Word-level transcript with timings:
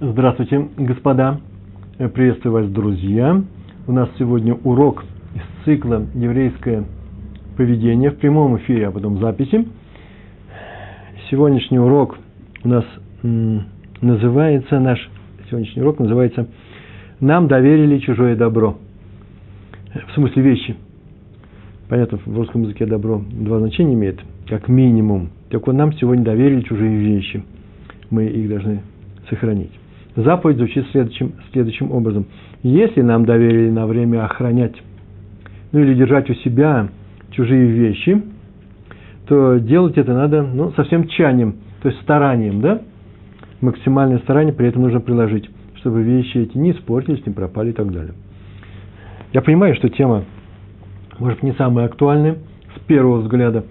Здравствуйте, 0.00 0.68
господа. 0.76 1.40
Приветствую 2.14 2.52
вас, 2.52 2.70
друзья. 2.70 3.42
У 3.88 3.90
нас 3.90 4.08
сегодня 4.16 4.54
урок 4.54 5.02
из 5.34 5.64
цикла 5.64 6.06
«Еврейское 6.14 6.84
поведение» 7.56 8.12
в 8.12 8.18
прямом 8.18 8.58
эфире, 8.58 8.86
а 8.86 8.90
потом 8.92 9.18
записи. 9.18 9.66
Сегодняшний 11.28 11.80
урок 11.80 12.16
у 12.62 12.68
нас 12.68 12.84
называется, 14.00 14.78
наш 14.78 15.00
сегодняшний 15.50 15.82
урок 15.82 15.98
называется 15.98 16.46
«Нам 17.18 17.48
доверили 17.48 17.98
чужое 17.98 18.36
добро». 18.36 18.78
В 20.10 20.14
смысле 20.14 20.42
вещи. 20.44 20.76
Понятно, 21.88 22.18
в 22.24 22.36
русском 22.36 22.62
языке 22.62 22.86
добро 22.86 23.20
два 23.32 23.58
значения 23.58 23.94
имеет, 23.94 24.20
как 24.48 24.68
минимум. 24.68 25.30
Так 25.50 25.66
вот, 25.66 25.72
нам 25.72 25.92
сегодня 25.94 26.22
доверили 26.22 26.60
чужие 26.60 26.96
вещи. 27.00 27.42
Мы 28.10 28.26
их 28.26 28.48
должны 28.48 28.82
сохранить. 29.28 29.72
Заповедь 30.18 30.56
звучит 30.56 30.84
следующим, 30.90 31.34
следующим 31.52 31.92
образом. 31.92 32.26
Если 32.64 33.02
нам 33.02 33.24
доверили 33.24 33.70
на 33.70 33.86
время 33.86 34.24
охранять, 34.24 34.74
ну 35.70 35.78
или 35.78 35.94
держать 35.94 36.28
у 36.28 36.34
себя 36.34 36.88
чужие 37.30 37.66
вещи, 37.66 38.20
то 39.28 39.58
делать 39.58 39.96
это 39.96 40.12
надо 40.14 40.42
ну, 40.42 40.72
совсем 40.72 41.06
тщанием, 41.06 41.54
то 41.82 41.90
есть 41.90 42.00
старанием, 42.02 42.60
да? 42.60 42.82
Максимальное 43.60 44.18
старание 44.18 44.52
при 44.52 44.66
этом 44.66 44.82
нужно 44.82 44.98
приложить, 44.98 45.48
чтобы 45.76 46.02
вещи 46.02 46.38
эти 46.38 46.58
не 46.58 46.72
испортились, 46.72 47.24
не 47.24 47.32
пропали 47.32 47.70
и 47.70 47.74
так 47.74 47.92
далее. 47.92 48.14
Я 49.32 49.40
понимаю, 49.40 49.76
что 49.76 49.88
тема, 49.88 50.24
может, 51.20 51.44
не 51.44 51.52
самая 51.52 51.86
актуальная 51.86 52.38
с 52.76 52.80
первого 52.88 53.20
взгляда. 53.20 53.66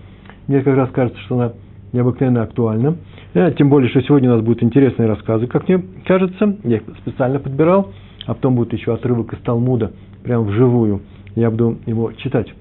Мне 0.47 0.61
как 0.61 0.77
раз 0.77 0.91
кажется, 0.91 1.19
что 1.23 1.35
она 1.35 1.51
необыкновенно 1.93 2.43
актуальна. 2.43 2.97
Э, 3.33 3.51
тем 3.51 3.69
более, 3.69 3.89
что 3.89 4.01
сегодня 4.01 4.31
у 4.31 4.35
нас 4.35 4.43
будут 4.43 4.63
интересные 4.63 5.07
рассказы, 5.07 5.47
как 5.47 5.67
мне 5.67 5.83
кажется. 6.05 6.57
Я 6.63 6.77
их 6.77 6.83
специально 7.01 7.39
подбирал. 7.39 7.91
А 8.25 8.33
потом 8.33 8.55
будет 8.55 8.73
еще 8.73 8.93
отрывок 8.93 9.33
из 9.33 9.39
Талмуда, 9.39 9.93
прям 10.23 10.43
вживую. 10.43 11.01
Я 11.35 11.49
буду 11.49 11.77
его 11.85 12.11
читать 12.11 12.53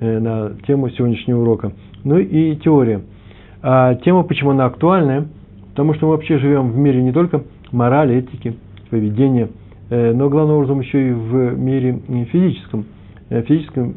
э, 0.00 0.18
на 0.20 0.52
тему 0.66 0.90
сегодняшнего 0.90 1.40
урока. 1.40 1.72
Ну 2.04 2.18
и 2.18 2.54
теория. 2.56 3.02
А 3.60 3.96
тема, 3.96 4.22
почему 4.22 4.50
она 4.50 4.66
актуальная? 4.66 5.26
Потому 5.70 5.94
что 5.94 6.06
мы 6.06 6.12
вообще 6.12 6.38
живем 6.38 6.70
в 6.70 6.76
мире 6.76 7.02
не 7.02 7.12
только 7.12 7.42
морали, 7.72 8.16
этики, 8.16 8.56
поведения, 8.90 9.48
э, 9.90 10.12
но 10.12 10.28
главным 10.28 10.58
образом 10.58 10.80
еще 10.80 11.08
и 11.08 11.12
в 11.12 11.58
мире 11.58 12.00
физическом. 12.30 12.86
Физическом 13.28 13.92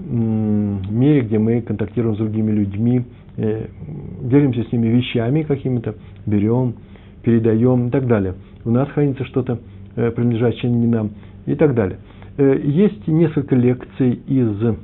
мире, 0.89 1.21
где 1.21 1.39
мы 1.39 1.61
контактируем 1.61 2.15
с 2.15 2.17
другими 2.17 2.51
людьми, 2.51 3.05
делимся 3.37 4.63
с 4.63 4.71
ними 4.71 4.87
вещами 4.87 5.43
какими-то, 5.43 5.95
берем, 6.25 6.75
передаем 7.23 7.87
и 7.87 7.89
так 7.91 8.07
далее. 8.07 8.35
У 8.65 8.71
нас 8.71 8.89
хранится 8.89 9.25
что-то, 9.25 9.59
э, 9.95 10.11
принадлежащее 10.11 10.71
не 10.71 10.87
нам 10.87 11.11
и 11.45 11.55
так 11.55 11.73
далее. 11.73 11.99
Э, 12.37 12.59
есть 12.63 13.07
несколько 13.07 13.55
лекций 13.55 14.21
из 14.27 14.75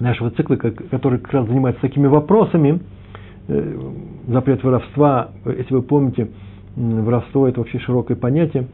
нашего 0.00 0.30
цикла, 0.30 0.56
который 0.56 1.18
как 1.18 1.32
раз 1.32 1.48
занимается 1.48 1.80
такими 1.80 2.06
вопросами. 2.06 2.80
Запрет 4.28 4.62
воровства, 4.62 5.30
если 5.46 5.74
вы 5.74 5.80
помните, 5.80 6.28
воровство– 6.76 7.48
это 7.48 7.60
вообще 7.60 7.78
широкое 7.78 8.14
понятие, 8.14 8.66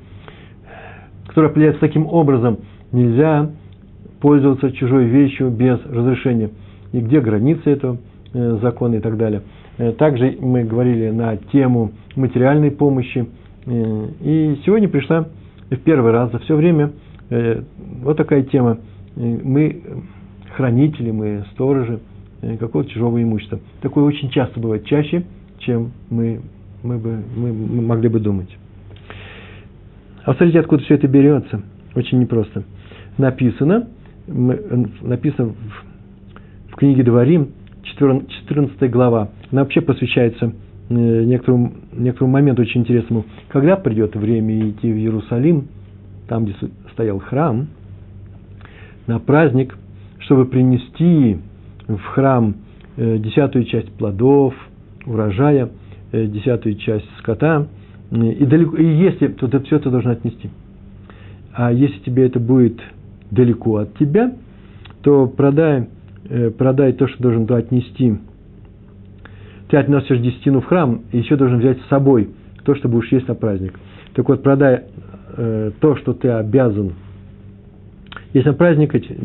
которое 1.28 1.47
определяется 1.47 1.81
таким 1.81 2.09
образом. 2.09 2.59
Нельзя 2.91 3.53
пользоваться 4.20 4.72
чужой 4.72 5.05
вещью 5.05 5.50
без 5.50 5.78
разрешения. 5.86 6.50
И 6.92 6.98
где 6.98 7.20
границы 7.20 7.70
этого– 7.70 7.98
Э, 8.06 8.13
законы 8.34 8.96
и 8.96 9.00
так 9.00 9.16
далее. 9.16 9.42
Э, 9.78 9.92
также 9.92 10.36
мы 10.40 10.64
говорили 10.64 11.10
на 11.10 11.36
тему 11.36 11.92
материальной 12.16 12.70
помощи. 12.70 13.26
Э, 13.66 14.06
и 14.20 14.60
сегодня 14.64 14.88
пришла 14.88 15.28
в 15.70 15.76
первый 15.76 16.12
раз 16.12 16.30
за 16.32 16.38
все 16.41 16.56
время 16.56 16.92
вот 18.02 18.18
такая 18.18 18.42
тема. 18.42 18.78
Мы 19.16 19.82
хранители, 20.54 21.10
мы 21.10 21.44
сторожи 21.52 22.00
какого-то 22.60 22.91
чужого 22.91 23.20
имущества. 23.20 23.60
Такое 23.81 24.04
очень 24.04 24.28
часто 24.28 24.60
бывает, 24.60 24.84
чаще, 24.84 25.25
чем 25.59 25.92
мы, 26.10 26.42
мы, 26.82 26.98
бы, 26.98 27.22
мы 27.34 27.53
могли 27.53 28.09
бы 28.10 28.20
думать. 28.20 28.54
А 30.25 30.34
смотрите, 30.34 30.60
откуда 30.60 30.84
все 30.84 30.94
это 30.94 31.09
берется. 31.09 31.62
Очень 31.94 32.19
непросто. 32.20 32.62
Написано, 33.16 33.88
написано 34.26 35.54
в, 35.54 36.72
в 36.72 36.76
книге 36.76 37.04
Дворим, 37.04 37.48
14 37.84 38.91
глава, 38.91 39.31
она 39.50 39.62
вообще 39.62 39.81
посвящается 39.81 40.53
э, 40.89 40.95
некоторому, 40.95 41.72
некоторому 41.93 42.33
моменту 42.33 42.62
очень 42.62 42.81
интересному. 42.83 43.25
Когда 43.49 43.77
придет 43.77 44.17
время 44.17 44.71
идти 44.71 44.93
в 44.93 44.97
Иерусалим, 44.97 45.69
там, 46.28 46.45
где 46.45 46.55
стоял 46.93 47.19
храм, 47.19 47.69
на 49.06 49.19
праздник, 49.19 49.77
чтобы 50.21 50.47
принести 50.47 51.39
в 51.87 52.00
храм 52.15 52.55
э, 52.97 53.19
десятую 53.19 53.65
часть 53.65 53.93
плодов, 53.93 54.55
урожая, 55.06 55.71
э, 56.12 56.27
десятую 56.27 56.77
часть 56.77 57.06
скота, 57.19 57.66
и, 58.11 58.45
далеко, 58.47 58.77
и 58.77 58.84
если, 58.87 59.28
то 59.28 59.49
ты 59.49 59.61
все 59.61 59.77
это 59.77 59.91
должен 59.91 60.11
отнести. 60.12 60.51
А 61.53 61.72
если 61.72 61.99
тебе 62.01 62.27
это 62.27 62.39
будет 62.39 62.81
далеко 63.31 63.78
от 63.78 63.97
тебя, 63.99 64.34
то 65.03 65.27
продай 65.27 65.89
продай 66.56 66.92
то, 66.92 67.06
что 67.08 67.22
должен 67.22 67.46
туда 67.46 67.58
отнести. 67.58 68.18
Ты 69.68 69.76
относишь 69.76 70.18
десятину 70.20 70.60
в 70.60 70.66
храм, 70.66 71.02
и 71.12 71.18
еще 71.18 71.36
должен 71.36 71.58
взять 71.58 71.80
с 71.80 71.88
собой 71.88 72.30
то, 72.64 72.74
что 72.74 72.88
будешь 72.88 73.10
есть 73.12 73.28
на 73.28 73.34
праздник. 73.34 73.78
Так 74.14 74.28
вот, 74.28 74.42
продай 74.42 74.84
э, 75.36 75.70
то, 75.80 75.96
что 75.96 76.12
ты 76.12 76.28
обязан 76.28 76.92
есть 78.32 78.46
на 78.46 78.52
праздник, 78.52 78.94
эти, 78.94 79.16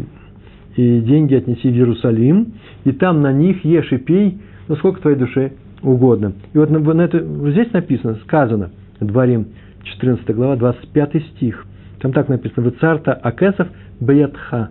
и 0.76 1.02
деньги 1.02 1.36
отнеси 1.36 1.70
в 1.70 1.74
Иерусалим, 1.74 2.54
и 2.86 2.92
там 2.92 3.22
на 3.22 3.34
них 3.34 3.66
ешь 3.66 3.92
и 3.92 3.98
пей, 3.98 4.40
ну, 4.68 4.76
сколько 4.76 5.02
твоей 5.02 5.18
душе 5.18 5.54
угодно. 5.82 6.34
И 6.54 6.58
вот 6.58 6.70
на, 6.70 6.80
на 6.80 7.02
это, 7.02 7.20
здесь 7.52 7.72
написано, 7.74 8.16
сказано, 8.24 8.70
Дворим, 9.00 9.48
14 9.84 10.36
глава, 10.36 10.56
25 10.58 11.24
стих. 11.36 11.66
Там 12.02 12.14
так 12.14 12.30
написано, 12.30 12.66
«Вецарта 12.66 13.14
акесов 13.14 13.68
беятха». 14.00 14.70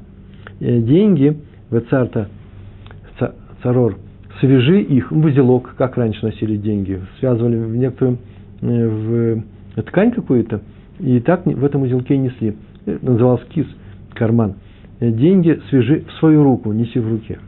Э, 0.61 0.81
деньги 0.81 1.37
Вецарта 1.71 2.29
Царор, 3.63 3.97
свяжи 4.41 4.81
их 4.83 5.11
в 5.11 5.25
узелок, 5.25 5.75
как 5.77 5.97
раньше 5.97 6.25
носили 6.25 6.57
деньги, 6.57 7.01
связывали 7.19 7.57
в 7.57 7.77
некоторую 7.77 8.19
э, 8.61 9.45
в 9.77 9.83
ткань 9.83 10.13
какую-то, 10.13 10.61
и 11.01 11.21
так 11.21 11.45
в 11.45 11.65
этом 11.65 11.83
узелке 11.83 12.17
несли. 12.17 12.57
Это 12.87 13.05
назывался 13.05 13.45
кис, 13.47 13.67
карман. 14.15 14.55
Деньги 15.01 15.61
свяжи 15.71 16.05
в 16.09 16.13
свою 16.19 16.45
руку, 16.45 16.73
неси 16.73 16.99
в 16.99 17.09
руке. 17.09 17.39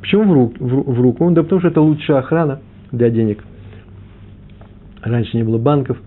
Почему 0.00 0.24
в, 0.24 0.32
руку? 0.32 0.64
в 0.64 1.00
руку? 1.00 1.30
Да 1.30 1.42
потому 1.42 1.60
что 1.60 1.68
это 1.68 1.80
лучшая 1.80 2.18
охрана 2.18 2.60
для 2.90 3.10
денег. 3.10 3.44
Раньше 5.02 5.36
не 5.36 5.42
было 5.42 5.58
банков, 5.58 5.98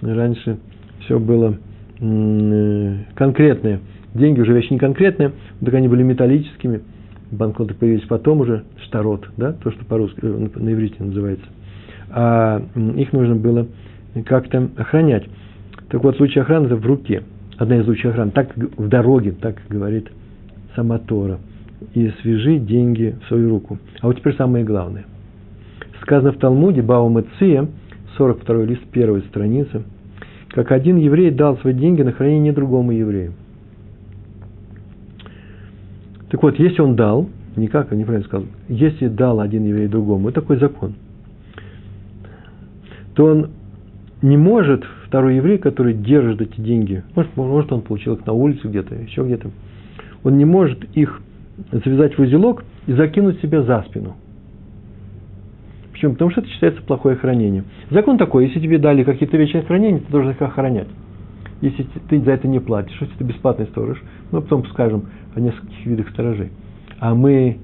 раньше 0.00 0.58
все 1.00 1.18
было 1.18 1.56
э, 2.00 2.96
конкретное. 3.14 3.80
Деньги 4.14 4.40
уже 4.40 4.52
вещь 4.52 4.70
не 4.70 4.78
конкретная, 4.78 5.32
так 5.64 5.74
они 5.74 5.86
были 5.86 6.02
металлическими– 6.02 6.80
банкноты 7.30 7.74
появились 7.74 8.06
потом 8.06 8.40
уже, 8.40 8.64
штарот, 8.84 9.28
да, 9.36 9.52
то, 9.52 9.70
что 9.70 9.84
по-русски, 9.84 10.20
э, 10.22 10.48
на 10.54 10.72
иврите 10.72 11.02
называется. 11.02 11.46
А 12.10 12.62
их 12.96 13.12
нужно 13.12 13.36
было 13.36 13.66
как-то 14.24 14.68
охранять. 14.76 15.24
Так 15.90 16.02
вот, 16.02 16.16
случай 16.16 16.40
охраны– 16.40 16.66
это 16.66 16.76
в 16.76 16.86
руке. 16.86 17.22
Одна 17.58 17.76
из 17.76 17.84
случаев 17.84 18.12
охраны. 18.12 18.30
Так 18.30 18.56
в 18.56 18.88
дороге, 18.88 19.32
так 19.32 19.56
говорит 19.68 20.10
сама 20.74 20.98
Тора. 20.98 21.38
И 21.94 22.10
свяжи 22.22 22.58
деньги 22.58 23.16
в 23.22 23.28
свою 23.28 23.50
руку. 23.50 23.78
А 24.00 24.06
вот 24.06 24.16
теперь 24.16 24.34
самое 24.36 24.64
главное. 24.64 25.04
Сказано 26.02 26.32
в 26.32 26.38
Талмуде, 26.38 26.82
Баум 26.82 27.22
Ция, 27.38 27.68
42 28.16 28.64
лист, 28.64 28.82
первой 28.90 29.22
страницы, 29.22 29.82
как 30.48 30.72
один 30.72 30.96
еврей 30.96 31.30
дал 31.30 31.56
свои 31.58 31.74
деньги 31.74 32.02
на 32.02 32.12
хранение 32.12 32.52
другому 32.52 32.92
еврею. 32.92 33.32
Так 36.30 36.42
вот, 36.42 36.58
если 36.58 36.82
он 36.82 36.94
дал, 36.94 37.28
никак, 37.56 37.90
неправильно 37.92 38.26
сказал, 38.26 38.46
если 38.68 39.08
дал 39.08 39.40
один 39.40 39.64
еврей 39.64 39.88
другому, 39.88 40.28
это 40.28 40.40
такой 40.40 40.58
закон, 40.58 40.94
то 43.14 43.24
он 43.24 43.50
не 44.20 44.36
может, 44.36 44.84
второй 45.06 45.36
еврей, 45.36 45.58
который 45.58 45.94
держит 45.94 46.40
эти 46.40 46.60
деньги, 46.60 47.02
может, 47.14 47.36
может 47.36 47.72
он 47.72 47.82
получил 47.82 48.14
их 48.14 48.26
на 48.26 48.32
улице 48.32 48.68
где-то, 48.68 48.94
еще 48.94 49.24
где-то, 49.24 49.50
он 50.22 50.36
не 50.36 50.44
может 50.44 50.84
их 50.96 51.20
завязать 51.72 52.16
в 52.16 52.20
узелок 52.20 52.64
и 52.86 52.92
закинуть 52.92 53.40
себе 53.40 53.62
за 53.62 53.84
спину. 53.88 54.16
Почему? 55.92 56.12
Потому 56.12 56.30
что 56.30 56.42
это 56.42 56.50
считается 56.50 56.82
плохое 56.82 57.16
хранение. 57.16 57.64
Закон 57.90 58.18
такой, 58.18 58.46
если 58.46 58.60
тебе 58.60 58.78
дали 58.78 59.02
какие-то 59.02 59.36
вещи 59.36 59.56
на 59.56 59.62
хранение, 59.62 60.00
ты 60.00 60.12
должен 60.12 60.30
их 60.30 60.42
охранять. 60.42 60.88
Если 61.60 61.86
ты 62.08 62.20
за 62.20 62.32
это 62.32 62.46
не 62.46 62.60
платишь, 62.60 62.96
если 63.00 63.14
ты 63.14 63.24
бесплатный 63.24 63.66
сторож, 63.66 64.00
ну, 64.30 64.40
потом 64.40 64.64
скажем, 64.66 65.06
о 65.34 65.40
нескольких 65.40 65.86
видах 65.86 66.10
сторожей. 66.10 66.50
А 67.00 67.14
мы, 67.14 67.58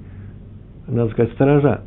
надо 0.87 1.11
сказать, 1.11 1.31
сторожа. 1.33 1.81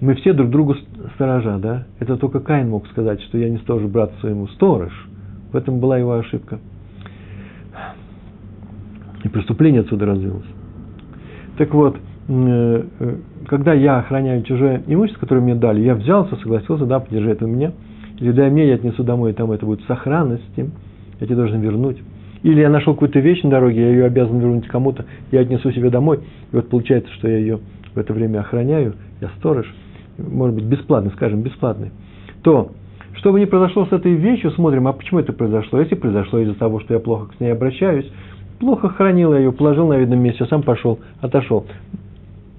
Мы 0.00 0.14
все 0.16 0.32
друг 0.32 0.50
другу 0.50 0.74
сторожа, 1.14 1.58
да? 1.58 1.86
Это 2.00 2.16
только 2.16 2.40
Каин 2.40 2.68
мог 2.68 2.86
сказать, 2.88 3.22
что 3.22 3.38
я 3.38 3.48
не 3.48 3.58
сторож 3.58 3.84
брат 3.84 4.12
своему. 4.20 4.48
Сторож. 4.48 4.92
В 5.52 5.56
этом 5.56 5.78
была 5.78 5.98
его 5.98 6.14
ошибка. 6.14 6.58
И 9.22 9.28
преступление 9.28 9.82
отсюда 9.82 10.06
развилось. 10.06 10.46
Так 11.56 11.72
вот, 11.72 11.96
э, 12.28 12.84
э, 12.98 13.16
когда 13.46 13.72
я 13.72 13.98
охраняю 13.98 14.42
чужое 14.42 14.82
имущество, 14.86 15.20
которое 15.20 15.40
мне 15.40 15.54
дали, 15.54 15.80
я 15.80 15.94
взялся, 15.94 16.34
согласился, 16.36 16.86
да, 16.86 16.98
подержи 16.98 17.30
это 17.30 17.44
у 17.44 17.48
меня, 17.48 17.72
или 18.18 18.32
дай 18.32 18.50
мне, 18.50 18.68
я 18.68 18.74
отнесу 18.74 19.04
домой, 19.04 19.30
и 19.30 19.34
там 19.34 19.52
это 19.52 19.64
будет 19.64 19.80
в 19.82 19.86
сохранности, 19.86 20.70
я 21.20 21.26
тебе 21.26 21.36
должен 21.36 21.60
вернуть. 21.60 21.98
Или 22.42 22.60
я 22.60 22.68
нашел 22.68 22.92
какую-то 22.92 23.20
вещь 23.20 23.42
на 23.42 23.50
дороге, 23.50 23.80
я 23.80 23.88
ее 23.88 24.04
обязан 24.04 24.38
вернуть 24.38 24.66
кому-то, 24.66 25.06
я 25.32 25.40
отнесу 25.40 25.72
себе 25.72 25.90
домой, 25.90 26.20
и 26.52 26.56
вот 26.56 26.68
получается, 26.68 27.10
что 27.14 27.28
я 27.28 27.38
ее 27.38 27.60
в 27.94 27.98
это 27.98 28.12
время 28.12 28.40
охраняю, 28.40 28.94
я 29.20 29.30
сторож, 29.38 29.66
может 30.18 30.54
быть, 30.54 30.64
бесплатный, 30.64 31.10
скажем, 31.12 31.40
бесплатный, 31.40 31.90
то, 32.42 32.72
что 33.14 33.32
бы 33.32 33.40
ни 33.40 33.46
произошло 33.46 33.86
с 33.86 33.92
этой 33.92 34.12
вещью, 34.14 34.50
смотрим, 34.50 34.86
а 34.86 34.92
почему 34.92 35.20
это 35.20 35.32
произошло? 35.32 35.80
Если 35.80 35.94
произошло 35.94 36.40
из-за 36.40 36.54
того, 36.54 36.80
что 36.80 36.92
я 36.92 37.00
плохо 37.00 37.30
к 37.34 37.40
ней 37.40 37.52
обращаюсь, 37.52 38.10
плохо 38.58 38.90
хранил 38.90 39.32
я 39.32 39.38
ее, 39.38 39.52
положил 39.52 39.86
на 39.88 39.96
видном 39.96 40.20
месте, 40.20 40.44
сам 40.46 40.62
пошел, 40.62 40.98
отошел. 41.20 41.64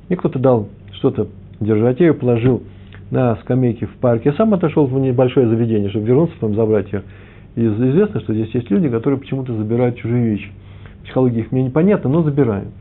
Мне 0.07 0.17
кто-то 0.17 0.39
дал 0.39 0.69
что-то 0.93 1.27
держать, 1.59 1.99
я 1.99 2.07
ее 2.07 2.13
положил 2.13 2.63
на 3.11 3.35
скамейке 3.37 3.85
в 3.85 3.95
парке, 3.97 4.29
я 4.29 4.35
сам 4.35 4.53
отошел 4.53 4.87
в 4.87 4.99
небольшое 4.99 5.47
заведение, 5.47 5.89
чтобы 5.89 6.07
вернуться, 6.07 6.35
потом 6.39 6.55
забрать 6.55 6.91
ее. 6.91 7.03
И 7.55 7.65
известно, 7.65 8.19
что 8.19 8.33
здесь 8.33 8.53
есть 8.53 8.69
люди, 8.69 8.89
которые 8.89 9.19
почему-то 9.19 9.53
забирают 9.55 9.97
чужие 9.97 10.31
вещи. 10.31 10.51
Психология 11.03 11.41
их 11.41 11.51
мне 11.51 11.63
непонятна, 11.63 12.09
но 12.09 12.21
забирают. 12.23 12.73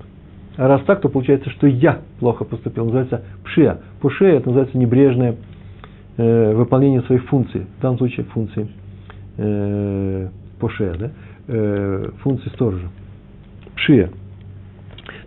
А 0.56 0.69
раз 0.69 0.82
так, 0.82 1.00
то 1.00 1.09
получается, 1.09 1.50
что 1.50 1.67
я 1.67 2.00
плохо 2.21 2.44
поступил. 2.44 2.85
Называется 2.85 3.23
пшия. 3.44 3.81
Пушея– 4.00 4.37
это 4.38 4.49
называется 4.49 4.79
небрежное 4.79 5.37
э, 6.17 6.55
выполнение 6.55 7.03
своих 7.03 7.25
функций. 7.25 7.67
В 7.79 7.82
данном 7.82 7.99
случае 7.99 8.26
функции 8.26 8.69
э, 9.37 10.29
пушея, 10.59 10.94
да? 10.94 11.11
э, 11.49 12.11
функции 12.23 12.49
сторожа. 12.50 12.88
Пшия. 13.76 14.11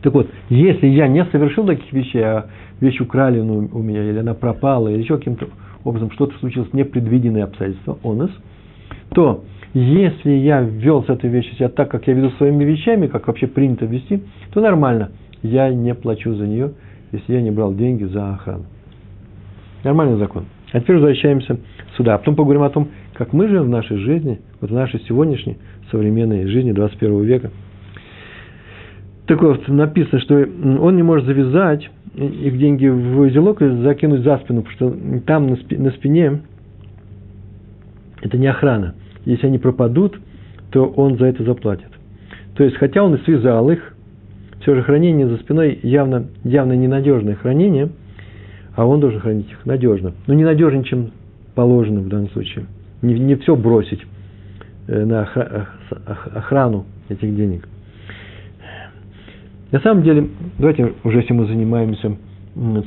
Так 0.02 0.14
вот, 0.14 0.30
если 0.50 0.88
я 0.88 1.08
не 1.08 1.24
совершил 1.26 1.66
таких 1.66 1.92
вещей, 1.92 2.24
а 2.24 2.48
вещь 2.80 3.00
украли 3.02 3.42
ну, 3.42 3.70
у 3.72 3.80
меня, 3.80 4.04
или 4.04 4.20
она 4.20 4.34
пропала, 4.34 4.88
или 4.88 5.02
еще 5.02 5.18
каким-то 5.18 5.48
образом 5.84 6.12
что-то 6.12 6.38
случилось, 6.40 6.72
непредвиденное 6.74 7.44
обстоятельство, 7.44 7.98
онос, 8.04 8.32
то 9.10 9.44
если 9.74 10.32
я 10.32 10.62
вел 10.62 11.04
с 11.04 11.10
этой 11.10 11.30
вещью 11.30 11.56
себя 11.56 11.70
так, 11.70 11.90
как 11.90 12.08
я 12.08 12.14
веду 12.14 12.32
своими 12.32 12.64
вещами, 12.64 13.08
как 13.08 13.28
вообще 13.28 13.48
принято 13.48 13.86
вести, 13.86 14.24
то 14.52 14.62
нормально. 14.62 15.12
Я 15.44 15.70
не 15.70 15.94
плачу 15.94 16.34
за 16.34 16.48
нее, 16.48 16.72
если 17.12 17.34
я 17.34 17.42
не 17.42 17.52
брал 17.52 17.74
деньги 17.74 18.06
за 18.06 18.34
охрану. 18.34 18.66
Нормальный 19.84 20.18
закон. 20.18 20.46
А 20.74 20.80
теперь 20.80 20.98
возвращаемся 20.98 21.60
сюда. 21.96 22.16
А 22.16 22.18
потом 22.18 22.36
поговорим 22.36 22.64
о 22.64 22.70
том, 22.70 22.90
как 23.14 23.34
мы 23.34 23.48
живем 23.48 23.64
в 23.64 23.70
нашей 23.70 23.98
жизни, 23.98 24.40
вот 24.60 24.72
в 24.72 24.74
нашей 24.74 25.00
сегодняшней 25.02 25.58
современной 25.92 26.48
жизни 26.48 26.72
21 26.72 27.24
века. 27.24 27.52
Так 29.28 29.42
вот, 29.42 29.68
написано, 29.68 30.20
что 30.22 30.36
он 30.36 30.96
не 30.96 31.04
может 31.04 31.26
завязать 31.26 31.90
их 32.16 32.58
деньги 32.58 32.88
в 32.88 33.20
узелок 33.20 33.62
и 33.62 33.70
закинуть 33.84 34.22
за 34.22 34.38
спину, 34.38 34.64
потому 34.64 34.76
что 34.76 35.22
там 35.26 35.48
на 35.48 35.92
спине 35.92 36.42
это 38.28 38.38
не 38.38 38.48
охрана– 38.48 38.96
если 39.28 39.48
они 39.48 39.58
пропадут, 39.58 40.18
то 40.72 40.86
он 40.86 41.18
за 41.18 41.26
это 41.26 41.44
заплатит. 41.44 41.90
То 42.56 42.64
есть, 42.64 42.78
хотя 42.78 43.04
он 43.04 43.16
и 43.16 43.24
связал 43.24 43.70
их, 43.70 43.94
все 44.62 44.74
же 44.74 44.84
хранение 44.84 45.28
за 45.28 45.36
спиной 45.38 45.78
явно, 45.84 46.28
явно 46.46 46.74
ненадежное 46.74 47.36
хранение, 47.36 47.90
а 48.76 48.86
он 48.86 49.02
должен 49.02 49.20
хранить 49.20 49.52
их 49.52 49.66
надежно. 49.66 50.14
Но 50.28 50.34
не 50.34 50.46
надежнее, 50.46 50.86
чем 50.86 51.12
положено 51.56 52.00
в 52.00 52.08
данном 52.08 52.30
случае. 52.30 52.66
Не, 53.02 53.20
не 53.20 53.36
все 53.36 53.56
бросить 53.58 54.02
э, 54.88 55.04
на 55.04 55.28
охрану 56.34 56.86
этих 57.10 57.36
денег. 57.36 57.68
На 59.72 59.82
самом 59.82 60.04
деле, 60.04 60.30
давайте 60.58 60.94
уже, 61.04 61.18
если 61.18 61.34
мы 61.34 61.48
занимаемся 61.48 62.16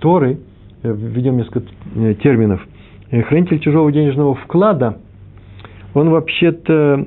Торой, 0.01 0.39
э, 0.83 0.93
введем 0.93 1.37
несколько 1.37 1.63
э, 1.97 2.15
терминов. 2.15 2.67
Хранитель 3.11 3.59
чужого 3.59 3.93
денежного 3.93 4.35
вклада– 4.37 4.97
он 5.95 6.11
вообще-то 6.11 7.07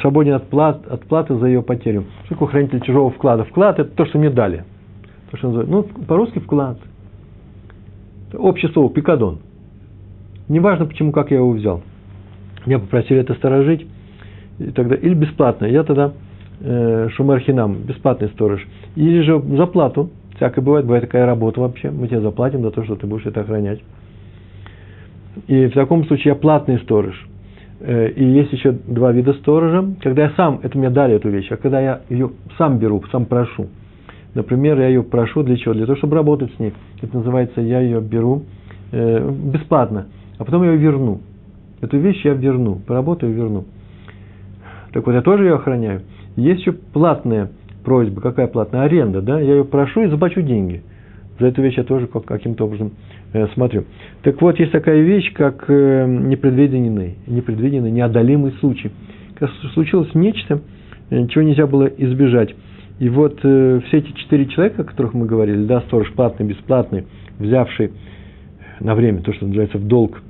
свободен 0.00 0.34
от, 0.34 0.48
плат, 0.48 0.86
от 0.86 1.04
платы 1.06 1.34
за 1.34 1.46
ее 1.46 1.62
потерю. 1.62 2.04
Что 2.24 2.34
такое 2.34 2.48
хранитель 2.48 2.80
чужого 2.80 3.10
вклада? 3.10 3.44
Вклад– 3.44 3.78
это 3.80 3.90
то, 3.90 4.06
что 4.06 4.18
мне 4.18 4.30
дали. 4.30 4.64
То, 5.30 5.36
что 5.36 5.48
называют, 5.48 5.70
ну, 5.70 6.04
по-русски 6.04 6.38
вклад. 6.38 6.78
Общество, 8.32 8.88
пикадон. 8.90 9.40
Неважно, 10.48 10.86
почему, 10.86 11.12
как 11.12 11.30
я 11.30 11.38
его 11.38 11.50
взял. 11.50 11.82
Меня 12.66 12.78
попросили 12.78 13.20
это 13.20 13.34
сторожить, 13.34 13.86
и 14.58 14.70
тогда, 14.70 14.94
или 14.94 15.14
бесплатно. 15.14 15.66
Я 15.66 15.82
тогда 15.82 16.12
э, 16.60 17.08
шумархинам, 17.14 17.82
бесплатный 17.82 18.28
сторож. 18.28 18.66
Или 18.94 19.22
же 19.22 19.40
за 19.40 19.66
плату. 19.66 20.10
Всякое 20.36 20.62
бывает, 20.62 20.84
бывает 20.86 21.04
такая 21.04 21.26
работа 21.26 21.60
вообще. 21.60 21.90
Мы 21.90 22.08
тебе 22.08 22.20
заплатим 22.20 22.62
за 22.62 22.70
то, 22.70 22.84
что 22.84 22.96
ты 22.96 23.06
будешь 23.06 23.26
это 23.26 23.40
охранять. 23.40 23.80
И 25.46 25.66
в 25.66 25.72
таком 25.72 26.04
случае 26.06 26.32
я 26.32 26.34
платный 26.34 26.78
сторож. 26.78 27.29
Э, 27.80 28.10
и 28.10 28.24
есть 28.24 28.52
еще 28.52 28.72
два 28.72 29.10
вида 29.12 29.32
сторожа. 29.34 29.84
Когда 30.02 30.24
я 30.24 30.30
сам, 30.36 30.60
это 30.62 30.76
мне 30.78 30.90
дали 30.90 31.14
эту 31.16 31.30
вещь, 31.30 31.50
а 31.50 31.56
когда 31.56 31.80
я 31.80 32.00
ее 32.08 32.30
сам 32.58 32.78
беру, 32.78 33.02
сам 33.10 33.24
прошу. 33.24 33.68
Например, 34.34 34.78
я 34.78 34.88
ее 34.88 35.02
прошу 35.02 35.42
для 35.42 35.56
чего? 35.56 35.74
Для 35.74 35.86
того, 35.86 35.96
чтобы 35.96 36.14
работать 36.14 36.54
с 36.54 36.58
ней. 36.58 36.72
Это 37.02 37.16
называется, 37.16 37.60
я 37.60 37.80
ее 37.80 38.00
беру 38.00 38.42
э, 38.92 39.30
бесплатно, 39.52 40.06
а 40.38 40.44
потом 40.44 40.62
я 40.62 40.72
ее 40.72 40.78
верну. 40.78 41.20
Эту 41.80 41.96
вещь 41.98 42.24
я 42.24 42.34
верну, 42.34 42.76
поработаю 42.86 43.32
и 43.32 43.34
верну. 43.34 43.64
Так 44.92 45.06
вот, 45.06 45.14
я 45.14 45.22
тоже 45.22 45.44
ее 45.44 45.54
охраняю. 45.54 46.02
Есть 46.36 46.60
еще 46.60 46.72
платная 46.72 47.50
просьба. 47.84 48.20
Какая 48.20 48.46
платная? 48.46 48.82
Аренда, 48.82 49.22
да? 49.22 49.40
Я 49.40 49.54
ее 49.54 49.64
прошу 49.64 50.02
и 50.02 50.08
заплачу 50.08 50.42
деньги. 50.42 50.82
За 51.38 51.46
эту 51.46 51.62
вещь 51.62 51.78
я 51.78 51.84
тоже 51.84 52.06
каким-то 52.06 52.66
образом 52.66 52.92
смотрю. 53.54 53.84
Так 54.22 54.40
вот, 54.42 54.58
есть 54.58 54.72
такая 54.72 55.00
вещь, 55.02 55.32
как 55.32 55.64
э, 55.68 56.06
непредвиденный, 56.06 57.16
непредвиденный, 57.26 57.90
неодолимый 57.90 58.52
случай. 58.60 58.90
Случилось 59.72 60.12
нечто, 60.14 60.60
э, 61.10 61.26
чего 61.28 61.42
нельзя 61.42 61.66
было 61.66 61.86
избежать. 61.86 62.54
И 62.98 63.08
вот 63.08 63.38
э, 63.42 63.80
все 63.86 63.98
эти 63.98 64.12
четыре 64.12 64.46
человека, 64.46 64.82
о 64.82 64.84
которых 64.84 65.14
мы 65.14 65.26
говорили, 65.26 65.64
да, 65.64 65.80
сторож 65.82 66.10
платный, 66.12 66.46
бесплатный, 66.46 67.06
взявший 67.38 67.92
на 68.80 68.94
время, 68.94 69.22
то, 69.22 69.32
что 69.32 69.46
называется 69.46 69.78
в 69.78 69.86
долг, 69.86 70.20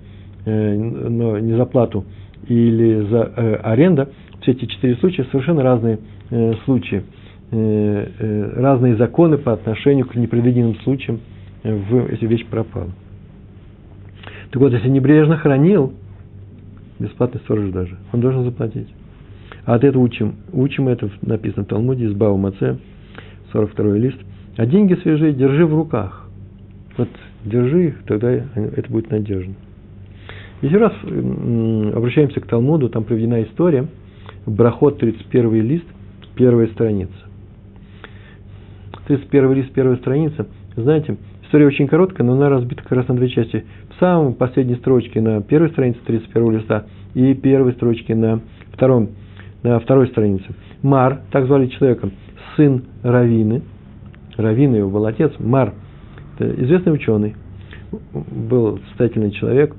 э, 0.44 0.74
но 0.76 1.38
не 1.38 1.54
за 1.54 1.64
плату 1.64 2.04
или 2.48 3.00
за 3.08 3.32
э, 3.34 3.54
аренда, 3.62 4.10
все 4.42 4.52
эти 4.52 4.66
четыре 4.66 4.96
случая 4.96 5.24
совершенно 5.30 5.62
разные 5.62 5.98
э, 6.30 6.54
случаи. 6.64 7.02
Э, 7.50 8.06
э, 8.18 8.52
разные 8.60 8.96
законы 8.96 9.38
по 9.38 9.52
отношению 9.52 10.06
к 10.06 10.14
непредвиденным 10.14 10.76
случаям, 10.84 11.16
э, 11.16 11.39
в, 11.62 12.10
если 12.10 12.26
вещь 12.26 12.46
пропала. 12.46 12.90
Так 14.50 14.60
вот, 14.60 14.72
если 14.72 14.88
небрежно 14.88 15.36
хранил, 15.36 15.92
бесплатный 16.98 17.40
сторож 17.40 17.70
даже, 17.70 17.96
он 18.12 18.20
должен 18.20 18.44
заплатить. 18.44 18.88
А 19.64 19.74
от 19.74 19.84
этого 19.84 20.02
учим. 20.02 20.36
Учим 20.52 20.88
это, 20.88 21.10
написано 21.22 21.64
в 21.64 21.68
Талмуде, 21.68 22.06
из 22.06 22.12
Бау 22.14 22.36
Маце, 22.36 22.78
42 23.52 23.96
лист. 23.96 24.18
А 24.56 24.66
деньги 24.66 24.94
свежие 24.94 25.32
держи 25.32 25.64
в 25.66 25.74
руках. 25.74 26.28
Вот 26.96 27.08
держи 27.44 27.88
их, 27.88 28.02
тогда 28.04 28.30
это 28.30 28.90
будет 28.90 29.10
надежно. 29.10 29.54
Еще 30.62 30.76
раз 30.76 30.92
обращаемся 31.02 32.40
к 32.40 32.46
Талмуду, 32.46 32.88
там 32.88 33.04
приведена 33.04 33.42
история, 33.44 33.86
Брахот, 34.46 34.98
31 34.98 35.62
лист, 35.62 35.86
первая 36.34 36.66
страница. 36.68 37.12
31 39.06 39.52
лист, 39.54 39.72
первая 39.72 39.96
страница. 39.96 40.46
Знаете, 40.76 41.16
история 41.50 41.66
очень 41.66 41.88
короткая, 41.88 42.24
но 42.24 42.34
она 42.34 42.48
разбита 42.48 42.84
как 42.84 42.92
раз 42.92 43.08
на 43.08 43.16
две 43.16 43.28
части. 43.28 43.64
В 43.96 43.98
самой 43.98 44.34
последней 44.34 44.76
строчке 44.76 45.20
на 45.20 45.42
первой 45.42 45.70
странице 45.70 45.98
31 46.06 46.52
листа 46.52 46.84
и 47.14 47.34
первой 47.34 47.72
строчке 47.72 48.14
на, 48.14 48.40
втором, 48.72 49.08
на 49.64 49.80
второй 49.80 50.06
странице. 50.06 50.46
Мар, 50.82 51.22
так 51.32 51.46
звали 51.46 51.66
человека, 51.66 52.08
сын 52.54 52.84
Равины. 53.02 53.62
Равина 54.36 54.76
его 54.76 54.90
был 54.90 55.06
отец. 55.06 55.32
Мар, 55.40 55.74
это 56.38 56.54
известный 56.62 56.92
ученый, 56.92 57.34
был 58.12 58.78
состоятельный 58.90 59.32
человек, 59.32 59.74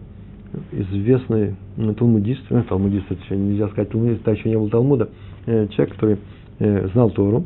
известный 0.74 1.56
талмудист, 1.98 2.42
ну, 2.50 2.64
талмудист, 2.64 3.06
это 3.10 3.22
еще 3.24 3.38
нельзя 3.38 3.70
сказать, 3.70 3.92
талмудист, 3.92 4.24
так 4.24 4.38
еще 4.38 4.50
не 4.50 4.58
был 4.58 4.68
Талмуда, 4.68 5.08
э, 5.46 5.68
человек, 5.70 5.94
который 5.96 6.18
э, 6.60 6.90
знал 6.90 7.12
Тору, 7.12 7.46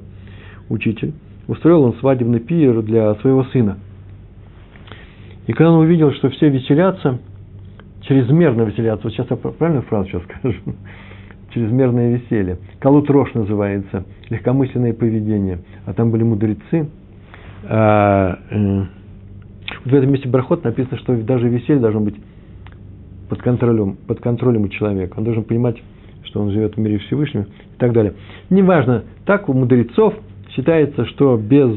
учитель, 0.69 1.13
устроил 1.47 1.83
он 1.83 1.93
свадебный 1.99 2.39
пир 2.39 2.81
для 2.81 3.13
своего 3.21 3.43
сына. 3.43 3.77
И 5.47 5.53
когда 5.53 5.71
он 5.71 5.85
увидел, 5.85 6.11
что 6.13 6.29
все 6.29 6.49
веселятся, 6.49 7.19
чрезмерно 8.01 8.63
веселятся, 8.63 9.03
вот 9.03 9.13
сейчас 9.13 9.27
я 9.29 9.35
правильно 9.35 9.81
фразу 9.83 10.09
сейчас 10.09 10.23
скажу, 10.23 10.57
чрезмерное 11.53 12.15
веселье, 12.15 12.57
калут 12.79 13.09
рожь 13.09 13.33
называется, 13.33 14.05
легкомысленное 14.29 14.93
поведение, 14.93 15.59
а 15.85 15.93
там 15.93 16.11
были 16.11 16.23
мудрецы, 16.23 16.89
а, 17.67 18.39
э, 18.49 18.83
в 19.85 19.93
этом 19.93 20.11
месте 20.11 20.29
Брахот 20.29 20.63
написано, 20.63 20.97
что 20.97 21.15
даже 21.15 21.47
веселье 21.47 21.79
должно 21.79 22.01
быть 22.01 22.15
под 23.29 23.41
контролем, 23.41 23.97
под 24.07 24.19
контролем 24.19 24.63
у 24.63 24.67
человека. 24.67 25.15
Он 25.17 25.23
должен 25.23 25.43
понимать 25.43 25.77
что 26.25 26.41
он 26.41 26.51
живет 26.51 26.75
в 26.75 26.79
мире 26.79 26.97
Всевышнего 26.97 27.43
и 27.43 27.77
так 27.77 27.93
далее. 27.93 28.13
Неважно, 28.49 29.05
так 29.25 29.47
у 29.47 29.53
мудрецов 29.53 30.15
считается, 30.55 31.05
что 31.05 31.37
без 31.37 31.71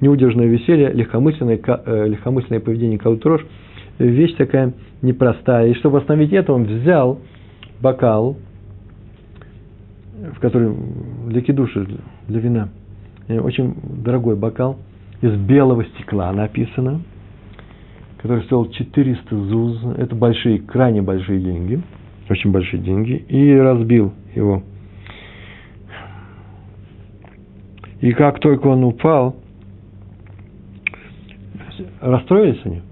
неудержного 0.00 0.46
веселья 0.46 0.90
легкомысленное, 0.90 1.58
э, 1.66 2.08
легкомысленное 2.08 2.60
поведение 2.60 2.98
Каутрош 2.98 3.44
вещь 3.98 4.34
такая 4.36 4.72
непростая. 5.02 5.68
И 5.68 5.74
чтобы 5.74 5.98
остановить 5.98 6.32
это, 6.32 6.52
он 6.52 6.64
взял 6.64 7.20
бокал, 7.80 8.36
в 10.36 10.40
который 10.40 10.74
для 11.28 11.40
кидуши, 11.42 11.86
для 12.28 12.40
вина, 12.40 12.68
э, 13.28 13.38
очень 13.38 13.74
дорогой 14.02 14.36
бокал, 14.36 14.78
из 15.20 15.32
белого 15.36 15.84
стекла 15.84 16.32
написано, 16.32 17.00
который 18.18 18.42
стоил 18.44 18.70
400 18.70 19.36
зуз, 19.36 19.78
это 19.96 20.14
большие, 20.14 20.58
крайне 20.58 21.02
большие 21.02 21.40
деньги, 21.40 21.80
очень 22.28 22.50
большие 22.50 22.82
деньги, 22.82 23.12
и 23.28 23.54
разбил 23.54 24.12
его. 24.34 24.62
И 28.04 28.12
как 28.12 28.38
только 28.38 28.66
он 28.66 28.84
упал, 28.84 29.34
расстроились 32.02 32.60
они, 32.64 32.82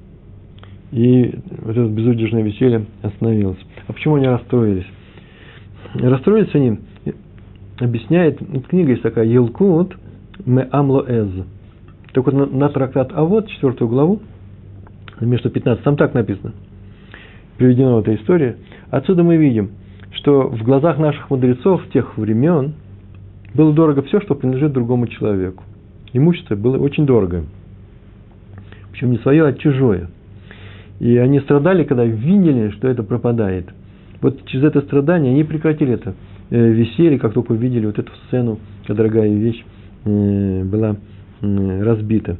и 0.90 1.38
вот 1.60 1.76
это 1.76 1.86
безудержное 1.86 2.42
веселье 2.42 2.86
остановилось. 3.02 3.58
А 3.88 3.92
почему 3.92 4.14
они 4.14 4.26
расстроились? 4.26 4.86
Расстроились 5.92 6.54
они, 6.54 6.78
объясняет, 7.78 8.40
вот 8.40 8.68
книга 8.68 8.92
есть 8.92 9.02
такая, 9.02 9.26
Елкут 9.26 9.98
Ме 10.46 10.66
Амло 10.72 11.04
Эз. 11.06 11.44
Так 12.14 12.24
вот, 12.24 12.32
на, 12.32 12.46
на 12.46 12.70
трактат 12.70 13.10
А 13.12 13.24
вот, 13.24 13.50
четвертую 13.50 13.90
главу, 13.90 14.22
между 15.20 15.50
15, 15.50 15.84
там 15.84 15.98
так 15.98 16.14
написано, 16.14 16.54
приведена 17.58 18.00
эта 18.00 18.14
история. 18.14 18.56
Отсюда 18.88 19.24
мы 19.24 19.36
видим, 19.36 19.72
что 20.12 20.48
в 20.48 20.62
глазах 20.62 20.96
наших 20.96 21.28
мудрецов 21.28 21.86
тех 21.92 22.16
времен 22.16 22.76
было 23.54 23.72
дорого 23.72 24.02
все, 24.02 24.20
что 24.20 24.34
принадлежит 24.34 24.72
другому 24.72 25.06
человеку. 25.06 25.64
Имущество 26.12 26.56
было 26.56 26.78
очень 26.78 27.06
дорого. 27.06 27.44
Причем 28.92 29.10
не 29.10 29.18
свое, 29.18 29.46
а 29.46 29.52
чужое. 29.52 30.08
И 31.00 31.16
они 31.16 31.40
страдали, 31.40 31.84
когда 31.84 32.04
видели, 32.04 32.70
что 32.70 32.88
это 32.88 33.02
пропадает. 33.02 33.66
Вот 34.20 34.44
через 34.46 34.64
это 34.64 34.82
страдание 34.82 35.32
они 35.32 35.42
прекратили 35.42 35.94
это 35.94 36.14
э, 36.50 36.70
веселье, 36.70 37.18
как 37.18 37.32
только 37.32 37.52
увидели 37.52 37.86
вот 37.86 37.98
эту 37.98 38.12
сцену, 38.26 38.58
когда 38.86 39.02
дорогая 39.02 39.28
вещь 39.28 39.64
э, 40.04 40.64
была 40.64 40.96
разбита. 41.40 42.36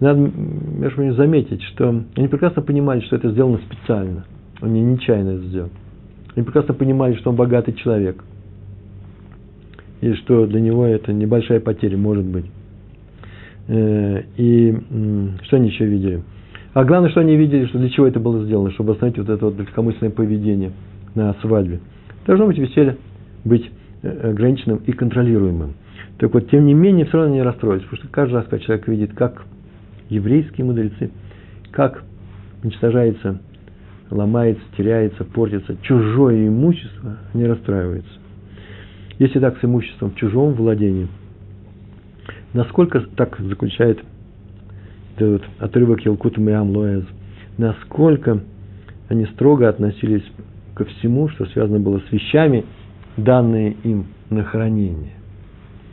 Надо, 0.00 0.20
между 0.20 0.96
прочим, 0.96 1.14
заметить, 1.14 1.62
что 1.62 2.02
они 2.16 2.28
прекрасно 2.28 2.60
понимали, 2.60 3.00
что 3.00 3.16
это 3.16 3.30
сделано 3.30 3.58
специально. 3.58 4.26
Они 4.60 4.82
нечаянно 4.82 5.30
это 5.30 5.44
сделали. 5.44 5.72
Они 6.36 6.44
прекрасно 6.44 6.74
понимали, 6.74 7.14
что 7.14 7.30
он 7.30 7.36
богатый 7.36 7.72
человек. 7.72 8.22
И 10.04 10.12
что 10.16 10.44
для 10.44 10.60
него 10.60 10.84
это 10.84 11.14
небольшая 11.14 11.60
потеря, 11.60 11.96
может 11.96 12.26
быть. 12.26 12.44
Э, 13.68 14.22
и 14.36 14.70
что 15.44 15.56
они 15.56 15.70
еще 15.70 15.86
видели? 15.86 16.22
А 16.74 16.84
главное, 16.84 17.08
что 17.08 17.20
они 17.20 17.36
видели, 17.36 17.64
что 17.64 17.78
для 17.78 17.88
чего 17.88 18.06
это 18.06 18.20
было 18.20 18.44
сделано, 18.44 18.70
чтобы 18.72 18.92
остановить 18.92 19.16
вот 19.16 19.30
это 19.30 19.46
вот 19.46 19.58
легкомысленное 19.58 20.10
поведение 20.10 20.72
на 21.14 21.32
свадьбе. 21.40 21.80
Должно 22.26 22.46
быть 22.46 22.58
веселье 22.58 22.98
быть 23.46 23.70
э, 24.02 24.30
ограниченным 24.32 24.82
и 24.84 24.92
контролируемым. 24.92 25.72
Так 26.18 26.34
вот, 26.34 26.50
тем 26.50 26.66
не 26.66 26.74
менее, 26.74 27.06
все 27.06 27.16
равно 27.16 27.36
не 27.36 27.42
расстроились, 27.42 27.84
потому 27.84 28.02
что 28.02 28.08
каждый 28.08 28.34
раз, 28.34 28.44
когда 28.44 28.62
человек 28.62 28.86
видит, 28.86 29.14
как 29.14 29.46
еврейские 30.10 30.66
мудрецы, 30.66 31.12
как 31.70 32.04
уничтожается, 32.62 33.40
ломается, 34.10 34.62
теряется, 34.76 35.24
портится 35.24 35.78
чужое 35.80 36.46
имущество, 36.46 37.16
не 37.32 37.46
расстраивается. 37.46 38.23
Если 39.18 39.38
так 39.38 39.58
с 39.58 39.64
имуществом 39.64 40.10
в 40.10 40.16
чужом 40.16 40.54
владении, 40.54 41.08
насколько 42.52 43.00
так 43.00 43.38
заключает 43.38 44.00
этот 45.16 45.44
отрывок 45.58 46.04
Елкут 46.04 46.36
Миам 46.36 46.76
Лоэз, 46.76 47.04
насколько 47.56 48.40
они 49.08 49.26
строго 49.26 49.68
относились 49.68 50.24
ко 50.74 50.84
всему, 50.84 51.28
что 51.28 51.46
связано 51.46 51.78
было 51.78 52.00
с 52.00 52.12
вещами, 52.12 52.64
данные 53.16 53.76
им 53.84 54.06
на 54.30 54.42
хранение. 54.42 55.12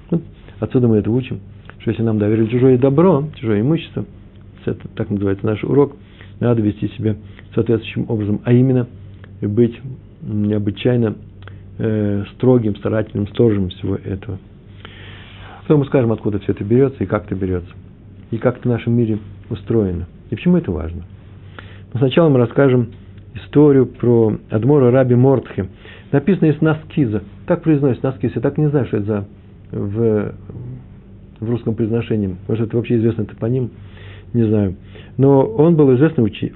Вот 0.09 0.23
отсюда 0.59 0.87
мы 0.87 0.97
это 0.97 1.11
учим, 1.11 1.39
что 1.79 1.91
если 1.91 2.01
нам 2.01 2.17
доверили 2.17 2.47
чужое 2.47 2.77
добро, 2.79 3.29
чужое 3.35 3.61
имущество, 3.61 4.05
это 4.65 4.87
так 4.95 5.09
называется 5.11 5.45
наш 5.45 5.63
урок, 5.63 5.95
надо 6.39 6.61
вести 6.61 6.87
себя 6.89 7.15
соответствующим 7.53 8.05
образом, 8.09 8.41
а 8.43 8.53
именно 8.53 8.87
быть 9.41 9.79
необычайно 10.23 11.15
э, 11.81 12.23
строгим, 12.35 12.75
старательным, 12.75 13.27
сторожем 13.27 13.69
всего 13.69 13.95
этого. 13.95 14.37
Потом 15.63 15.79
мы 15.79 15.85
скажем, 15.85 16.11
откуда 16.11 16.39
все 16.39 16.51
это 16.51 16.63
берется 16.63 17.03
и 17.03 17.07
как 17.07 17.25
это 17.25 17.35
берется 17.35 17.73
и 18.31 18.37
как 18.37 18.57
это 18.57 18.67
в 18.67 18.71
нашем 18.71 18.93
мире 18.93 19.19
устроено. 19.49 20.07
И 20.29 20.35
почему 20.35 20.57
это 20.57 20.71
важно? 20.71 21.03
Но 21.93 21.99
сначала 21.99 22.29
мы 22.29 22.39
расскажем 22.39 22.91
историю 23.35 23.85
про 23.85 24.37
Адмора 24.49 24.91
Раби 24.91 25.15
Мортхе. 25.15 25.67
Написано 26.11 26.47
из 26.47 26.61
Наскиза. 26.61 27.23
Так 27.45 27.63
произносится 27.63 28.07
Наскиз. 28.07 28.31
Я 28.35 28.41
так 28.41 28.57
не 28.57 28.69
знаю, 28.69 28.85
что 28.87 28.97
это 28.97 29.05
за 29.05 29.27
в, 29.71 30.33
в 31.39 31.49
русском 31.49 31.75
произношении. 31.75 32.35
Может, 32.47 32.67
это 32.67 32.77
вообще 32.77 32.97
известный 32.97 33.25
топоним. 33.25 33.71
Не 34.33 34.43
знаю. 34.47 34.75
Но 35.17 35.41
он 35.45 35.75
был 35.75 35.93
известный 35.95 36.23
учи, 36.23 36.53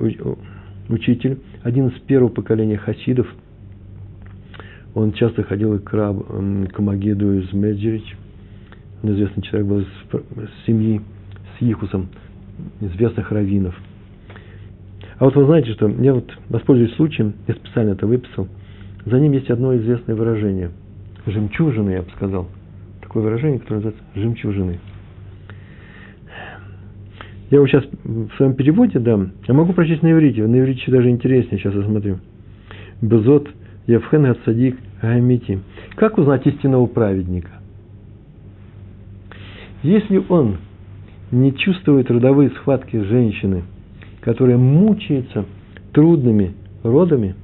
учитель, 0.88 1.39
один 1.63 1.88
из 1.88 2.00
первого 2.01 2.29
поколения 2.29 2.77
хасидов. 2.77 3.27
Он 4.95 5.11
часто 5.11 5.43
ходил 5.43 5.77
к, 5.79 5.93
раб, 5.93 6.25
к 6.25 6.79
Магиду 6.79 7.37
из 7.37 7.51
Меджирич. 7.51 8.15
Он 9.03 9.11
известный 9.11 9.43
человек 9.43 9.67
был 9.67 9.79
из, 9.81 9.87
семьи 10.65 11.01
с 11.59 11.61
Ихусом, 11.61 12.07
известных 12.79 13.29
раввинов. 13.29 13.75
А 15.17 15.25
вот 15.25 15.35
вы 15.35 15.45
знаете, 15.45 15.73
что 15.73 15.89
я 15.89 16.13
вот 16.13 16.31
воспользуюсь 16.47 16.93
случаем, 16.95 17.33
я 17.45 17.55
специально 17.55 17.91
это 17.91 18.07
выписал, 18.07 18.47
за 19.05 19.19
ним 19.19 19.33
есть 19.33 19.49
одно 19.49 19.75
известное 19.75 20.15
выражение. 20.15 20.71
Жемчужины, 21.25 21.91
я 21.91 22.01
бы 22.01 22.09
сказал. 22.15 22.47
Такое 23.01 23.23
выражение, 23.23 23.59
которое 23.59 23.75
называется 23.77 24.03
жемчужины. 24.15 24.79
Я 27.51 27.57
его 27.57 27.67
сейчас 27.67 27.83
в 28.03 28.29
своем 28.37 28.55
переводе 28.55 28.99
дам. 28.99 29.33
Я 29.47 29.53
могу 29.53 29.73
прочесть 29.73 30.03
на 30.03 30.11
иврите. 30.11 30.45
На 30.47 30.59
иврите 30.59 30.89
даже 30.89 31.09
интереснее, 31.09 31.59
сейчас 31.59 31.73
я 31.75 31.83
смотрю. 31.83 32.19
Безот 33.01 33.49
Евхен 33.87 34.23
Гацадик 34.23 34.77
Гамити. 35.01 35.59
Как 35.95 36.17
узнать 36.17 36.45
истинного 36.47 36.87
праведника? 36.87 37.51
Если 39.83 40.23
он 40.29 40.57
не 41.31 41.55
чувствует 41.55 42.09
родовые 42.09 42.49
схватки 42.51 42.97
женщины, 42.97 43.63
которая 44.21 44.57
мучается 44.57 45.45
трудными 45.93 46.53
родами, 46.83 47.35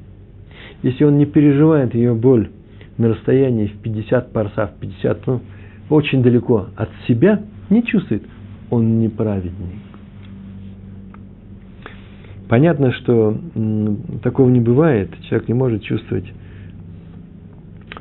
если 0.82 1.04
он 1.04 1.18
не 1.18 1.26
переживает 1.26 1.94
ее 1.94 2.16
боль 2.16 2.50
на 2.98 3.10
расстоянии 3.10 3.68
в 3.68 3.78
50 3.82 4.32
парса, 4.32 4.68
в 4.68 4.80
50, 4.80 5.28
ну, 5.28 5.42
очень 5.90 6.24
далеко 6.24 6.68
от 6.76 6.90
себя, 7.08 7.44
не 7.70 7.84
чувствует, 7.84 8.24
он 8.72 9.00
не 9.00 9.10
праведник. 9.10 9.91
Понятно, 12.52 12.92
что 12.92 13.34
такого 14.24 14.50
не 14.50 14.60
бывает, 14.60 15.10
человек 15.30 15.48
не 15.48 15.54
может 15.54 15.84
чувствовать. 15.84 16.26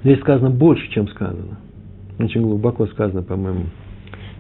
Здесь 0.03 0.19
сказано 0.19 0.51
больше, 0.51 0.91
чем 0.91 1.07
сказано. 1.07 1.57
Очень 2.19 2.43
глубоко 2.43 2.89
сказано, 2.89 3.23
по-моему. 3.23 3.67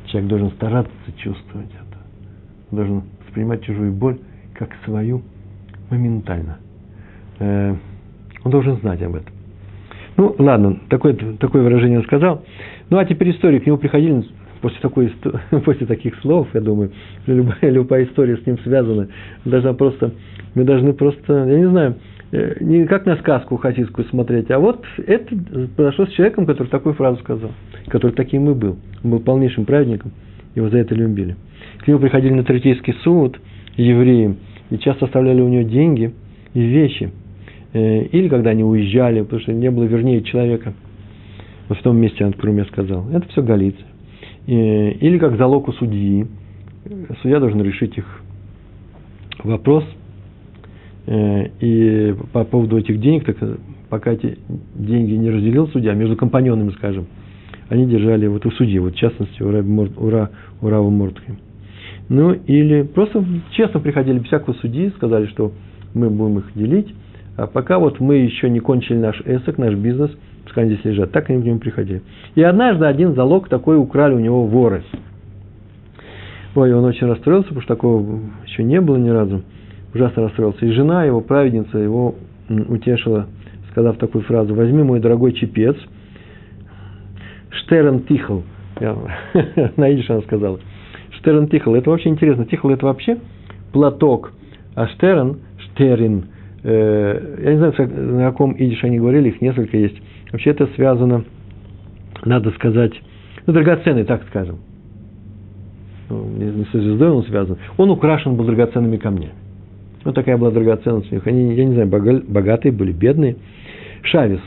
Человек 0.07 0.29
должен 0.29 0.50
стараться 0.50 0.93
чувствовать 1.19 1.69
это. 1.69 2.75
Должен 2.75 3.05
воспринимать 3.25 3.62
чужую 3.62 3.93
боль 3.93 4.19
как 4.55 4.71
свою 4.85 5.23
моментально. 5.90 6.59
Э, 7.38 7.76
он 8.43 8.50
должен 8.50 8.79
знать 8.79 9.00
об 9.02 9.14
этом. 9.14 9.33
Ну, 10.17 10.35
ладно, 10.40 10.81
такое, 10.88 11.14
такое 11.38 11.62
выражение 11.62 12.00
он 12.00 12.05
сказал. 12.05 12.43
Ну, 12.88 12.99
а 12.99 13.05
теперь 13.05 13.31
истории. 13.31 13.61
К 13.61 13.67
нему 13.67 13.79
приходили 13.79 14.25
после, 14.61 14.81
такой, 14.81 15.12
после 15.64 15.87
таких 15.87 16.17
слов, 16.21 16.49
я 16.55 16.61
думаю, 16.61 16.90
любая, 17.26 17.71
любая 17.71 18.05
история 18.05 18.37
с 18.37 18.47
ним 18.47 18.59
связана. 18.61 19.09
Должна 19.45 19.73
просто, 19.73 20.12
мы 20.55 20.64
должны 20.64 20.93
просто, 20.93 21.33
я 21.47 21.59
не 21.59 21.69
знаю, 21.69 21.97
э, 22.33 22.57
не 22.61 22.87
как 22.87 23.07
на 23.07 23.17
сказку 23.17 23.57
хасидскую 23.57 24.07
смотреть, 24.09 24.50
а 24.50 24.59
вот 24.59 24.85
это 25.07 25.37
произошло 25.76 26.07
с 26.07 26.11
человеком, 26.11 26.47
который 26.47 26.69
такую 26.69 26.95
фразу 26.95 27.19
сказал, 27.21 27.50
который 27.88 28.12
таким 28.12 28.50
и 28.50 28.55
был. 28.55 28.79
Он 29.05 29.11
был 29.11 29.21
полнейшим 29.21 29.64
праведником, 29.64 30.12
его 30.55 30.69
за 30.69 30.79
это 30.79 30.95
любили. 30.95 31.37
К 31.79 31.88
нему 31.88 31.99
приходили 31.99 32.33
на 32.33 32.45
Третейский 32.45 32.95
суд 33.02 33.38
евреи, 33.76 34.37
и 34.71 34.79
часто 34.79 35.07
оставляли 35.07 35.40
у 35.40 35.49
него 35.49 35.62
деньги 35.62 36.12
и 36.55 36.61
вещи. 36.61 37.11
Э, 37.73 38.02
или 38.02 38.29
когда 38.29 38.50
они 38.50 38.64
уезжали, 38.64 39.23
потому 39.23 39.40
что 39.43 39.52
не 39.52 39.71
было 39.71 39.85
вернее 39.85 40.23
человека. 40.23 40.75
Вот 41.69 41.79
в 41.79 41.83
том 41.83 41.97
месте, 41.99 42.25
о 42.25 42.33
котором 42.33 42.57
я 42.57 42.64
сказал. 42.64 43.09
Это 43.11 43.29
все 43.29 43.43
Галиция. 43.43 43.87
Или 44.47 45.19
как 45.19 45.37
залог 45.37 45.69
у 45.69 45.73
судьи. 45.73 46.27
Судья 47.23 47.41
должен 47.41 47.63
решить 47.63 47.97
их 47.99 48.23
вопрос. 49.45 49.85
Э, 51.07 51.49
и 51.61 52.15
по 52.33 52.45
поводу 52.45 52.79
этих 52.79 53.01
денег, 53.01 53.25
так 53.25 53.37
пока 53.89 54.13
эти 54.13 54.39
деньги 54.75 55.13
не 55.13 55.31
разделил 55.31 55.69
судья, 55.69 55.95
между 55.95 56.17
компаньонами, 56.17 56.71
скажем, 56.71 57.07
они 57.69 57.87
держали 57.87 58.27
вот 58.27 58.47
у 58.47 58.51
судьи, 58.53 58.79
вот 58.79 58.95
в 58.95 58.97
частности 58.97 59.43
у, 59.43 59.51
Раби 59.51 59.71
Ура, 59.97 60.31
у 60.61 60.69
Рава 60.69 60.89
Мортки. 60.89 61.35
Ну, 62.09 62.33
или 62.33 62.83
просто 62.83 63.25
честно 63.53 63.81
приходили 63.81 64.19
без 64.19 64.27
всякого 64.27 64.55
судьи, 64.55 64.91
сказали, 64.97 65.27
что 65.27 65.53
мы 65.95 66.11
будем 66.11 66.39
их 66.39 66.51
делить, 66.55 66.95
а 67.37 67.47
пока 67.47 67.79
вот 67.79 68.01
мы 68.01 68.17
еще 68.17 68.51
не 68.51 68.61
кончили 68.61 68.99
наш 68.99 69.21
эсок, 69.25 69.59
наш 69.59 69.75
бизнес, 69.75 70.11
пускай 70.50 70.64
они 70.64 70.75
здесь 70.75 70.85
лежат, 70.85 71.12
так 71.12 71.30
они 71.30 71.40
к 71.40 71.45
нему 71.45 71.61
приходили. 71.61 72.02
И 72.35 72.42
однажды 72.42 72.85
один 72.85 73.14
залог 73.14 73.49
такой 73.49 73.78
украли 73.78 74.14
у 74.14 74.19
него 74.19 74.47
воры. 74.47 74.83
Ой, 76.57 76.75
он 76.75 76.85
очень 76.85 77.07
расстроился, 77.07 77.49
потому 77.49 77.62
что 77.62 77.75
такого 77.75 78.21
еще 78.45 78.64
не 78.64 78.80
было 78.80 78.97
ни 78.97 79.11
разу. 79.11 79.42
Ужасно 79.95 80.25
расстроился. 80.25 80.66
И 80.66 80.73
жена 80.73 81.04
его, 81.04 81.21
праведница, 81.21 81.78
его 81.78 82.16
утешила, 82.49 83.28
сказав 83.71 83.99
такую 83.99 84.25
фразу, 84.25 84.52
возьми 84.57 84.83
мой 84.83 84.99
дорогой 84.99 85.35
чепец, 85.35 85.76
Штерн 87.50 88.00
Тихл, 88.00 88.40
на 88.80 89.92
идиш 89.92 90.11
она 90.11 90.23
сказала, 90.23 90.59
Штерн 91.12 91.47
Тихл, 91.47 91.76
это 91.76 91.90
вообще 91.90 92.09
интересно, 92.09 92.45
Тихл 92.45 92.71
это 92.71 92.87
вообще 92.87 93.19
платок, 93.73 94.33
а 94.75 94.88
Штерн, 94.88 95.38
Штерин, 95.59 96.25
э, 96.64 97.38
я 97.45 97.52
не 97.52 97.59
знаю, 97.59 97.75
на 98.16 98.30
каком 98.30 98.52
идиш 98.52 98.83
они 98.83 98.99
говорили, 98.99 99.28
их 99.28 99.40
несколько 99.40 99.76
есть, 99.76 100.00
вообще 100.33 100.51
это 100.51 100.67
связано, 100.75 101.25
надо 102.25 102.51
сказать, 102.53 102.93
ну, 103.47 103.53
драгоценный, 103.53 104.05
так 104.05 104.23
скажем, 104.29 104.59
ну, 106.09 106.27
не 106.27 106.65
со 106.67 106.81
звездой 106.81 107.11
он 107.11 107.25
связан, 107.25 107.57
он 107.77 107.91
украшен 107.91 108.37
был 108.37 108.45
драгоценными 108.45 108.97
камнями. 108.97 109.33
Вот 110.05 110.15
такая 110.15 110.37
была 110.39 110.51
драгоценность 110.51 111.11
у 111.13 111.15
них. 111.15 111.27
Они, 111.27 111.55
я 111.55 111.65
не 111.65 111.75
знаю, 111.75 111.89
богатые 111.89 112.73
были, 112.73 112.93
бедные. 112.93 113.37
Шавис. 114.03 114.41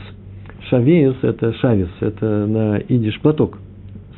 Шавиус– 0.68 1.16
это 1.22 1.52
шавис, 1.54 1.90
это 2.00 2.46
на 2.46 2.78
идиш 2.78 3.20
платок 3.20 3.58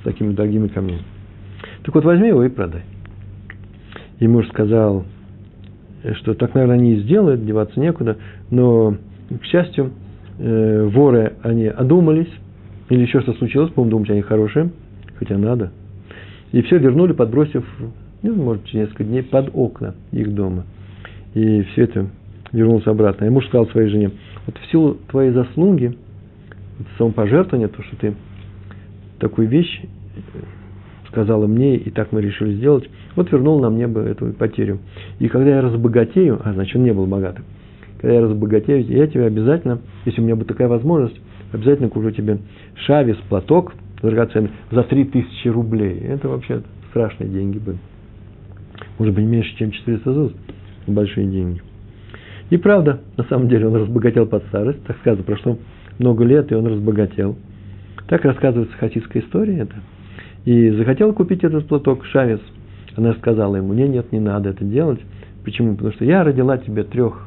с 0.00 0.04
такими 0.04 0.32
дорогими 0.32 0.68
камнями. 0.68 1.02
Так 1.82 1.94
вот, 1.94 2.04
возьми 2.04 2.28
его 2.28 2.44
и 2.44 2.48
продай. 2.48 2.82
И 4.18 4.28
муж 4.28 4.48
сказал, 4.48 5.04
что 6.14 6.34
так, 6.34 6.54
наверное, 6.54 6.76
они 6.76 6.94
и 6.94 7.00
сделают, 7.00 7.44
деваться 7.44 7.78
некуда, 7.80 8.16
но, 8.50 8.96
к 9.40 9.44
счастью, 9.44 9.90
э, 10.38 10.84
воры, 10.86 11.34
они 11.42 11.66
одумались, 11.66 12.32
или 12.88 13.02
еще 13.02 13.20
что 13.20 13.32
случилось, 13.34 13.70
по-моему, 13.72 13.90
думать 13.90 14.10
они 14.10 14.22
хорошие, 14.22 14.70
хотя 15.18 15.36
надо. 15.36 15.72
И 16.52 16.62
все 16.62 16.78
вернули, 16.78 17.12
подбросив, 17.12 17.64
ну, 18.22 18.34
может, 18.34 18.64
через 18.64 18.86
несколько 18.86 19.04
дней 19.04 19.22
под 19.22 19.50
окна 19.52 19.94
их 20.12 20.34
дома– 20.34 20.64
и 21.36 21.62
все 21.64 21.82
это 21.82 22.06
вернулся 22.50 22.90
обратно. 22.90 23.26
И 23.26 23.28
муж 23.28 23.46
сказал 23.48 23.68
своей 23.68 23.90
жене, 23.90 24.10
вот 24.46 24.56
в 24.56 24.70
силу 24.70 24.96
твоей 25.08 25.32
заслуги, 25.32 25.94
самопожертвования, 26.96 27.68
то, 27.68 27.82
что 27.82 27.96
ты 27.96 28.14
такую 29.18 29.46
вещь 29.46 29.82
сказала 31.08 31.46
мне, 31.46 31.76
и 31.76 31.90
так 31.90 32.10
мы 32.12 32.22
решили 32.22 32.54
сделать, 32.54 32.88
вот 33.16 33.30
вернул 33.30 33.60
нам 33.60 33.76
небо 33.76 34.00
эту 34.00 34.32
потерю. 34.32 34.78
И 35.18 35.28
когда 35.28 35.56
я 35.56 35.60
разбогатею, 35.60 36.40
а 36.42 36.54
значит, 36.54 36.76
он 36.76 36.84
не 36.84 36.92
был 36.94 37.06
богатым, 37.06 37.44
когда 38.00 38.14
я 38.14 38.20
разбогатею, 38.22 38.84
я 38.86 39.06
тебе 39.06 39.26
обязательно, 39.26 39.80
если 40.04 40.20
у 40.20 40.24
меня 40.24 40.36
будет 40.36 40.48
такая 40.48 40.68
возможность, 40.68 41.20
обязательно 41.52 41.88
куплю 41.88 42.10
тебе 42.10 42.38
шавис, 42.86 43.16
платок 43.28 43.74
драгоценный 44.02 44.50
за 44.70 44.82
3000 44.82 45.48
рублей. 45.48 45.98
Это 46.00 46.28
вообще 46.28 46.62
страшные 46.90 47.30
деньги 47.30 47.58
были. 47.58 47.78
Может 48.98 49.14
быть, 49.14 49.24
меньше, 49.24 49.56
чем 49.56 49.70
400 49.70 50.12
зуз 50.12 50.32
большие 50.86 51.26
деньги. 51.26 51.62
И 52.50 52.56
правда, 52.58 53.00
на 53.16 53.24
самом 53.24 53.48
деле 53.48 53.66
он 53.66 53.74
разбогател 53.74 54.26
под 54.26 54.44
старость, 54.44 54.82
так 54.84 54.96
сказано, 54.98 55.24
прошло 55.24 55.58
много 55.98 56.24
лет, 56.24 56.52
и 56.52 56.54
он 56.54 56.66
разбогател. 56.66 57.36
Так 58.08 58.24
рассказывается 58.24 58.76
хасидская 58.76 59.22
история 59.22 59.58
это. 59.58 59.74
И 60.44 60.70
захотел 60.70 61.12
купить 61.12 61.42
этот 61.42 61.66
платок 61.66 62.04
Шавец. 62.04 62.40
Она 62.94 63.14
сказала 63.14 63.56
ему, 63.56 63.74
нет, 63.74 63.88
нет, 63.88 64.12
не 64.12 64.20
надо 64.20 64.50
это 64.50 64.64
делать. 64.64 65.00
Почему? 65.44 65.74
Потому 65.74 65.92
что 65.92 66.04
я 66.04 66.22
родила 66.22 66.56
тебе 66.56 66.84
трех 66.84 67.25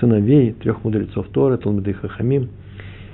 сыновей, 0.00 0.52
трех 0.52 0.84
мудрецов 0.84 1.28
Торы, 1.28 1.56
Талмуды 1.58 1.92
Хахамим. 1.92 2.48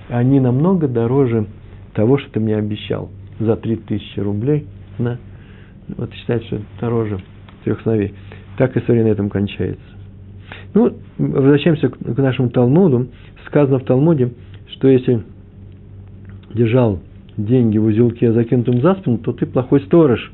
Они 0.08 0.40
намного 0.40 0.88
дороже 0.88 1.46
того, 1.94 2.18
что 2.18 2.30
ты 2.32 2.40
мне 2.40 2.56
обещал 2.56 3.10
за 3.38 3.56
три 3.56 3.76
тысячи 3.76 4.20
рублей. 4.20 4.66
На, 4.98 5.18
вот 5.96 6.12
считается, 6.14 6.46
что 6.46 6.60
дороже 6.80 7.20
трех 7.64 7.80
сыновей. 7.82 8.14
Так 8.56 8.76
история 8.76 9.04
на 9.04 9.08
этом 9.08 9.28
кончается. 9.28 9.82
Ну, 10.74 10.94
возвращаемся 11.18 11.88
к 11.88 12.16
нашему 12.18 12.50
Талмуду. 12.50 13.08
Сказано 13.46 13.78
в 13.78 13.84
Талмуде, 13.84 14.32
что 14.68 14.88
если 14.88 15.22
держал 16.54 17.00
деньги 17.36 17.78
в 17.78 17.84
узелке, 17.84 18.32
закинутым 18.32 18.80
за 18.80 18.94
спину, 18.94 19.18
то 19.18 19.32
ты 19.32 19.46
плохой 19.46 19.80
сторож. 19.82 20.32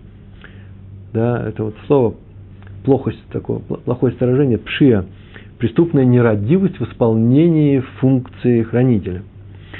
Да, 1.12 1.46
это 1.46 1.64
вот 1.64 1.74
слово 1.86 2.14
плохость 2.84 3.22
такое, 3.30 3.58
плохое 3.58 4.12
сторожение, 4.14 4.58
пшия, 4.58 5.04
преступная 5.62 6.04
нерадивость 6.04 6.78
в 6.78 6.84
исполнении 6.90 7.80
функции 8.00 8.62
хранителя. 8.64 9.22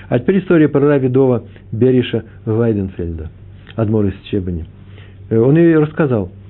А 0.09 0.19
теперь 0.19 0.39
история 0.39 0.69
про 0.69 0.81
Равидова 0.81 1.45
Бериша 1.73 2.25
Вайденфельда, 2.47 3.31
Адмор 3.77 4.07
из 4.07 4.15
Чебани. 4.31 4.65
Э, 5.29 5.39
он 5.39 5.57
ее 5.59 5.79
рассказал– 5.79 6.31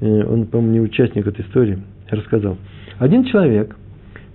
Э, 0.00 0.24
он, 0.24 0.46
по-моему, 0.46 0.72
не 0.72 0.80
участник 0.80 1.26
этой 1.26 1.44
истории, 1.44 1.78
рассказал. 2.08 2.56
Один 2.98 3.24
человек 3.24 3.76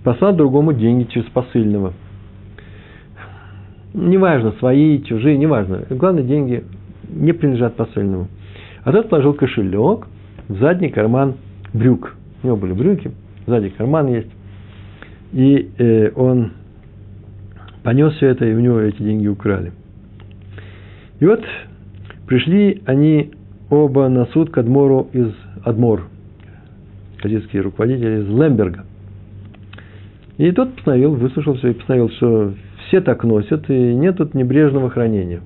послал 0.02 0.34
другому 0.34 0.72
деньги 0.72 1.04
через 1.04 1.26
посыльного. 1.30 1.92
Неважно, 3.94 4.52
свои, 4.58 5.02
чужие, 5.02 5.38
неважно. 5.38 5.84
Главное, 5.90 6.22
деньги 6.22 6.64
не 7.08 7.32
принадлежат 7.32 7.76
посыльному. 7.76 8.28
А 8.82 8.92
тот 8.92 9.08
положил 9.08 9.34
кошелек 9.34 10.06
в 10.48 10.58
задний 10.58 10.90
карман 10.90 11.34
брюк. 11.72 12.14
У 12.42 12.46
него 12.48 12.56
были 12.56 12.72
брюки, 12.72 13.12
сзади 13.46 13.70
карман 13.70 14.08
есть. 14.08 14.30
И 15.34 15.68
э, 15.78 16.12
он 16.14 16.52
понес 17.82 18.14
все 18.14 18.28
это, 18.28 18.46
и 18.46 18.54
у 18.54 18.60
него 18.60 18.78
эти 18.78 19.02
деньги 19.02 19.26
украли. 19.26 19.72
И 21.18 21.26
вот 21.26 21.44
пришли 22.28 22.82
они 22.86 23.32
оба 23.68 24.08
на 24.08 24.26
суд 24.26 24.50
к 24.50 24.58
Адмору 24.58 25.08
из 25.12 25.32
Адмор, 25.64 26.04
хасидский 27.18 27.58
руководитель 27.58 28.20
из 28.20 28.28
Лемберга. 28.28 28.84
И 30.38 30.52
тот 30.52 30.72
постановил, 30.76 31.14
выслушал 31.14 31.54
все 31.54 31.70
и 31.70 31.74
постановил, 31.74 32.10
что 32.10 32.54
все 32.86 33.00
так 33.00 33.24
носят, 33.24 33.68
и 33.68 33.94
нет 33.94 34.18
тут 34.18 34.34
небрежного 34.34 34.88
хранения. 34.88 35.40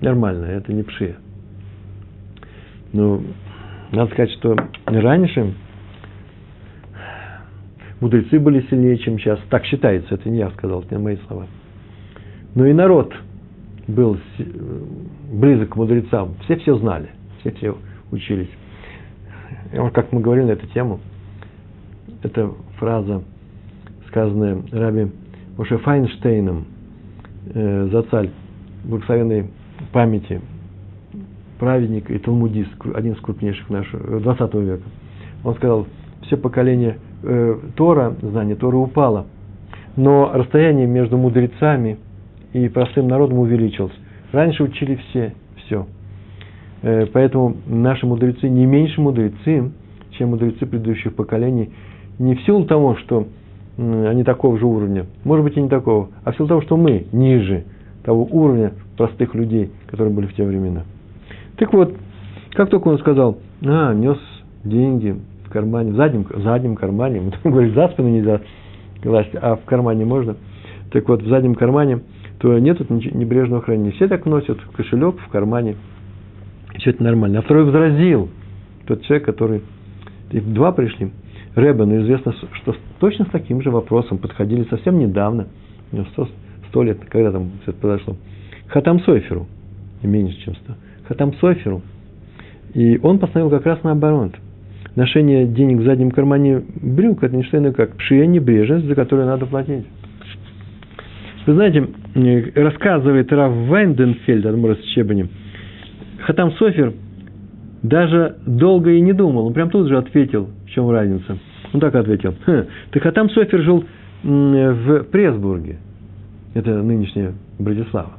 Нормально, 0.00 0.46
это 0.46 0.72
не 0.72 0.82
пшия. 0.82 1.16
Ну, 2.92 3.22
надо 3.92 4.10
сказать, 4.10 4.32
что 4.32 4.56
раньше 4.86 5.54
мудрецы 8.04 8.38
были 8.38 8.60
сильнее, 8.68 8.98
чем 8.98 9.18
сейчас. 9.18 9.40
Так 9.48 9.64
считается, 9.64 10.16
это 10.16 10.28
не 10.28 10.36
я 10.36 10.50
сказал, 10.50 10.82
это 10.82 10.94
не 10.94 11.02
мои 11.02 11.16
слова. 11.26 11.46
Но 12.54 12.66
и 12.66 12.74
народ 12.74 13.14
был 13.88 14.18
близок 15.32 15.70
к 15.70 15.76
мудрецам. 15.76 16.34
Все 16.44 16.56
все 16.56 16.76
знали, 16.76 17.08
все 17.40 17.50
все 17.52 17.74
учились. 18.10 18.50
И 19.72 19.78
вот 19.78 19.94
как 19.94 20.12
мы 20.12 20.20
говорили 20.20 20.44
на 20.44 20.50
эту 20.50 20.66
тему, 20.66 21.00
это 22.22 22.52
фраза, 22.76 23.22
сказанная 24.08 24.62
Раби 24.70 25.10
Моше 25.56 25.78
Файнштейном, 25.78 26.66
э, 27.54 27.88
за 27.90 28.02
царь 28.02 28.28
благословенной 28.84 29.46
памяти, 29.92 30.42
праведник 31.58 32.10
и 32.10 32.18
талмудист, 32.18 32.70
один 32.94 33.14
из 33.14 33.20
крупнейших 33.20 33.70
нашего 33.70 34.20
20 34.20 34.54
века. 34.56 34.84
Он 35.42 35.54
сказал, 35.54 35.86
все 36.26 36.36
поколение 36.36 36.98
э, 37.24 37.56
Тора, 37.76 38.14
знание 38.22 38.56
Тора 38.56 38.76
упало, 38.76 39.26
но 39.96 40.30
расстояние 40.32 40.86
между 40.86 41.16
мудрецами 41.16 41.98
и 42.52 42.68
простым 42.68 43.08
народом 43.08 43.38
увеличилось. 43.38 43.92
Раньше 44.32 44.64
учили 44.64 44.96
все, 44.96 45.34
все. 45.64 45.86
Э, 46.82 47.06
поэтому 47.12 47.56
наши 47.66 48.06
мудрецы 48.06 48.48
не 48.48 48.66
меньше 48.66 49.00
мудрецы, 49.00 49.70
чем 50.10 50.30
мудрецы 50.30 50.66
предыдущих 50.66 51.14
поколений, 51.14 51.70
не 52.18 52.34
в 52.34 52.42
силу 52.42 52.64
того, 52.64 52.96
что 52.96 53.26
они 53.76 54.22
такого 54.22 54.56
же 54.58 54.66
уровня, 54.66 55.06
может 55.24 55.44
быть 55.44 55.56
и 55.56 55.60
не 55.60 55.68
такого, 55.68 56.10
а 56.22 56.30
в 56.30 56.36
силу 56.36 56.48
того, 56.48 56.62
что 56.62 56.76
мы 56.76 57.06
ниже 57.10 57.64
того 58.04 58.26
уровня 58.30 58.72
простых 58.96 59.34
людей, 59.34 59.70
которые 59.88 60.14
были 60.14 60.26
в 60.26 60.34
те 60.34 60.44
времена. 60.44 60.84
Так 61.56 61.72
вот, 61.72 61.94
как 62.52 62.70
только 62.70 62.88
он 62.88 62.98
сказал, 62.98 63.38
а, 63.64 63.92
нес 63.94 64.18
деньги 64.62 65.16
кармане, 65.54 65.92
в 65.92 65.96
заднем, 65.96 66.26
заднем 66.42 66.74
кармане, 66.74 67.20
мы 67.24 67.30
там 67.30 67.52
говорили, 67.52 67.74
за 67.74 67.88
спину 67.88 68.08
нельзя 68.08 68.40
класть, 69.02 69.34
а 69.40 69.56
в 69.56 69.64
кармане 69.64 70.04
можно, 70.04 70.36
так 70.90 71.08
вот, 71.08 71.22
в 71.22 71.28
заднем 71.28 71.54
кармане, 71.54 72.00
то 72.40 72.58
нет 72.58 72.78
тут 72.78 72.90
небрежного 72.90 73.62
хранения. 73.62 73.92
Все 73.92 74.08
так 74.08 74.26
носят 74.26 74.58
кошелек 74.76 75.18
в 75.20 75.28
кармане, 75.28 75.76
все 76.76 76.90
это 76.90 77.02
нормально. 77.02 77.38
А 77.38 77.42
второй 77.42 77.64
возразил, 77.64 78.28
тот 78.86 79.02
человек, 79.02 79.24
который... 79.24 79.62
Два 80.30 80.72
пришли. 80.72 81.12
Рэбе, 81.54 81.84
но 81.84 81.96
известно, 82.02 82.34
что 82.54 82.74
точно 82.98 83.26
с 83.26 83.28
таким 83.28 83.62
же 83.62 83.70
вопросом 83.70 84.18
подходили 84.18 84.64
совсем 84.64 84.98
недавно 84.98 85.46
100, 85.92 86.28
100 86.70 86.82
лет, 86.82 86.98
когда 87.08 87.30
там 87.30 87.52
все 87.62 87.70
это 87.70 87.80
произошло, 87.80 88.16
Хатам 88.66 88.98
Сойферу, 89.00 89.46
меньше, 90.02 90.36
чем 90.44 90.56
100, 90.56 90.72
Хатам 91.06 91.34
Сойферу, 91.34 91.82
и 92.72 92.98
он 93.00 93.20
постановил 93.20 93.50
как 93.50 93.66
раз 93.66 93.78
наоборот. 93.84 94.32
Ношение 94.96 95.46
денег 95.46 95.78
в 95.78 95.84
заднем 95.84 96.10
кармане 96.10 96.62
брюк– 96.80 97.22
это 97.22 97.34
не 97.34 97.42
что 97.42 97.58
иное, 97.58 97.72
как 97.72 97.96
пшия 97.96 98.26
небрежность, 98.26 98.86
за 98.86 98.94
которую 98.94 99.26
надо 99.26 99.46
платить. 99.46 99.84
Вы 101.46 101.54
знаете, 101.54 101.88
рассказывает 102.54 103.32
Раф 103.32 103.52
Вайнденфельд, 103.52 104.46
Адмор 104.46 104.76
с 104.76 104.82
Чебанем, 104.94 105.28
Хатам 106.20 106.52
Софер 106.52 106.94
даже 107.82 108.36
долго 108.46 108.92
и 108.92 109.00
не 109.00 109.12
думал, 109.12 109.46
он 109.46 109.52
прям 109.52 109.68
тут 109.68 109.88
же 109.88 109.98
ответил, 109.98 110.48
в 110.64 110.70
чем 110.70 110.88
разница. 110.90 111.38
Он 111.72 111.80
так 111.80 111.94
ответил, 111.94 112.34
Хм, 112.46 112.64
ты 112.92 113.00
Хатам 113.00 113.28
Софер 113.30 113.60
жил 113.62 113.84
в 114.22 115.02
Пресбурге, 115.10 115.78
это 116.54 116.82
нынешняя 116.82 117.32
Братислава. 117.58 118.12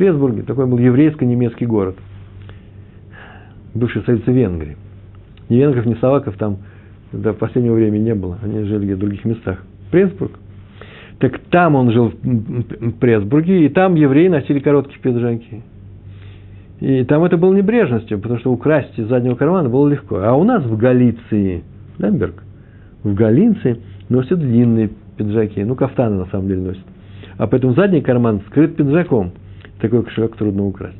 Пресбурге, 0.00 0.44
такой 0.44 0.66
был 0.66 0.78
еврейско-немецкий 0.78 1.66
город, 1.66 1.94
бывший 3.74 4.00
столица 4.00 4.32
Венгрии. 4.32 4.78
Ни 5.50 5.56
венгров, 5.56 5.84
ни 5.84 5.94
словаков 5.94 6.36
там 6.38 6.58
до 7.12 7.34
последнего 7.34 7.74
времени 7.74 8.04
не 8.04 8.14
было, 8.14 8.38
они 8.42 8.62
жили 8.62 8.94
в 8.94 8.98
других 8.98 9.26
местах. 9.26 9.58
Пресбург– 9.90 10.32
так 11.20 11.38
там 11.50 11.74
он 11.74 11.92
жил 11.92 12.12
в 12.22 12.92
Пресбурге, 12.92 13.66
и 13.66 13.68
там 13.68 13.94
евреи 13.94 14.28
носили 14.28 14.58
короткие 14.58 15.00
пиджаки. 15.00 15.62
И 16.80 17.04
там 17.04 17.24
это 17.24 17.36
было 17.36 17.54
небрежностью, 17.54 18.18
потому 18.18 18.40
что 18.40 18.50
украсть 18.50 18.98
из 18.98 19.06
заднего 19.06 19.34
кармана 19.34 19.68
было 19.68 19.86
легко. 19.86 20.16
А 20.16 20.32
у 20.32 20.44
нас 20.44 20.64
в 20.64 20.78
Галиции, 20.78 21.62
Лемберг, 21.98 22.42
в 23.02 23.12
Галиции 23.12 23.80
носят 24.08 24.40
длинные 24.40 24.88
пиджаки. 25.18 25.62
Ну, 25.62 25.74
кафтаны 25.74 26.16
на 26.16 26.26
самом 26.26 26.48
деле 26.48 26.62
носят. 26.62 26.84
А 27.36 27.46
поэтому 27.46 27.74
задний 27.74 28.00
карман 28.00 28.40
скрыт 28.46 28.76
пиджаком. 28.76 29.32
Такой 29.78 30.02
кошелек 30.02 30.36
трудно 30.36 30.64
украсть. 30.64 30.96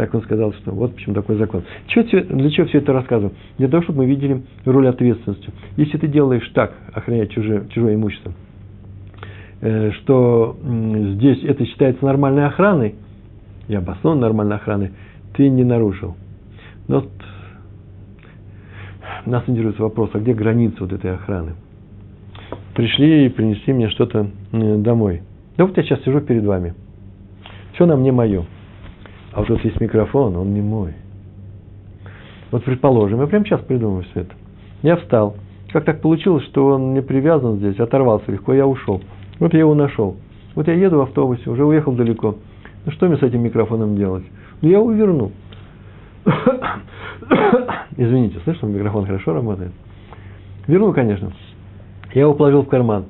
Так 0.00 0.14
он 0.14 0.22
сказал, 0.22 0.54
что 0.54 0.70
вот 0.72 0.94
почему 0.94 1.14
такой 1.14 1.36
закон. 1.36 1.62
Чего, 1.88 2.04
для 2.04 2.50
чего 2.50 2.66
все 2.66 2.78
это 2.78 2.92
рассказываю? 2.92 3.34
Для 3.58 3.68
того, 3.68 3.82
чтобы 3.82 3.98
мы 3.98 4.06
видели 4.06 4.42
роль 4.64 4.88
ответственности. 4.88 5.50
Если 5.76 5.98
ты 5.98 6.08
делаешь 6.08 6.48
так, 6.54 6.72
охранять 6.94 7.30
чужое, 7.32 7.66
чужое 7.68 7.96
имущество– 7.96 8.32
Э, 9.62 9.90
что 9.92 10.56
здесь 10.62 11.44
это 11.44 11.66
считается 11.66 12.04
нормальной 12.04 12.46
охраной, 12.46 12.94
и 13.68 13.74
обоснованной 13.74 14.22
нормальной 14.22 14.56
охраной, 14.56 14.92
ты 15.34 15.48
не 15.48 15.64
нарушил. 15.64 16.16
Но 16.88 17.00
вот 17.00 17.10
нас 19.26 19.44
интересует 19.46 19.78
вопрос, 19.78 20.10
а 20.14 20.18
где 20.18 20.32
граница 20.32 20.76
вот 20.80 20.92
этой 20.92 21.14
охраны? 21.14 21.52
Пришли 22.74 23.26
и 23.26 23.28
принесли 23.28 23.74
мне 23.74 23.90
что-то 23.90 24.30
домой. 24.52 25.22
Да 25.58 25.66
вот 25.66 25.76
я 25.76 25.82
сейчас 25.82 26.02
сижу 26.04 26.20
перед 26.20 26.44
вами. 26.44 26.74
Все 27.74 27.84
на 27.84 27.96
мне 27.96 28.12
мое. 28.12 28.44
А 29.32 29.40
вот 29.40 29.48
тут 29.48 29.64
есть 29.64 29.80
микрофон, 29.80 30.36
он 30.36 30.52
не 30.54 30.60
мой. 30.60 30.94
Вот 32.50 32.64
предположим, 32.64 33.20
я 33.20 33.26
прямо 33.26 33.44
сейчас 33.44 33.60
придумаю 33.60 34.04
все 34.10 34.20
это. 34.22 34.34
Я 34.82 34.96
встал. 34.96 35.36
Как 35.72 35.84
так 35.84 36.00
получилось, 36.00 36.44
что 36.46 36.66
он 36.66 36.94
не 36.94 37.02
привязан 37.02 37.58
здесь, 37.58 37.78
оторвался 37.78 38.32
легко, 38.32 38.52
я 38.52 38.66
ушел. 38.66 39.00
Вот 39.38 39.52
я 39.52 39.60
его 39.60 39.74
нашел. 39.74 40.16
Вот 40.56 40.66
я 40.66 40.74
еду 40.74 40.98
в 40.98 41.02
автобусе, 41.02 41.48
уже 41.48 41.64
уехал 41.64 41.92
далеко. 41.92 42.34
Ну 42.84 42.92
что 42.92 43.06
мне 43.06 43.18
с 43.18 43.22
этим 43.22 43.42
микрофоном 43.42 43.96
делать? 43.96 44.24
Ну 44.62 44.68
я 44.68 44.78
его 44.78 44.90
верну. 44.90 45.30
Извините, 47.96 48.40
слышно, 48.44 48.66
микрофон 48.66 49.06
хорошо 49.06 49.32
работает? 49.32 49.72
Верну, 50.66 50.92
конечно. 50.92 51.32
Я 52.14 52.22
его 52.22 52.34
положил 52.34 52.62
в 52.62 52.68
карман. 52.68 53.04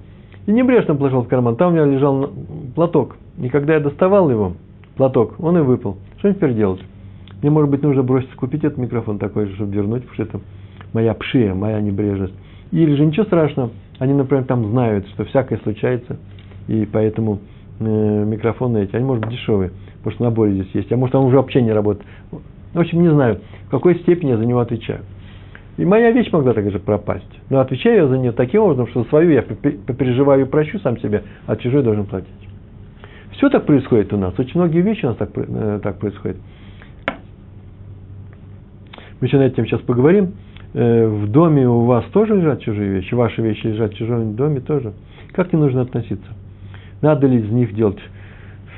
И 0.46 0.52
небрежно 0.52 0.94
положил 0.94 1.22
в 1.22 1.28
карман. 1.28 1.56
Там 1.56 1.72
у 1.72 1.76
меня 1.76 1.86
лежал 1.86 2.30
платок. 2.74 3.16
И 3.38 3.48
когда 3.48 3.74
я 3.74 3.80
доставал 3.80 4.30
его, 4.30 4.52
платок, 4.96 5.34
он 5.38 5.56
и 5.56 5.60
выпал. 5.60 5.96
Что 6.20 6.34
теперь 6.34 6.52
делать? 6.52 6.82
Мне, 7.40 7.50
может 7.50 7.70
быть, 7.70 7.82
нужно 7.82 8.02
бросить 8.02 8.30
купить 8.34 8.62
этот 8.62 8.76
микрофон 8.76 9.18
такой 9.18 9.46
же, 9.46 9.54
чтобы 9.54 9.74
вернуть, 9.74 10.06
потому 10.06 10.14
что 10.14 10.22
это 10.24 10.40
моя 10.92 11.14
пшия, 11.14 11.54
моя 11.54 11.80
небрежность. 11.80 12.34
Или 12.72 12.94
же 12.94 13.06
ничего 13.06 13.24
страшного, 13.24 13.70
они, 13.98 14.12
например, 14.12 14.44
там 14.44 14.66
знают, 14.66 15.08
что 15.08 15.24
всякое 15.24 15.58
случается, 15.60 16.18
и 16.68 16.86
поэтому 16.92 17.40
э, 17.80 18.24
микрофоны 18.26 18.82
эти, 18.82 18.94
они, 18.96 19.04
может 19.06 19.24
быть, 19.24 19.32
дешевые, 19.32 19.70
потому 19.98 20.14
что 20.14 20.24
наборе 20.24 20.52
здесь 20.52 20.70
есть, 20.74 20.92
а 20.92 20.96
может, 20.98 21.14
он 21.14 21.24
уже 21.24 21.36
вообще 21.36 21.62
не 21.62 21.72
работает. 21.72 22.06
В 22.74 22.78
общем, 22.78 23.00
не 23.00 23.10
знаю, 23.10 23.40
в 23.68 23.70
какой 23.70 23.94
степени 24.00 24.30
я 24.30 24.36
за 24.36 24.44
него 24.44 24.60
отвечаю. 24.60 25.00
И 25.78 25.86
моя 25.86 26.10
вещь 26.10 26.30
могла 26.32 26.52
так 26.52 26.70
же 26.70 26.78
пропасть. 26.80 27.32
Но 27.48 27.60
отвечаю 27.60 27.96
я 27.96 28.06
за 28.06 28.18
нее 28.18 28.32
таким 28.32 28.60
образом, 28.60 28.88
что 28.88 29.04
свою 29.04 29.30
я 29.30 29.40
переживаю 29.40 30.42
и 30.42 30.44
прощу 30.44 30.78
сам 30.80 30.98
себе, 30.98 31.22
а 31.46 31.56
чужой 31.56 31.82
должен 31.82 32.04
платить. 32.04 32.49
Все 33.40 33.48
так 33.48 33.64
происходит 33.64 34.12
у 34.12 34.18
нас. 34.18 34.38
Очень 34.38 34.60
многие 34.60 34.82
вещи 34.82 35.06
у 35.06 35.08
нас 35.08 35.16
так, 35.16 35.30
э, 35.34 35.80
так 35.82 35.98
происходят. 35.98 36.36
Мы 39.18 39.28
еще 39.28 39.38
над 39.38 39.54
этим 39.54 39.64
сейчас 39.64 39.80
поговорим. 39.80 40.34
Э, 40.74 41.06
в 41.06 41.26
доме 41.26 41.66
у 41.66 41.86
вас 41.86 42.04
тоже 42.12 42.36
лежат 42.36 42.60
чужие 42.60 42.90
вещи, 42.90 43.14
ваши 43.14 43.40
вещи 43.40 43.66
лежат 43.66 43.94
в 43.94 43.96
чужом 43.96 44.36
доме 44.36 44.60
тоже. 44.60 44.92
Как 45.32 45.54
ним 45.54 45.62
нужно 45.62 45.80
относиться? 45.80 46.30
Надо 47.00 47.28
ли 47.28 47.38
из 47.38 47.50
них 47.50 47.74
делать 47.74 47.98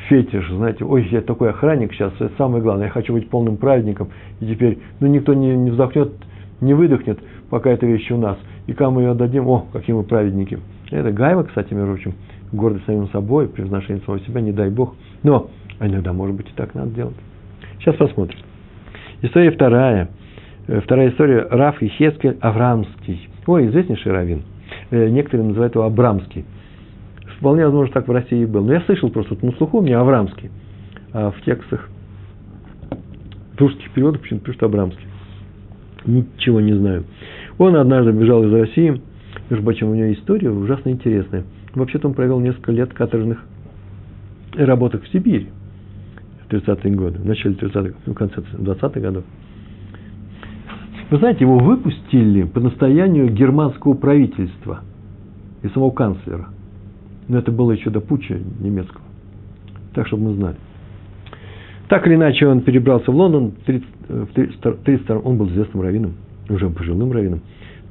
фетиш, 0.08 0.48
знаете, 0.48 0.84
ой, 0.84 1.08
я 1.10 1.22
такой 1.22 1.50
охранник 1.50 1.92
сейчас, 1.92 2.12
это 2.20 2.30
самое 2.38 2.62
главное, 2.62 2.86
я 2.86 2.92
хочу 2.92 3.12
быть 3.14 3.28
полным 3.30 3.56
праведником, 3.56 4.10
и 4.40 4.46
теперь, 4.46 4.78
ну, 5.00 5.08
никто 5.08 5.34
не, 5.34 5.56
не 5.56 5.70
вздохнет, 5.70 6.12
не 6.60 6.74
выдохнет, 6.74 7.18
пока 7.50 7.70
эта 7.70 7.86
вещь 7.86 8.10
у 8.12 8.16
нас, 8.16 8.36
и 8.68 8.74
кому 8.74 9.00
ее 9.00 9.10
отдадим, 9.10 9.48
о, 9.48 9.66
какие 9.72 9.94
мы 9.94 10.04
праведники. 10.04 10.58
Это 10.92 11.12
гайва, 11.12 11.44
кстати, 11.44 11.72
между 11.74 11.94
прочим, 11.94 12.14
гордость 12.52 12.86
самим 12.86 13.08
собой, 13.08 13.48
превозношение 13.48 14.02
самого 14.04 14.22
себя, 14.24 14.40
не 14.40 14.52
дай 14.52 14.70
Бог. 14.70 14.94
Но 15.22 15.50
иногда, 15.80 16.12
может 16.12 16.36
быть, 16.36 16.48
и 16.48 16.52
так 16.54 16.74
надо 16.74 16.90
делать. 16.90 17.16
Сейчас 17.78 17.96
посмотрим. 17.96 18.38
История 19.22 19.50
вторая– 19.50 20.08
Э, 20.68 20.80
вторая 20.80 21.10
история 21.10 21.46
Раф 21.50 21.82
и 21.82 21.88
Хескель 21.88 22.36
Аврамский. 22.40 23.28
Ой, 23.46 23.66
известнейший 23.66 24.12
раввин. 24.12 24.42
Э, 24.90 25.08
некоторые 25.08 25.48
называют 25.48 25.74
его 25.74 25.84
Абрамский. 25.84 26.44
Вполне 27.38 27.64
возможно, 27.64 27.92
так 27.92 28.06
в 28.06 28.12
России 28.12 28.42
и 28.42 28.46
был. 28.46 28.64
Но 28.64 28.74
я 28.74 28.80
слышал 28.82 29.10
просто, 29.10 29.36
на 29.42 29.52
слуху 29.52 29.78
у 29.78 29.82
меня 29.82 30.00
Аврамский. 30.00 30.50
А 31.12 31.30
в 31.30 31.40
текстах 31.42 31.88
в 33.56 33.60
русских 33.60 33.90
переводах 33.90 34.22
почему-то 34.22 34.46
пишут 34.46 34.62
Абрамский. 34.62 35.06
Ничего 36.06 36.60
не 36.60 36.72
знаю. 36.74 37.04
Он 37.58 37.76
однажды 37.76 38.12
бежал 38.12 38.44
из 38.44 38.52
России. 38.52 39.00
Между 39.52 39.66
прочим, 39.66 39.90
у 39.90 39.94
него 39.94 40.10
история 40.14 40.50
ужасно 40.50 40.88
интересная. 40.88 41.44
Вообще-то 41.74 42.08
он 42.08 42.14
провел 42.14 42.40
несколько 42.40 42.72
лет 42.72 42.94
каторжных 42.94 43.44
работах 44.54 45.02
в 45.02 45.08
Сибири 45.08 45.48
в 46.48 46.50
30-е 46.50 46.94
годы, 46.94 47.18
в 47.18 47.26
начале 47.26 47.54
30-х, 47.56 47.92
в 48.06 48.14
конце 48.14 48.36
20-х 48.40 48.98
годов. 48.98 49.24
Вы 51.10 51.18
знаете, 51.18 51.40
его 51.40 51.58
выпустили 51.58 52.44
по 52.44 52.60
настоянию 52.60 53.28
германского 53.28 53.92
правительства 53.92 54.80
и 55.62 55.68
самого 55.68 55.90
канцлера. 55.90 56.48
Но 57.28 57.36
это 57.36 57.52
было 57.52 57.72
еще 57.72 57.90
до 57.90 58.00
путча 58.00 58.40
немецкого. 58.58 59.04
Так, 59.92 60.06
чтобы 60.06 60.30
мы 60.30 60.34
знали. 60.36 60.56
Так 61.88 62.06
или 62.06 62.14
иначе, 62.14 62.46
он 62.46 62.62
перебрался 62.62 63.12
в 63.12 63.14
Лондон. 63.14 63.52
В 64.08 64.28
32, 64.32 65.18
он 65.18 65.36
был 65.36 65.50
известным 65.50 65.82
раввином, 65.82 66.14
уже 66.48 66.70
пожилым 66.70 67.12
раввином. 67.12 67.42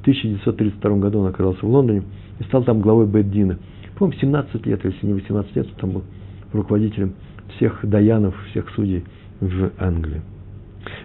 В 0.02 0.08
1932 0.08 0.96
году 0.98 1.20
он 1.20 1.26
оказался 1.28 1.64
в 1.64 1.70
Лондоне 1.70 2.02
и 2.38 2.44
стал 2.44 2.64
там 2.64 2.80
главой 2.80 3.06
Бэддина. 3.06 3.58
По-моему, 3.98 4.20
17 4.20 4.66
лет, 4.66 4.84
если 4.84 5.06
не 5.06 5.14
18 5.14 5.56
лет, 5.56 5.66
он 5.66 5.74
там 5.80 5.90
был 5.92 6.02
руководителем 6.52 7.14
всех 7.56 7.80
даянов, 7.82 8.34
всех 8.50 8.68
судей 8.70 9.04
в 9.40 9.70
Англии. 9.78 10.22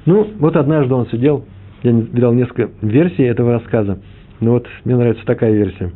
Ну, 0.05 0.27
вот 0.39 0.55
однажды 0.55 0.93
он 0.93 1.07
сидел 1.07 1.45
я 1.83 1.91
видал 1.91 2.33
несколько 2.33 2.69
версий 2.81 3.23
этого 3.23 3.53
рассказа, 3.53 3.99
но 4.39 4.53
вот 4.53 4.67
мне 4.83 4.95
нравится 4.95 5.25
такая 5.25 5.53
версия. 5.53 5.91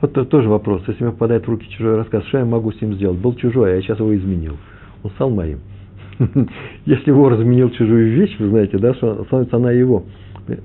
Вот 0.00 0.12
это 0.12 0.24
тоже 0.26 0.48
вопрос. 0.48 0.82
Если 0.86 1.02
мне 1.02 1.12
попадает 1.12 1.46
в 1.46 1.50
руки 1.50 1.68
чужой 1.70 1.96
рассказ, 1.96 2.24
что 2.26 2.38
я 2.38 2.44
могу 2.44 2.70
с 2.70 2.80
ним 2.80 2.94
сделать? 2.94 3.18
Был 3.18 3.34
чужой, 3.34 3.72
а 3.72 3.76
я 3.76 3.82
сейчас 3.82 3.98
его 3.98 4.16
изменил. 4.16 4.56
Он 5.02 5.10
стал 5.12 5.30
моим. 5.30 5.58
Если 6.86 7.10
вор 7.10 7.34
изменил 7.34 7.70
чужую 7.70 8.12
вещь, 8.12 8.36
вы 8.38 8.48
знаете, 8.48 8.78
да, 8.78 8.94
что 8.94 9.24
становится 9.24 9.56
она 9.56 9.70
его, 9.70 10.04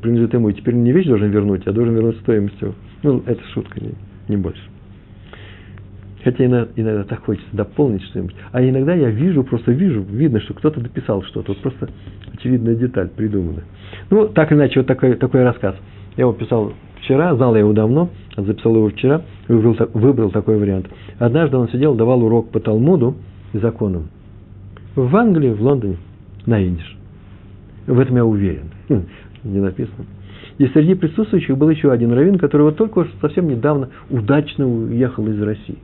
принадлежит 0.01 0.33
ему. 0.33 0.49
И 0.49 0.53
теперь 0.53 0.75
не 0.75 0.91
вещь 0.91 1.07
должен 1.07 1.29
вернуть, 1.29 1.67
а 1.67 1.71
должен 1.71 1.93
вернуть 1.93 2.17
стоимостью. 2.19 2.75
Ну, 3.03 3.21
это 3.25 3.41
шутка, 3.53 3.79
не, 3.79 3.91
не 4.27 4.37
больше. 4.37 4.61
Хотя 6.23 6.45
иногда, 6.45 6.71
иногда 6.77 7.03
так 7.03 7.25
хочется 7.25 7.49
дополнить 7.51 8.01
что-нибудь. 8.03 8.35
А 8.51 8.63
иногда 8.63 8.93
я 8.93 9.09
вижу, 9.09 9.43
просто 9.43 9.71
вижу, 9.71 10.01
видно, 10.01 10.39
что 10.39 10.53
кто-то 10.53 10.79
дописал 10.79 11.21
что-то. 11.23 11.51
Вот 11.51 11.61
просто 11.61 11.89
очевидная 12.31 12.75
деталь 12.75 13.09
придумана. 13.09 13.63
Ну, 14.09 14.27
так 14.29 14.51
или 14.51 14.59
иначе, 14.59 14.79
вот 14.79 14.87
такой, 14.87 15.15
такой 15.15 15.43
рассказ. 15.43 15.75
Я 16.15 16.21
его 16.21 16.33
писал 16.33 16.73
вчера, 17.01 17.35
знал 17.35 17.53
я 17.55 17.59
его 17.59 17.73
давно, 17.73 18.09
записал 18.37 18.75
его 18.75 18.89
вчера, 18.89 19.23
выбрал, 19.49 19.75
выбрал 19.93 20.31
такой 20.31 20.57
вариант. 20.57 20.87
Однажды 21.19 21.57
он 21.57 21.67
сидел, 21.69 21.95
давал 21.95 22.23
урок 22.23 22.51
по 22.51 22.61
Талмуду 22.61 23.15
и 23.51 23.57
законам. 23.57 24.07
В 24.95 25.15
Англии, 25.15 25.49
в 25.49 25.61
Лондоне, 25.61 25.97
на 26.45 26.61
идиш. 26.61 26.97
В 27.87 27.99
этом 27.99 28.15
я 28.15 28.25
уверен. 28.25 28.69
Хм, 28.89 29.03
не 29.43 29.59
написано. 29.59 30.05
И 30.57 30.67
среди 30.67 30.93
присутствующих 30.93 31.57
был 31.57 31.69
еще 31.69 31.91
один 31.91 32.11
раввин, 32.11 32.37
который 32.37 32.63
вот 32.63 32.77
только 32.77 33.07
совсем 33.21 33.47
недавно 33.47 33.89
удачно 34.09 34.67
уехал 34.67 35.27
из 35.27 35.41
России. 35.41 35.79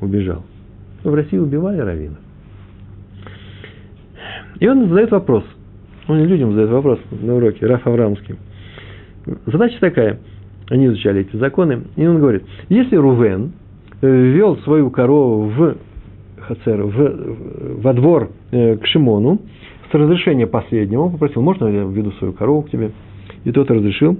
Убежал. 0.00 0.44
В 1.02 1.12
России 1.12 1.36
убивали 1.36 1.78
раввинов. 1.78 2.18
И 4.60 4.68
он 4.68 4.88
задает 4.88 5.10
вопрос. 5.10 5.44
Он 6.06 6.22
людям 6.24 6.50
задает 6.50 6.70
вопрос 6.70 7.00
на 7.10 7.34
уроке, 7.34 7.66
Раф 7.66 7.86
Аврамский. 7.86 8.36
Задача 9.46 9.78
такая. 9.80 10.18
Они 10.68 10.86
изучали 10.86 11.22
эти 11.22 11.36
законы. 11.36 11.82
И 11.96 12.06
он 12.06 12.20
говорит, 12.20 12.44
если 12.68 12.96
Рувен 12.96 13.52
ввел 14.00 14.58
свою 14.58 14.90
корову 14.90 15.48
в 15.48 15.76
Хацер, 16.50 16.82
в, 16.82 17.80
во 17.80 17.92
двор 17.92 18.30
э, 18.50 18.76
к 18.76 18.86
Шимону, 18.86 19.38
с 19.88 19.94
разрешения 19.94 20.48
последнего, 20.48 21.02
он 21.02 21.12
попросил, 21.12 21.42
можно 21.42 21.66
я 21.66 21.84
введу 21.84 22.10
свою 22.12 22.32
корову 22.32 22.62
к 22.62 22.70
тебе? 22.70 22.90
И 23.44 23.52
тот 23.52 23.70
разрешил, 23.70 24.18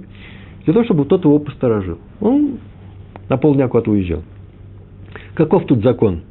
для 0.63 0.73
того, 0.73 0.85
чтобы 0.85 1.03
тот 1.05 1.25
его 1.25 1.39
посторожил. 1.39 1.97
Он 2.21 2.59
на 3.27 3.35
полдня 3.35 3.67
куда-то 3.67 3.91
уезжал. 3.91 4.23
Каков 5.33 5.65
тут 5.65 5.83
закон? 5.83 6.21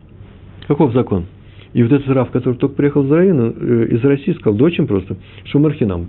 Каков 0.69 0.95
закон? 0.95 1.27
И 1.75 1.83
вот 1.83 1.93
этот 1.93 2.09
Раф, 2.09 2.31
который 2.31 2.55
только 2.55 2.77
приехал 2.77 3.05
из 3.05 3.11
района, 3.11 3.53
э, 3.55 3.89
из 3.91 4.03
России, 4.03 4.33
сказал, 4.33 4.59
да 4.59 4.65
очень 4.65 4.87
просто, 4.87 5.17
Шумархинам. 5.45 6.09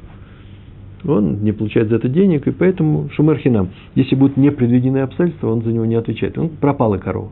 Он 1.04 1.44
не 1.44 1.52
получает 1.52 1.90
за 1.90 1.98
это 1.98 2.08
денег, 2.08 2.48
и 2.48 2.52
поэтому 2.52 3.10
Шумархинам. 3.14 3.70
Если 3.96 4.16
будут 4.16 4.38
непредвиденные 4.38 5.04
обстоятельства, 5.04 5.50
он 5.50 5.64
за 5.64 5.74
него 5.74 5.86
не 5.86 5.96
отвечает. 5.96 6.38
Он 6.38 6.48
пропала 6.48 6.98
корова. 6.98 7.32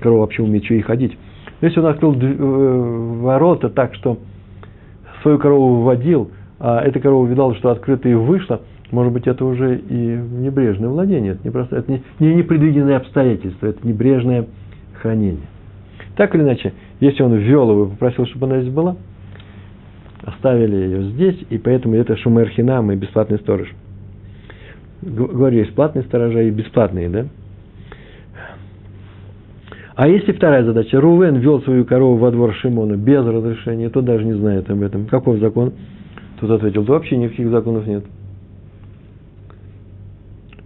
Корова 0.00 0.20
вообще 0.22 0.42
умеет 0.42 0.64
еще 0.64 0.78
и 0.78 0.80
ходить. 0.80 1.16
Если 1.60 1.80
он 1.80 1.86
открыл 1.86 2.14
э, 2.14 3.20
ворота 3.22 3.70
так, 3.70 3.94
что 3.94 4.18
свою 5.22 5.38
корову 5.38 5.82
вводил, 5.82 6.30
а 6.60 6.80
эта 6.80 7.00
корова 7.00 7.26
видала, 7.26 7.54
что 7.54 7.70
открыто 7.70 8.08
и 8.08 8.14
вышла, 8.14 8.60
может 8.90 9.12
быть, 9.12 9.26
это 9.26 9.44
уже 9.44 9.78
и 9.78 9.94
небрежное 9.94 10.88
владение, 10.88 11.32
это 11.32 11.40
не 11.44 11.50
просто, 11.50 11.76
это 11.76 11.90
не, 11.90 12.02
не 12.20 12.34
непредвиденные 12.36 12.96
обстоятельства, 12.96 13.66
это 13.66 13.86
небрежное 13.86 14.46
хранение. 15.00 15.46
Так 16.16 16.34
или 16.34 16.42
иначе, 16.42 16.72
если 17.00 17.22
он 17.22 17.34
ввел 17.34 17.70
его 17.70 17.86
и 17.86 17.90
попросил, 17.90 18.26
чтобы 18.26 18.46
она 18.46 18.60
здесь 18.60 18.72
была, 18.72 18.96
оставили 20.22 20.76
ее 20.76 21.02
здесь, 21.10 21.38
и 21.50 21.58
поэтому 21.58 21.96
это 21.96 22.16
шумерхинам 22.16 22.92
и 22.92 22.96
бесплатный 22.96 23.38
сторож. 23.38 23.68
Говорю, 25.02 25.58
есть 25.58 25.74
платные 25.74 26.04
сторожа 26.04 26.42
и 26.42 26.50
бесплатные, 26.50 27.08
да? 27.08 27.26
А 29.96 30.08
если 30.08 30.32
вторая 30.32 30.64
задача, 30.64 31.00
Рувен 31.00 31.36
вел 31.36 31.62
свою 31.62 31.84
корову 31.84 32.16
во 32.16 32.32
двор 32.32 32.52
Шимона 32.54 32.96
без 32.96 33.24
разрешения, 33.24 33.90
то 33.90 34.02
даже 34.02 34.24
не 34.24 34.32
знает 34.32 34.68
об 34.68 34.82
этом. 34.82 35.06
Каков 35.06 35.38
закон? 35.38 35.72
Тут 36.40 36.50
ответил, 36.50 36.82
да 36.82 36.94
вообще 36.94 37.16
никаких 37.16 37.48
законов 37.50 37.86
нет. 37.86 38.04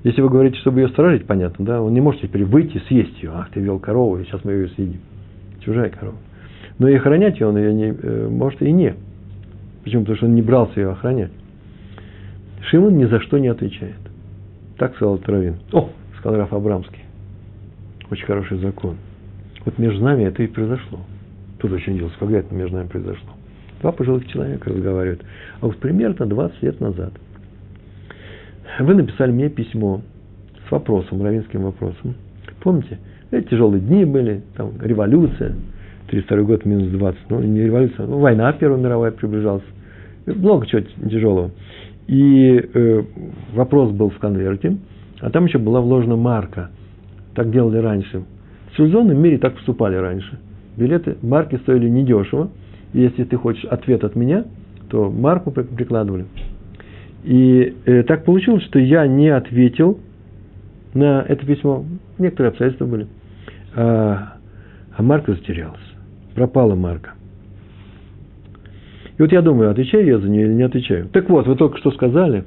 Если 0.05 0.23
вы 0.23 0.31
говорите, 0.31 0.59
чтобы 0.61 0.81
ее 0.81 0.88
сторожить, 0.88 1.27
понятно, 1.27 1.64
да, 1.64 1.83
он 1.83 1.93
не 1.93 2.01
может 2.01 2.23
теперь 2.23 2.45
выйти, 2.45 2.79
съесть 2.88 3.23
ее. 3.23 3.33
Ах, 3.35 3.51
ты 3.51 3.61
вел 3.61 3.79
корову, 3.79 4.19
и 4.19 4.25
сейчас 4.25 4.43
мы 4.45 4.53
ее 4.53 4.69
съедим. 4.69 5.01
Чужая 5.61 5.91
корова. 5.91 6.17
Но 6.79 6.88
и 6.88 6.95
охранять 6.95 7.38
ее 7.38 7.49
он 7.49 7.59
ее 7.59 7.75
не, 7.75 7.88
э, 7.91 8.29
может 8.31 8.62
и 8.62 8.73
не. 8.73 8.95
Почему? 9.85 10.03
Потому 10.03 10.17
что 10.17 10.27
он 10.27 10.35
не 10.37 10.43
брался 10.43 10.81
ее 10.81 10.91
охранять. 10.93 11.33
Шимон 12.62 12.97
ни 12.97 13.05
за 13.05 13.21
что 13.21 13.38
не 13.38 13.49
отвечает. 13.49 13.99
Так 14.79 14.95
сказал 14.95 15.19
Травин. 15.19 15.57
О, 15.73 15.91
сказал 16.19 16.38
Раф 16.38 16.53
Абрамский. 16.55 17.03
Очень 18.11 18.25
хороший 18.25 18.59
закон. 18.59 18.97
Вот 19.69 19.77
между 19.77 20.03
нами 20.03 20.25
это 20.25 20.43
и 20.43 20.47
произошло. 20.47 21.01
Тут 21.59 21.73
очень 21.73 21.99
дело, 21.99 22.11
когда 22.19 22.39
это 22.39 22.55
между 22.55 22.77
нами 22.77 22.89
произошло. 22.89 23.29
Два 23.83 23.93
пожилых 23.93 24.27
человека 24.29 24.71
разговаривают. 24.71 25.21
А 25.61 25.67
вот 25.67 25.77
примерно 25.77 26.25
20 26.25 26.63
лет 26.63 26.81
назад 26.81 27.13
вы 28.81 28.95
написали 28.95 29.31
мне 29.31 29.51
письмо 29.51 30.01
с 30.67 30.71
вопросом, 30.71 31.23
равинским 31.23 31.65
вопросом. 31.65 32.15
Помните? 32.63 32.97
Эти 33.31 33.49
тяжелые 33.49 33.83
дни 33.83 34.07
были, 34.07 34.41
там 34.57 34.73
революция, 34.81 35.55
32 36.07 36.43
год 36.45 36.65
минус 36.65 36.89
20, 36.89 37.21
ну 37.29 37.43
не 37.43 37.61
революция, 37.65 38.07
ну, 38.07 38.21
война 38.21 38.51
Первая 38.55 38.81
мировая 38.81 39.11
приближалась, 39.11 39.65
много 40.25 40.67
чего 40.67 40.81
тяжелого. 40.81 41.51
И 42.07 42.71
э, 42.73 43.03
вопрос 43.53 43.91
был 43.91 44.09
в 44.09 44.19
конверте, 44.19 44.79
а 45.21 45.29
там 45.29 45.45
еще 45.45 45.59
была 45.59 45.83
вложена 45.83 46.17
марка. 46.17 46.71
Так 47.35 47.51
делали 47.51 47.77
раньше 47.77 48.23
цивилизованном 48.79 49.21
мире 49.21 49.38
так 49.38 49.55
поступали 49.55 49.97
раньше. 49.97 50.38
Билеты, 50.77 51.17
марки 51.23 51.57
стоили 51.57 51.88
недешево. 51.88 52.51
И 52.93 53.01
если 53.01 53.25
ты 53.25 53.37
хочешь 53.37 53.64
ответ 53.64 54.05
от 54.05 54.14
меня, 54.17 54.45
то 54.88 55.11
марку 55.11 55.51
прикладывали. 55.51 56.27
И 57.25 57.75
э, 57.85 58.05
так 58.05 58.25
получилось, 58.25 58.62
что 58.64 58.79
я 58.79 59.07
не 59.07 59.29
ответил 59.29 59.99
на 60.95 61.25
это 61.29 61.45
письмо. 61.45 61.85
Некоторые 62.19 62.51
обстоятельства 62.51 62.87
были. 62.87 63.09
А, 63.75 64.35
а 64.97 65.03
марка 65.03 65.33
затерялась. 65.33 65.81
Пропала 66.35 66.75
марка. 66.75 67.11
И 69.19 69.23
вот 69.23 69.33
я 69.33 69.43
думаю, 69.43 69.71
отвечаю 69.71 70.07
я 70.07 70.19
за 70.19 70.29
нее 70.29 70.47
или 70.47 70.55
не 70.55 70.62
отвечаю. 70.62 71.09
Так 71.09 71.29
вот, 71.29 71.47
вы 71.47 71.57
только 71.57 71.77
что 71.79 71.91
сказали, 71.91 72.45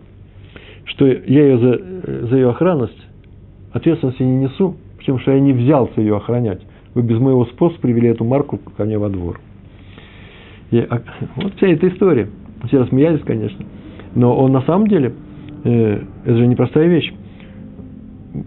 что 0.85 1.05
я 1.05 1.17
ее 1.45 1.59
за, 1.59 2.27
за 2.27 2.35
ее 2.37 2.49
охранность 2.49 3.07
ответственности 3.73 4.23
не 4.23 4.45
несу 4.45 4.77
потому 5.01 5.19
что 5.19 5.31
я 5.31 5.39
не 5.39 5.53
взялся 5.53 5.99
ее 5.99 6.17
охранять. 6.17 6.61
Вы 6.93 7.03
без 7.03 7.19
моего 7.19 7.45
спроса 7.45 7.79
привели 7.81 8.09
эту 8.09 8.23
марку 8.23 8.59
ко 8.77 8.85
мне 8.85 8.97
во 8.97 9.09
двор. 9.09 9.39
И, 10.71 10.79
а, 10.79 11.01
вот 11.35 11.55
вся 11.55 11.67
эта 11.67 11.87
история. 11.87 12.29
Все 12.67 12.79
рассмеялись, 12.79 13.21
конечно. 13.21 13.65
Но 14.15 14.37
он 14.37 14.51
на 14.51 14.61
самом 14.61 14.87
деле, 14.87 15.13
э, 15.63 16.01
это 16.25 16.37
же 16.37 16.47
непростая 16.47 16.87
вещь. 16.87 17.13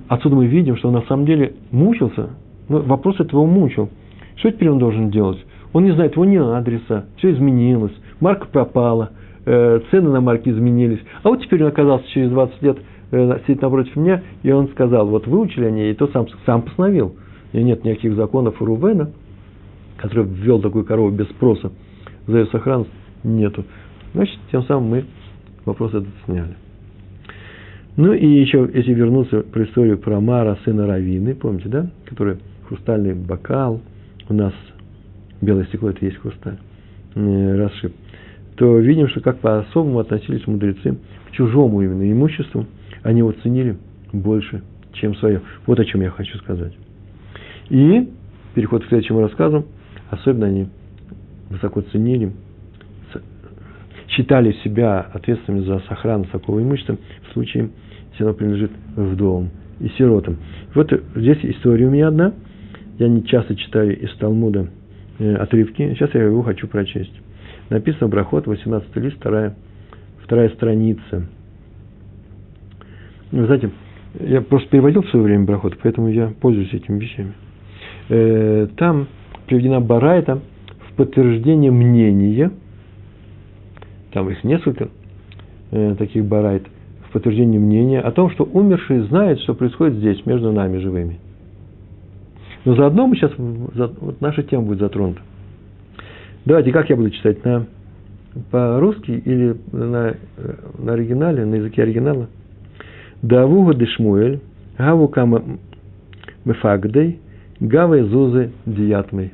Отсюда 0.09 0.37
мы 0.37 0.47
видим, 0.47 0.77
что 0.77 0.89
он 0.89 0.95
на 0.95 1.03
самом 1.03 1.27
деле 1.27 1.55
мучился. 1.71 2.31
Ну, 2.69 2.81
вопрос 2.83 3.19
этого 3.21 3.45
мучил. 3.45 3.91
Что 4.37 4.51
теперь 4.51 4.71
он 4.71 4.79
должен 4.79 5.11
делать? 5.11 5.45
Он 5.73 5.85
не 5.85 5.93
знает 5.93 6.13
его 6.13 6.25
ни 6.25 6.37
адреса, 6.37 7.07
все 7.17 7.33
изменилось, 7.33 7.93
марка 8.21 8.47
пропала, 8.47 9.11
э, 9.45 9.81
цены 9.91 10.11
на 10.11 10.21
марки 10.21 10.49
изменились. 10.49 11.01
А 11.23 11.31
вот 11.31 11.43
теперь 11.43 11.63
он 11.63 11.71
оказался 11.71 12.09
через 12.11 12.31
20 12.31 12.63
лет– 12.63 12.79
сидит 13.11 13.63
напротив 13.63 13.95
меня, 13.97 14.23
и 14.43 14.51
он 14.51 14.69
сказал, 14.69 15.07
вот 15.07 15.27
выучили 15.27 15.67
они, 15.67 15.91
и 15.91 15.95
то 15.95 16.09
сам, 16.09 16.27
сам 16.47 16.63
постановил. 16.63 17.15
И 17.53 17.63
нет 17.63 17.85
никаких 17.85 18.15
законов 18.15 18.61
Рувена, 18.61 19.11
который 19.97 20.27
ввел 20.27 20.61
такую 20.61 20.85
корову 20.85 21.11
без 21.11 21.29
спроса 21.29 21.71
за 22.27 22.39
ее 22.39 22.47
сохранность, 22.47 22.91
нету. 23.23 23.65
Значит, 24.13 24.39
тем 24.51 24.63
самым 24.65 24.89
мы 24.91 25.05
вопрос 25.65 25.95
этот 25.95 26.09
сняли. 26.25 26.57
Ну 27.97 28.13
и 28.13 28.27
еще, 28.27 28.69
если 28.75 28.93
вернуться 28.93 29.43
про 29.43 29.65
историю 29.65 29.99
про 29.99 30.21
Мара, 30.21 30.59
сына 30.65 30.87
Равины, 30.87 31.35
помните, 31.35 31.69
да, 31.69 31.91
который 32.07 32.39
хрустальный 32.67 33.15
бокал, 33.15 33.81
у 34.29 34.35
нас 34.35 34.53
белое 35.41 35.65
стекло, 35.67 35.91
это 35.91 36.05
есть 36.05 36.17
хрусталь, 36.19 36.59
э, 37.15 37.57
расшиб, 37.57 37.93
то 38.57 38.79
видим, 38.79 39.09
что 39.09 39.21
как 39.21 39.39
по-особому 39.39 40.01
относились 40.01 40.47
мудрецы 40.47 40.97
к 41.29 41.33
чужому 41.33 41.83
именно 41.83 42.11
имуществу, 42.11 42.67
они 43.05 43.19
его 43.19 43.33
ценили 43.43 43.77
больше, 44.13 44.63
чем 44.95 45.15
свое. 45.17 45.43
Вот 45.67 45.79
о 45.79 45.85
чем 45.85 46.01
я 46.01 46.11
хочу 46.11 46.37
сказать. 46.39 46.73
И 47.69 48.09
переход 48.55 48.85
к 48.85 48.89
следующему 48.89 49.21
рассказу. 49.21 49.67
Особенно 50.11 50.47
они 50.47 50.69
высоко 51.51 51.81
ценили, 51.83 52.33
считали 54.09 54.53
себя 54.65 55.01
ответственными 55.01 55.65
за 55.65 55.81
сохранность 55.81 56.31
такого 56.31 56.63
имущества 56.63 56.97
в 57.29 57.33
случае, 57.33 57.71
если 58.13 58.25
оно 58.25 58.35
принадлежит 58.35 58.71
вдовам 58.97 59.51
и 59.81 59.89
сиротам. 59.91 60.37
Вот 60.75 60.93
здесь 61.15 61.39
история 61.43 61.87
у 61.87 61.91
меня 61.91 62.09
одна. 62.09 62.33
Я 62.99 63.09
не 63.09 63.25
часто 63.25 63.57
читаю 63.57 63.99
из 63.99 64.15
Талмуда 64.17 64.69
э, 65.19 65.35
отрывки. 65.35 65.95
Сейчас 65.95 66.15
я 66.15 66.23
его 66.23 66.43
хочу 66.43 66.69
прочесть. 66.69 67.13
Написано 67.71 68.09
Брахот, 68.09 68.47
18 68.47 68.97
лист, 68.97 69.17
вторая, 69.17 69.57
вторая 70.23 70.51
страница. 70.51 71.27
Вы 73.35 73.47
знаете, 73.47 73.71
я 74.21 74.43
просто 74.43 74.69
переводил 74.69 75.03
в 75.03 75.09
свое 75.09 75.25
время 75.25 75.45
Брахот, 75.45 75.77
поэтому 75.83 76.09
я 76.09 76.33
пользуюсь 76.41 76.73
этими 76.73 77.01
вещами. 77.01 77.33
Э, 78.09 78.69
там 78.77 79.09
приведена 79.47 79.81
Барайта 79.81 80.39
в 80.89 80.95
подтверждение 80.95 81.73
мнения, 81.73 82.53
там 84.13 84.31
их 84.31 84.45
несколько 84.45 84.89
э, 85.73 85.97
таких 85.99 86.25
Барайт, 86.27 86.63
в 87.09 87.13
подтверждение 87.13 87.59
мнения 87.59 88.01
о 88.01 88.13
том, 88.13 88.31
что 88.31 88.45
умерший 88.45 89.01
знает, 89.01 89.41
что 89.41 89.55
происходит 89.55 89.97
здесь, 89.97 90.25
между 90.27 90.53
нами 90.53 90.79
живыми. 90.79 91.19
Но 92.65 92.77
заодно 92.77 93.09
мы 93.09 93.17
сейчас, 93.17 93.33
вот 93.37 94.21
наша 94.21 94.45
тема 94.45 94.63
будет 94.63 94.79
затронута. 94.79 95.23
Давайте, 96.45 96.71
как 96.71 96.89
я 96.89 96.95
буду 96.95 97.11
читать, 97.11 97.45
на, 97.45 97.67
по-русски 98.53 99.11
или 99.11 99.57
на, 99.73 100.15
на 100.79 100.93
оригинале, 100.93 101.45
на 101.45 101.57
языке 101.57 101.83
оригинала– 101.83 102.29
Давуга 103.25 103.73
Дешмуэль, 103.73 104.41
Гаву 104.77 105.09
Кама 105.09 105.43
Мефагдей, 106.45 107.21
Гава 107.59 108.05
Зузы 108.05 108.53
Диятмой. 108.67 109.33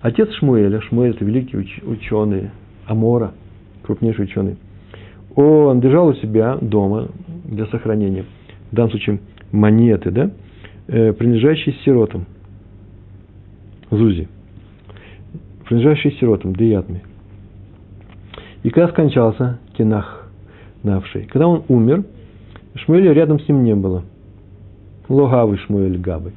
Отец 0.00 0.32
Шмуэля, 0.38 0.80
Шмуэль 0.80 1.14
это 1.14 1.22
великий 1.22 1.58
ученый, 1.84 2.50
Амора, 2.86 3.32
крупнейший 3.82 4.24
ученый, 4.24 4.56
он 5.34 5.80
держал 5.80 6.08
у 6.08 6.14
себя 6.14 6.56
дома 6.62 7.08
для 7.44 7.66
сохранения, 7.66 8.24
в 8.70 8.74
данном 8.74 8.92
случае 8.92 9.20
монеты, 9.52 10.10
да, 10.10 10.30
э, 10.86 11.12
принадлежащие 11.12 11.74
сиротам, 11.84 12.24
Зузи, 13.90 14.28
принадлежащие 15.66 16.14
сиротам, 16.14 16.56
Деятми. 16.56 17.02
И 18.62 18.70
когда 18.70 18.88
скончался 18.88 19.58
Кинах 19.76 20.26
Навший, 20.82 21.24
когда 21.24 21.46
он 21.46 21.64
умер, 21.68 22.04
Шмуэля 22.76 23.12
рядом 23.12 23.38
с 23.38 23.48
ним 23.48 23.64
не 23.64 23.74
было. 23.74 24.02
Логавый 25.08 25.58
Шмуэль 25.58 25.98
Габы. 25.98 26.32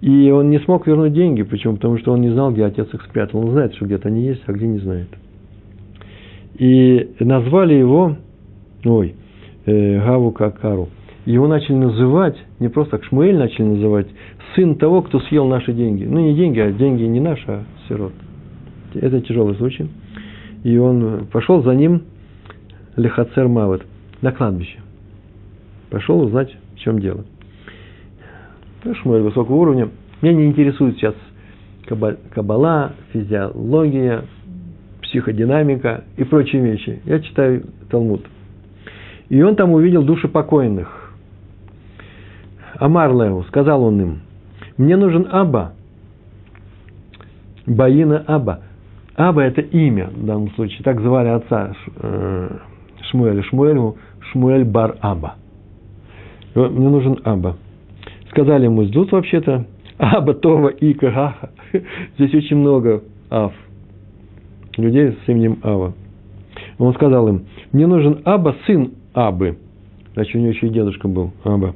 И 0.00 0.30
он 0.30 0.48
не 0.48 0.58
смог 0.60 0.86
вернуть 0.86 1.12
деньги, 1.12 1.42
почему? 1.42 1.74
Потому 1.74 1.98
что 1.98 2.12
он 2.12 2.22
не 2.22 2.30
знал, 2.30 2.52
где 2.52 2.64
отец 2.64 2.88
их 2.94 3.02
спрятал. 3.02 3.40
Он 3.40 3.50
знает, 3.50 3.74
что 3.74 3.84
где-то 3.84 4.08
они 4.08 4.22
есть, 4.22 4.42
а 4.46 4.52
где 4.52 4.66
не 4.66 4.78
знает. 4.78 5.08
И 6.56 7.10
назвали 7.20 7.74
его, 7.74 8.16
ой, 8.84 9.14
э, 9.66 10.00
Гаву 10.00 10.32
Какару. 10.32 10.88
Его 11.26 11.46
начали 11.46 11.76
называть, 11.76 12.36
не 12.60 12.68
просто 12.68 12.92
так 12.92 13.04
Шмуэль 13.04 13.36
начали 13.36 13.66
называть, 13.66 14.06
сын 14.54 14.76
того, 14.76 15.02
кто 15.02 15.20
съел 15.20 15.46
наши 15.46 15.74
деньги. 15.74 16.04
Ну, 16.04 16.20
не 16.20 16.34
деньги, 16.34 16.58
а 16.58 16.72
деньги 16.72 17.02
не 17.02 17.20
наши, 17.20 17.44
а 17.46 17.64
сирот. 17.86 18.12
Это 18.94 19.20
тяжелый 19.20 19.54
случай. 19.56 19.86
И 20.64 20.78
он 20.78 21.26
пошел 21.30 21.62
за 21.62 21.74
ним 21.74 22.02
Лехацер 22.96 23.48
Мавет 23.48 23.82
на 24.22 24.32
кладбище. 24.32 24.78
Пошел 25.90 26.20
узнать, 26.20 26.54
в 26.74 26.78
чем 26.78 26.98
дело. 27.00 27.24
Шмуэль 29.02 29.22
высокого 29.22 29.56
уровня. 29.56 29.88
Меня 30.22 30.34
не 30.34 30.46
интересует 30.46 30.96
сейчас 30.96 31.14
кабала, 31.86 32.92
физиология, 33.12 34.24
психодинамика 35.02 36.04
и 36.16 36.24
прочие 36.24 36.62
вещи. 36.62 37.00
Я 37.04 37.20
читаю 37.20 37.64
Талмуд. 37.90 38.24
И 39.28 39.42
он 39.42 39.56
там 39.56 39.72
увидел 39.72 40.02
души 40.02 40.28
покойных. 40.28 41.12
Амар 42.78 43.12
Леу, 43.12 43.42
сказал 43.44 43.82
он 43.82 44.00
им, 44.00 44.20
мне 44.76 44.96
нужен 44.96 45.28
Аба, 45.30 45.74
Баина 47.66 48.24
Аба. 48.26 48.62
Аба– 49.16 49.42
это 49.44 49.60
имя 49.60 50.08
в 50.08 50.24
данном 50.24 50.50
случае. 50.52 50.82
Так 50.82 51.00
звали 51.00 51.28
отца 51.28 51.74
э, 51.96 52.56
Шмуэля. 53.10 53.42
Шмуэлю 53.42 53.96
Шмуэль 54.30 54.64
Бар 54.64 54.96
Аба. 55.00 55.34
Мне 56.54 56.88
нужен 56.88 57.18
Аба. 57.24 57.56
Сказали 58.30 58.64
ему, 58.64 58.84
ждут 58.84 59.12
вообще-то 59.12 59.66
Аба, 59.98 60.34
Това 60.34 60.70
и 60.70 60.92
Кагаха. 60.94 61.50
Здесь 62.18 62.34
очень 62.34 62.56
много 62.56 63.02
Ав. 63.28 63.52
Людей 64.76 65.12
с 65.12 65.28
именем 65.28 65.58
Ава. 65.62 65.94
Он 66.78 66.94
сказал 66.94 67.28
им, 67.28 67.46
мне 67.72 67.86
нужен 67.86 68.22
Аба, 68.24 68.56
сын 68.66 68.92
Абы. 69.14 69.58
Значит, 70.14 70.34
у 70.34 70.38
него 70.38 70.50
еще 70.50 70.66
и 70.66 70.70
дедушка 70.70 71.08
был, 71.08 71.32
Аба. 71.44 71.74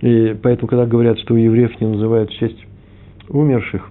И 0.00 0.36
поэтому, 0.42 0.68
когда 0.68 0.86
говорят, 0.86 1.18
что 1.20 1.34
у 1.34 1.36
евреев 1.36 1.80
не 1.80 1.86
называют 1.86 2.30
в 2.30 2.38
честь 2.38 2.58
умерших, 3.28 3.90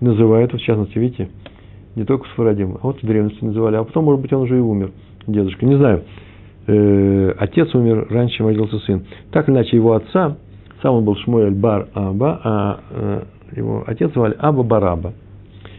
называют, 0.00 0.52
в 0.52 0.58
частности, 0.58 0.98
видите, 0.98 1.28
не 1.94 2.04
только 2.04 2.26
с 2.26 2.30
Фарадим, 2.30 2.76
а 2.76 2.86
вот 2.86 3.02
в 3.02 3.06
древности 3.06 3.44
называли, 3.44 3.76
а 3.76 3.84
потом, 3.84 4.04
может 4.04 4.22
быть, 4.22 4.32
он 4.32 4.42
уже 4.42 4.56
и 4.56 4.60
умер, 4.60 4.92
дедушка, 5.26 5.66
не 5.66 5.76
знаю. 5.76 6.04
Э, 6.66 7.34
отец 7.38 7.74
умер 7.74 8.06
раньше, 8.10 8.36
чем 8.36 8.46
родился 8.46 8.78
сын. 8.80 9.04
Так 9.32 9.48
или 9.48 9.56
иначе, 9.56 9.76
его 9.76 9.94
отца, 9.94 10.36
сам 10.80 10.94
он 10.96 11.04
был 11.04 11.16
Шмуэль 11.16 11.54
Бар 11.54 11.88
Аба, 11.94 12.40
а 12.44 12.80
э, 12.90 13.22
его 13.56 13.84
отец 13.86 14.12
звали 14.12 14.36
Аба 14.38 14.62
Бараба. 14.62 15.12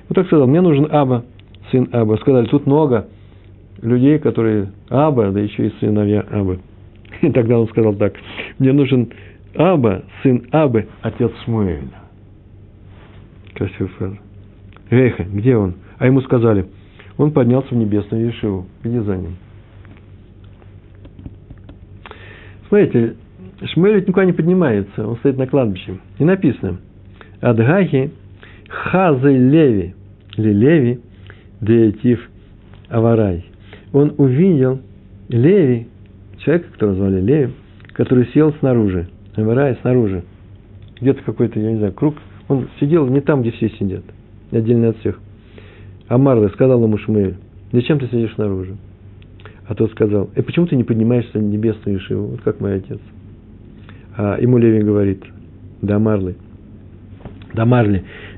Вот 0.10 0.16
так 0.16 0.28
сказал, 0.28 0.48
мне 0.48 0.62
нужен 0.62 0.88
Аба, 0.92 1.24
сын 1.72 1.88
Аба. 1.92 2.18
Сказали, 2.18 2.48
тут 2.48 2.66
много 2.66 3.08
людей, 3.82 4.20
которые 4.20 4.72
Аба, 4.90 5.32
да 5.32 5.40
еще 5.40 5.68
и 5.68 5.74
сыновья 5.80 6.26
Аба. 6.30 6.58
И 7.22 7.32
тогда 7.32 7.60
он 7.60 7.68
сказал 7.70 7.94
так, 7.96 8.16
мне 8.60 8.74
нужен 8.74 9.10
Аба, 9.56 10.04
сын 10.22 10.48
Абы, 10.52 10.88
отец 11.02 11.32
Шмуэля. 11.46 12.04
Красивая 13.54 13.90
фраза. 13.98 14.18
Рейха, 14.90 15.24
где 15.24 15.56
он? 15.56 15.76
А 15.98 16.08
ему 16.08 16.22
сказали, 16.22 16.66
он 17.18 17.32
поднялся 17.32 17.70
в 17.70 17.78
небесную 17.78 18.28
Ешиву, 18.28 18.66
иди 18.84 19.00
за 19.00 19.16
ним. 19.16 19.36
Смотрите, 22.74 23.14
Шмуэль 23.72 23.98
ведь 23.98 24.08
никуда 24.08 24.26
не 24.26 24.34
поднимается, 24.34 25.08
он 25.08 25.16
стоит 25.18 25.38
на 25.38 25.46
кладбище. 25.46 26.00
И 26.18 26.26
написано, 26.26 26.78
Адгахи 27.40 28.10
Хазы 28.68 29.32
Леви, 29.32 29.94
или 30.38 30.52
Леви, 30.52 31.00
Деятив 31.62 32.28
Аварай. 32.90 33.46
Он 33.92 34.16
увидел 34.18 34.80
Леви, 35.30 35.86
человека, 36.40 36.72
которого 36.72 36.96
звали 36.96 37.22
Леви, 37.22 37.54
который 37.94 38.26
сел 38.34 38.52
снаружи, 38.54 39.08
Аварай 39.36 39.78
снаружи. 39.82 40.24
Где-то 41.00 41.22
какой-то, 41.22 41.60
я 41.60 41.74
не 41.74 41.78
знаю, 41.78 41.94
круг. 41.94 42.16
Он 42.48 42.70
сидел 42.80 43.06
не 43.06 43.22
там, 43.22 43.44
где 43.44 43.52
все 43.52 43.70
сидят, 43.70 44.04
отдельно 44.52 44.90
от 44.90 44.98
всех. 44.98 45.20
Амарлы 46.08 46.50
сказал 46.50 46.84
ему 46.84 46.98
Шмуэль, 46.98 47.36
зачем 47.72 48.00
ты 48.00 48.08
сидишь 48.08 48.34
снаружи? 48.34 48.76
А 49.68 49.76
тот 49.76 49.92
сказал, 49.92 50.30
«Э, 50.36 50.42
почему 50.42 50.68
ты 50.68 50.76
не 50.76 50.84
поднимаешься 50.84 51.40
в 51.40 51.44
небесную 51.44 51.98
Ишиву, 51.98 52.28
вот 52.28 52.42
как 52.42 52.60
мой 52.60 52.76
отец? 52.76 53.00
А 54.16 54.38
ему 54.40 54.58
Левин 54.58 54.86
говорит, 54.86 55.24
да 55.82 56.00
Марли, 56.00 56.36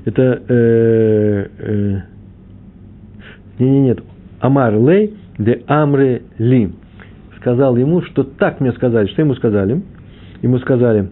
это, 0.04 0.42
э, 0.48 1.46
э, 1.58 2.00
не, 3.58 3.70
не, 3.70 3.80
нет, 3.80 4.02
Амар 4.40 4.74
Лей, 4.74 5.14
де 5.38 5.62
Амре 5.66 6.22
Ли, 6.38 6.70
сказал 7.38 7.76
ему, 7.76 8.02
что 8.02 8.24
так 8.24 8.60
мне 8.60 8.72
сказали, 8.72 9.06
что 9.08 9.22
ему 9.22 9.34
сказали? 9.34 9.82
Ему 10.42 10.58
сказали, 10.58 11.08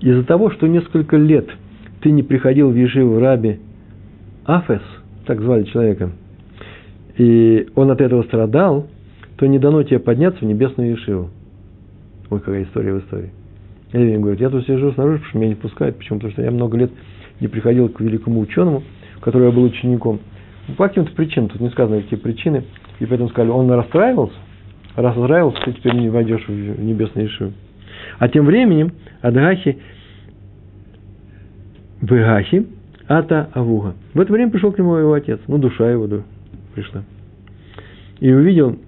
из-за 0.00 0.24
того, 0.24 0.50
что 0.50 0.66
несколько 0.66 1.16
лет 1.16 1.48
ты 2.02 2.10
не 2.10 2.22
приходил 2.22 2.70
в 2.70 2.76
Ешиву 2.76 3.18
Раби 3.18 3.58
Афес, 4.44 4.82
так 5.26 5.40
звали 5.40 5.64
человека, 5.64 6.10
и 7.16 7.68
он 7.74 7.90
от 7.90 8.00
этого 8.00 8.22
страдал, 8.24 8.86
то 9.36 9.46
не 9.46 9.58
дано 9.58 9.82
тебе 9.82 9.98
подняться 9.98 10.40
в 10.40 10.48
небесную 10.48 10.92
Ешиву. 10.92 11.30
Ой, 12.30 12.40
какая 12.40 12.64
история 12.64 12.94
в 12.94 13.00
истории. 13.00 13.30
Левин 13.92 14.20
говорит, 14.20 14.40
я 14.40 14.50
тут 14.50 14.66
сижу 14.66 14.92
снаружи, 14.92 15.18
потому 15.18 15.30
что 15.30 15.38
меня 15.38 15.48
не 15.48 15.54
пускают. 15.54 15.96
Почему? 15.96 16.18
Потому 16.18 16.32
что 16.32 16.42
я 16.42 16.50
много 16.50 16.76
лет 16.76 16.90
не 17.40 17.48
приходил 17.48 17.88
к 17.88 18.00
великому 18.00 18.40
ученому, 18.40 18.82
которого 19.20 19.46
я 19.46 19.52
был 19.52 19.62
учеником. 19.62 20.20
По 20.76 20.88
каким-то 20.88 21.12
причинам, 21.12 21.48
тут 21.48 21.60
не 21.60 21.70
сказано, 21.70 22.02
какие 22.02 22.18
причины. 22.18 22.64
И 22.98 23.06
поэтому 23.06 23.30
сказали, 23.30 23.50
он 23.50 23.70
расстраивался. 23.70 24.34
Расстраивался, 24.96 25.60
ты 25.64 25.72
теперь 25.72 25.94
не 25.94 26.08
войдешь 26.08 26.46
в 26.48 26.82
небесный 26.82 27.26
Ишив. 27.26 27.52
А 28.18 28.28
тем 28.28 28.46
временем 28.46 28.92
Адгахи 29.20 29.78
Бегахи 32.00 32.66
Ата 33.08 33.50
Авуга. 33.52 33.94
В 34.14 34.20
это 34.20 34.32
время 34.32 34.50
пришел 34.50 34.72
к 34.72 34.78
нему 34.78 34.96
его 34.96 35.12
отец. 35.12 35.38
Ну, 35.46 35.58
душа 35.58 35.90
его 35.90 36.06
пришла. 36.76 37.02
И 38.20 38.30
увидел 38.32 38.78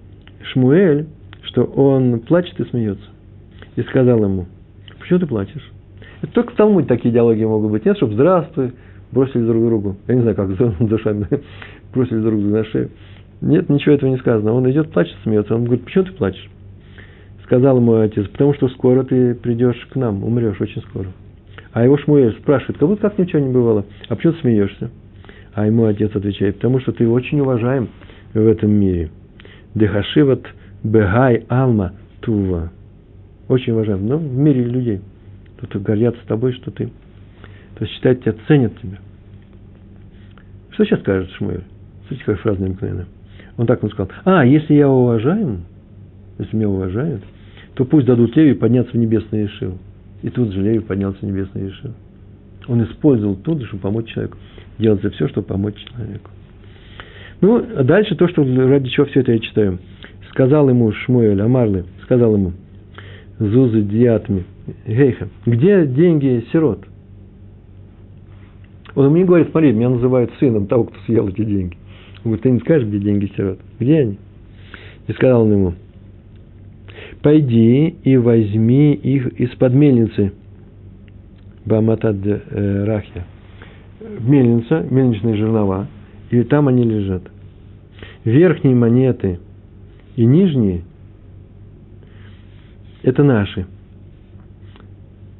Шмуэль, 0.53 1.07
что 1.43 1.63
он 1.63 2.19
плачет 2.21 2.59
и 2.59 2.63
смеется. 2.65 3.05
И 3.75 3.81
сказал 3.81 4.23
ему, 4.23 4.47
почему 4.99 5.19
ты 5.19 5.25
плачешь? 5.25 5.71
Это 6.21 6.31
только 6.33 6.53
в 6.53 6.55
Талмуде 6.55 6.87
такие 6.87 7.13
диалоги 7.13 7.43
могут 7.43 7.71
быть. 7.71 7.85
Нет, 7.85 7.97
чтобы 7.97 8.13
здравствуй, 8.13 8.73
бросили 9.11 9.45
друг 9.45 9.65
другу. 9.65 9.97
Я 10.07 10.15
не 10.15 10.21
знаю, 10.21 10.35
как 10.35 10.55
душами 10.79 11.27
бросили 11.93 12.19
друг 12.19 12.39
другу 12.39 12.55
на 12.55 12.63
шею. 12.65 12.91
Нет, 13.41 13.69
ничего 13.69 13.95
этого 13.95 14.09
не 14.09 14.17
сказано. 14.17 14.53
Он 14.53 14.69
идет, 14.69 14.91
плачет, 14.91 15.15
смеется. 15.23 15.55
Он 15.55 15.65
говорит, 15.65 15.85
почему 15.85 16.03
ты 16.05 16.11
плачешь? 16.11 16.49
Сказал 17.43 17.77
ему 17.77 17.95
отец, 17.95 18.27
потому 18.27 18.53
что 18.53 18.67
скоро 18.69 19.03
ты 19.03 19.33
придешь 19.33 19.87
к 19.91 19.95
нам, 19.95 20.23
умрешь 20.23 20.61
очень 20.61 20.81
скоро. 20.83 21.07
А 21.71 21.83
его 21.83 21.97
Шмуэль 21.97 22.37
спрашивает, 22.41 22.77
как 22.77 22.87
будто 22.87 23.09
как 23.09 23.17
ничего 23.17 23.39
не 23.41 23.51
бывало. 23.51 23.85
А 24.07 24.15
почему 24.15 24.33
ты 24.33 24.41
смеешься? 24.41 24.91
А 25.53 25.65
ему 25.65 25.85
отец 25.85 26.15
отвечает, 26.15 26.55
потому 26.55 26.79
что 26.79 26.91
ты 26.91 27.07
очень 27.07 27.39
уважаем 27.39 27.89
в 28.33 28.47
этом 28.47 28.71
мире. 28.71 29.09
Дехашиват 29.75 30.45
бегай 30.83 31.45
алма 31.49 31.93
тува. 32.21 32.71
Очень 33.47 33.73
уважаем. 33.73 34.07
Но 34.07 34.17
в 34.17 34.37
мире 34.37 34.63
людей. 34.63 35.01
Тут 35.59 35.81
гордятся 35.81 36.21
тобой, 36.27 36.53
что 36.53 36.71
ты. 36.71 36.87
То 37.75 37.85
есть 37.85 37.93
считают 37.95 38.21
тебя, 38.21 38.35
ценят 38.47 38.77
тебя. 38.79 38.97
Что 40.71 40.85
сейчас 40.85 40.99
скажет 41.01 41.29
Шмуэль? 41.31 41.63
Слушайте, 42.07 42.25
какая 42.25 42.41
фраза 42.41 42.61
необыкновенная. 42.61 43.07
Он 43.57 43.65
так 43.65 43.81
ему 43.81 43.91
сказал. 43.91 44.11
А, 44.23 44.45
если 44.45 44.73
я 44.73 44.87
уважаем, 44.87 45.63
если 46.37 46.55
меня 46.55 46.69
уважают, 46.69 47.23
то 47.73 47.85
пусть 47.85 48.05
дадут 48.05 48.35
Леви 48.35 48.53
подняться 48.53 48.91
в 48.91 48.95
небесный 48.97 49.45
Ишив. 49.45 49.73
И 50.21 50.29
тут 50.29 50.51
же 50.51 50.61
Леви 50.61 50.79
поднялся 50.79 51.19
в 51.19 51.23
небесный 51.23 51.69
Ишив. 51.69 51.91
Он 52.69 52.83
использовал 52.83 53.35
тут, 53.35 53.63
чтобы 53.65 53.81
помочь 53.81 54.07
человеку. 54.13 54.37
Делать 54.77 55.01
за 55.01 55.09
все, 55.09 55.27
чтобы 55.27 55.47
помочь 55.47 55.75
человеку. 55.75 56.29
Ну, 57.41 57.65
а 57.75 57.83
дальше 57.83 58.15
то, 58.15 58.27
что 58.27 58.43
ради 58.43 58.89
чего 58.89 59.07
все 59.07 59.21
это 59.21 59.33
я 59.33 59.39
читаю. 59.39 59.79
Сказал 60.29 60.69
ему 60.69 60.91
Шмуэль, 60.91 61.41
Амарлы, 61.41 61.85
сказал 62.03 62.35
ему, 62.35 62.53
Зузы 63.39 63.81
Диатми, 63.81 64.45
Гейха, 64.85 65.29
где 65.45 65.85
деньги 65.87 66.45
сирот? 66.51 66.85
Он 68.95 69.11
мне 69.11 69.25
говорит, 69.25 69.49
смотри, 69.51 69.71
меня 69.71 69.89
называют 69.89 70.31
сыном 70.39 70.67
того, 70.67 70.85
кто 70.85 70.99
съел 71.05 71.27
эти 71.29 71.43
деньги. 71.43 71.75
Он 72.17 72.31
говорит, 72.31 72.43
ты 72.43 72.51
не 72.51 72.59
скажешь, 72.59 72.87
где 72.87 72.99
деньги 72.99 73.31
сирот? 73.35 73.59
Где 73.79 73.99
они? 74.01 74.17
И 75.07 75.13
сказал 75.13 75.43
он 75.43 75.51
ему, 75.51 75.73
пойди 77.21 77.95
и 78.03 78.17
возьми 78.17 78.93
их 78.93 79.39
из-под 79.39 79.73
мельницы. 79.73 80.33
Баматад 81.69 82.17
э, 82.25 82.83
Рахья. 82.83 83.25
Мельница, 84.21 84.85
мельничные 84.89 85.35
жернова, 85.35 85.87
и 86.31 86.41
там 86.43 86.67
они 86.67 86.83
лежат. 86.83 87.23
Верхние 88.25 88.75
монеты 88.75 89.39
и 90.15 90.25
нижние– 90.25 90.81
это 93.03 93.23
наши. 93.23 93.67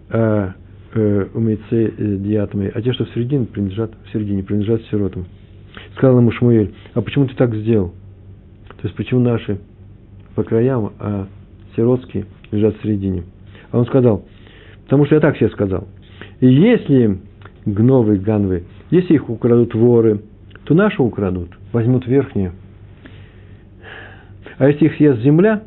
А 0.09 0.53
э, 0.93 1.27
умейцы 1.33 1.93
э, 1.97 2.17
диатомы, 2.17 2.71
а 2.73 2.81
те, 2.81 2.93
что 2.93 3.05
в 3.05 3.09
середине 3.09 3.45
принадлежат, 3.45 3.91
в 4.05 4.11
середине 4.13 4.43
принадлежат 4.43 4.81
сиротам. 4.91 5.25
Сказал 5.95 6.19
ему 6.19 6.31
Шмуэль, 6.31 6.73
а 6.93 7.01
почему 7.01 7.25
ты 7.27 7.35
так 7.35 7.55
сделал? 7.55 7.93
То 8.67 8.83
есть, 8.83 8.95
почему 8.95 9.19
наши 9.21 9.59
по 10.35 10.43
краям, 10.43 10.93
а 10.99 11.27
сиротские 11.75 12.25
лежат 12.51 12.77
в 12.77 12.83
середине? 12.83 13.23
А 13.71 13.79
он 13.79 13.85
сказал, 13.85 14.25
потому 14.83 15.05
что 15.05 15.15
я 15.15 15.21
так 15.21 15.37
себе 15.37 15.49
сказал. 15.49 15.87
Если 16.41 17.19
гновы, 17.65 18.17
ганвы, 18.17 18.63
если 18.91 19.15
их 19.15 19.29
украдут 19.29 19.73
воры, 19.75 20.21
то 20.63 20.73
наши 20.73 21.01
украдут, 21.01 21.49
возьмут 21.73 22.07
верхние. 22.07 22.53
А 24.57 24.67
если 24.67 24.85
их 24.85 24.95
съест 24.95 25.21
земля, 25.21 25.63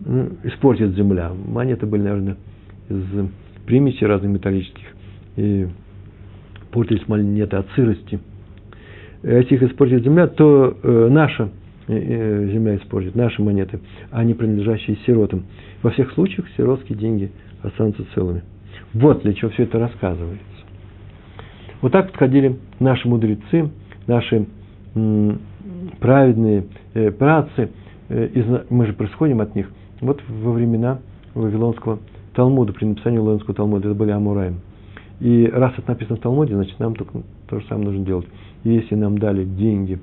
ну, 0.00 0.30
испортит 0.44 0.94
земля. 0.94 1.32
Монеты 1.32 1.86
были, 1.86 2.02
наверное, 2.02 2.36
из 2.88 3.02
примесей 3.66 4.06
разных 4.06 4.30
металлических. 4.30 4.86
И 5.36 5.68
портились 6.70 7.06
монеты 7.08 7.56
от 7.56 7.68
сырости. 7.74 8.20
Если 9.22 9.56
их 9.56 9.62
испортит 9.62 10.04
земля, 10.04 10.28
то 10.28 10.76
э, 10.82 11.08
наша 11.10 11.50
э, 11.88 11.94
э, 11.94 12.50
земля 12.52 12.76
испортит, 12.76 13.16
наши 13.16 13.42
монеты, 13.42 13.80
а 14.10 14.22
не 14.22 14.34
принадлежащие 14.34 14.96
сиротам. 15.06 15.44
Во 15.82 15.90
всех 15.90 16.12
случаях 16.12 16.46
сиротские 16.56 16.96
деньги 16.96 17.30
останутся 17.62 18.04
целыми. 18.14 18.42
Вот 18.94 19.22
для 19.22 19.34
чего 19.34 19.50
все 19.50 19.64
это 19.64 19.78
рассказывается. 19.78 20.44
Вот 21.80 21.92
так 21.92 22.08
подходили 22.08 22.58
наши 22.80 23.08
мудрецы, 23.08 23.70
наши 24.06 24.46
праведные 26.00 26.64
э, 26.94 27.10
працы, 27.12 27.70
э, 28.08 28.26
из, 28.34 28.44
мы 28.70 28.86
же 28.86 28.94
происходим 28.94 29.40
от 29.40 29.54
них, 29.54 29.70
вот 30.00 30.20
во 30.28 30.52
времена 30.52 30.98
Вавилонского 31.34 31.98
Талмуда, 32.34 32.72
при 32.72 32.84
написании 32.86 33.18
Вавилонского 33.18 33.54
Талмуда, 33.54 33.88
это 33.88 33.98
были 33.98 34.10
Амураем. 34.10 34.60
И 35.20 35.46
раз 35.52 35.72
это 35.76 35.88
написано 35.90 36.16
в 36.16 36.20
Талмуде, 36.20 36.54
значит, 36.54 36.78
нам 36.78 36.94
только 36.94 37.22
то 37.48 37.60
же 37.60 37.66
самое 37.66 37.88
нужно 37.88 38.04
делать. 38.04 38.26
И 38.64 38.70
если 38.70 38.94
нам 38.94 39.18
дали 39.18 39.44
деньги 39.44 39.98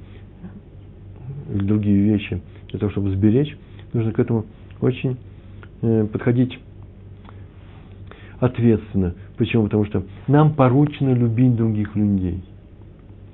или 1.53 1.63
другие 1.63 1.97
вещи 1.97 2.41
для 2.69 2.79
того, 2.79 2.91
чтобы 2.91 3.11
сберечь, 3.11 3.57
нужно 3.93 4.11
к 4.11 4.19
этому 4.19 4.45
очень 4.81 5.17
э, 5.81 6.05
подходить 6.11 6.59
ответственно. 8.39 9.13
Почему? 9.37 9.63
Потому 9.63 9.85
что 9.85 10.03
нам 10.27 10.53
поручено 10.53 11.13
любить 11.13 11.55
других 11.55 11.95
людей. 11.95 12.43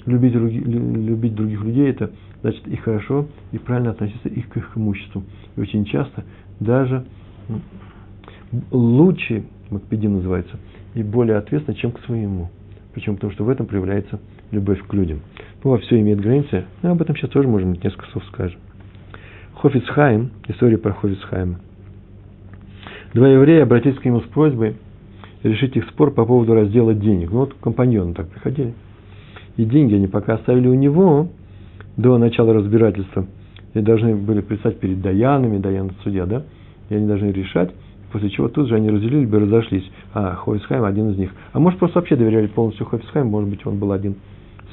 Любить, 0.06 0.34
други, 0.34 0.60
любить 0.60 1.36
других 1.36 1.64
людей– 1.64 1.90
это 1.90 2.12
значит 2.42 2.68
и 2.68 2.76
хорошо, 2.76 3.28
и 3.52 3.58
правильно 3.60 3.92
относиться 3.92 4.30
их 4.30 4.50
к 4.50 4.58
их 4.58 4.72
имуществу. 4.76 5.24
И 5.56 5.62
очень 5.62 5.86
часто 5.86 6.24
даже 6.60 7.06
лучше, 8.72 9.44
макпедим 9.70 10.14
называется, 10.14 10.58
и 10.96 11.04
более 11.04 11.38
ответственно, 11.38 11.78
чем 11.78 11.92
к 11.92 12.00
своему. 12.02 12.50
Почему? 12.94 13.16
Потому 13.16 13.32
что 13.34 13.44
в 13.46 13.50
этом 13.50 13.68
проявляется 13.68 14.20
любовь 14.52 14.82
к 14.86 14.94
людям. 14.94 15.22
Ну, 15.64 15.72
во 15.72 15.78
все 15.78 16.00
имеет 16.00 16.20
границы, 16.20 16.66
но 16.82 16.92
об 16.92 17.02
этом 17.02 17.16
сейчас 17.16 17.30
тоже, 17.30 17.48
быть, 17.48 17.84
несколько 17.84 18.10
слов 18.12 18.26
скажем. 18.26 18.60
Хофицхайм, 19.54 20.32
история 20.48 20.78
про 20.78 20.94
Хофицхайма. 20.94 21.60
Два 23.14 23.28
еврея 23.28 23.64
обратились 23.64 24.00
к 24.00 24.06
нему 24.06 24.22
с 24.22 24.24
просьбой 24.26 24.76
решить 25.44 25.76
их 25.76 25.86
спор 25.90 26.12
по 26.12 26.26
поводу 26.26 26.54
раздела 26.54 26.94
денег. 26.94 27.32
Ну, 27.32 27.40
вот 27.40 27.54
компаньоны 27.62 28.14
так 28.14 28.30
приходили. 28.30 28.74
И 29.58 29.66
деньги 29.66 29.96
они 29.96 30.08
пока 30.08 30.36
оставили 30.36 30.68
у 30.68 30.74
него 30.74 31.30
до 31.98 32.18
начала 32.18 32.54
разбирательства. 32.54 33.26
И 33.74 33.80
должны 33.80 34.16
были 34.16 34.42
предстать 34.42 34.80
перед 34.80 35.02
Даянами, 35.02 35.58
Даян 35.58 35.92
судья, 36.04 36.26
да? 36.26 36.44
И 36.90 36.96
они 36.96 37.08
должны 37.08 37.28
решать, 37.28 37.72
после 38.12 38.30
чего 38.30 38.50
тут 38.50 38.68
же 38.68 38.76
они 38.76 38.90
разделили 38.90 39.26
бы 39.26 39.40
разошлись. 39.40 39.90
А, 40.14 40.36
Хойсхайм 40.36 40.84
один 40.84 41.12
из 41.12 41.18
них. 41.18 41.32
А 41.54 41.60
может, 41.60 41.80
просто 41.80 42.00
вообще 42.00 42.16
доверяли 42.16 42.48
полностью 42.48 42.86
Хойсхайму, 42.86 43.30
может 43.30 43.50
быть, 43.50 43.66
он 43.66 43.78
был 43.78 43.92
один 43.92 44.16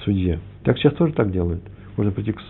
судья. 0.05 0.39
Так 0.65 0.79
сейчас 0.79 0.95
тоже 0.95 1.13
так 1.13 1.31
делают. 1.31 1.63
Можно 1.97 2.13
прийти 2.13 2.33
к... 2.33 2.41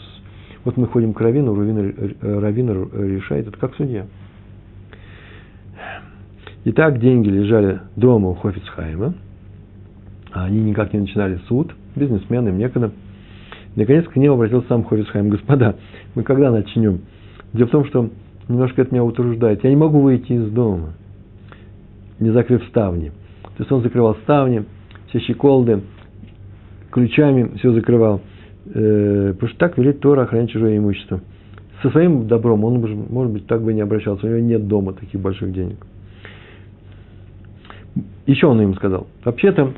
Вот 0.64 0.76
мы 0.76 0.86
ходим 0.86 1.12
к 1.12 1.20
Равину, 1.20 1.54
Равин, 1.54 1.94
Равин 2.20 2.70
решает, 3.16 3.46
это 3.48 3.58
как 3.58 3.74
судья. 3.76 4.06
Итак, 6.70 6.98
деньги 7.00 7.30
лежали 7.30 7.80
дома 7.96 8.28
у 8.28 8.34
Хофицхайма, 8.34 9.14
а 10.32 10.44
они 10.44 10.60
никак 10.60 10.92
не 10.92 11.00
начинали 11.00 11.40
суд, 11.48 11.72
бизнесмены, 11.96 12.50
им 12.50 12.58
некогда. 12.58 12.90
Наконец 13.74 14.06
к 14.06 14.16
нему 14.16 14.34
обратился 14.34 14.68
сам 14.68 14.84
Хофицхайм, 14.84 15.30
господа, 15.30 15.76
мы 16.14 16.24
когда 16.24 16.50
начнем? 16.50 17.00
Дело 17.54 17.68
в 17.68 17.70
том, 17.70 17.86
что 17.86 18.10
немножко 18.50 18.82
это 18.82 18.92
меня 18.92 19.02
утруждает. 19.02 19.64
Я 19.64 19.70
не 19.70 19.76
могу 19.76 20.00
выйти 20.00 20.30
из 20.30 20.50
дома, 20.50 20.92
не 22.20 22.32
закрыв 22.32 22.62
ставни. 22.66 23.12
То 23.42 23.60
есть 23.60 23.72
он 23.72 23.80
закрывал 23.80 24.16
ставни, 24.16 24.66
все 25.06 25.20
щеколды, 25.20 25.80
ключами 26.90 27.56
все 27.56 27.72
закрывал. 27.72 28.20
Э, 28.74 29.32
потому 29.32 29.48
что 29.48 29.58
так 29.58 29.78
велит 29.78 30.00
Тора 30.00 30.24
охранять 30.24 30.50
чужое 30.50 30.76
имущество. 30.76 31.22
Со 31.80 31.88
своим 31.88 32.28
добром 32.28 32.62
он, 32.64 33.06
может 33.08 33.32
быть, 33.32 33.46
так 33.46 33.62
бы 33.62 33.72
не 33.72 33.80
обращался. 33.80 34.26
У 34.26 34.28
него 34.28 34.40
нет 34.40 34.68
дома 34.68 34.92
таких 34.92 35.18
больших 35.18 35.50
денег. 35.50 35.78
Еще 38.26 38.46
он 38.46 38.60
им 38.60 38.74
сказал, 38.74 39.06
вообще-то, 39.24 39.72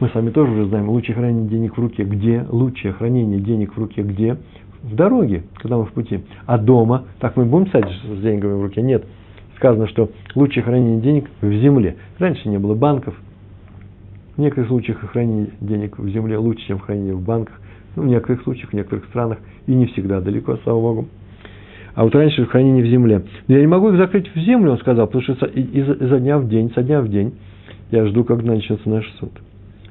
мы 0.00 0.08
с 0.08 0.14
вами 0.14 0.30
тоже 0.30 0.52
уже 0.52 0.66
знаем, 0.66 0.88
лучшее 0.88 1.14
хранение 1.14 1.48
денег 1.48 1.76
в 1.76 1.80
руке 1.80 2.04
где? 2.04 2.44
Лучшее 2.48 2.92
хранение 2.92 3.40
денег 3.40 3.74
в 3.74 3.78
руке 3.78 4.02
где? 4.02 4.36
В 4.82 4.94
дороге, 4.94 5.44
когда 5.56 5.78
мы 5.78 5.86
в 5.86 5.92
пути. 5.92 6.20
А 6.46 6.58
дома, 6.58 7.04
так 7.18 7.36
мы 7.36 7.44
будем 7.44 7.66
писать 7.66 7.88
с 7.88 8.20
деньгами 8.20 8.54
в 8.54 8.62
руке? 8.62 8.82
Нет. 8.82 9.04
Сказано, 9.56 9.88
что 9.88 10.10
лучшее 10.34 10.62
хранение 10.62 11.00
денег 11.00 11.30
в 11.40 11.50
земле. 11.50 11.96
Раньше 12.18 12.48
не 12.48 12.58
было 12.58 12.74
банков. 12.74 13.14
В 14.36 14.40
некоторых 14.40 14.68
случаях 14.68 14.98
хранение 14.98 15.48
денег 15.62 15.98
в 15.98 16.08
земле 16.10 16.36
лучше, 16.36 16.66
чем 16.66 16.78
хранение 16.78 17.14
в 17.14 17.22
банках. 17.22 17.58
Ну, 17.96 18.02
в 18.02 18.06
некоторых 18.06 18.42
случаях, 18.42 18.70
в 18.70 18.74
некоторых 18.74 19.06
странах. 19.06 19.38
И 19.66 19.74
не 19.74 19.86
всегда 19.86 20.20
далеко, 20.20 20.58
слава 20.58 20.78
Богу. 20.78 21.08
А 21.96 22.04
вот 22.04 22.14
раньше 22.14 22.44
хранение 22.44 22.84
в 22.84 22.88
земле. 22.88 23.22
Но 23.48 23.54
я 23.54 23.62
не 23.62 23.66
могу 23.66 23.88
их 23.88 23.96
закрыть 23.96 24.30
в 24.34 24.38
землю, 24.38 24.72
он 24.72 24.78
сказал, 24.78 25.06
потому 25.06 25.22
что 25.22 25.46
изо 25.46 26.20
дня 26.20 26.38
в 26.38 26.46
день, 26.46 26.70
со 26.74 26.82
дня 26.82 27.00
в 27.00 27.08
день 27.08 27.32
я 27.90 28.04
жду, 28.06 28.22
когда 28.22 28.52
начнется 28.52 28.86
наш 28.88 29.10
суд. 29.18 29.30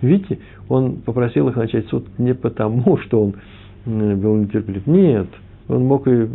Видите, 0.04 0.38
он 0.70 0.98
попросил 0.98 1.50
их 1.50 1.56
начать 1.56 1.88
суд 1.88 2.06
не 2.20 2.36
потому, 2.36 2.98
что 3.06 3.24
он 3.24 3.34
был 3.86 4.36
нетерпелив. 4.36 4.86
Нет, 4.86 5.28
он 5.68 5.86
мог 5.86 6.08
и 6.08 6.30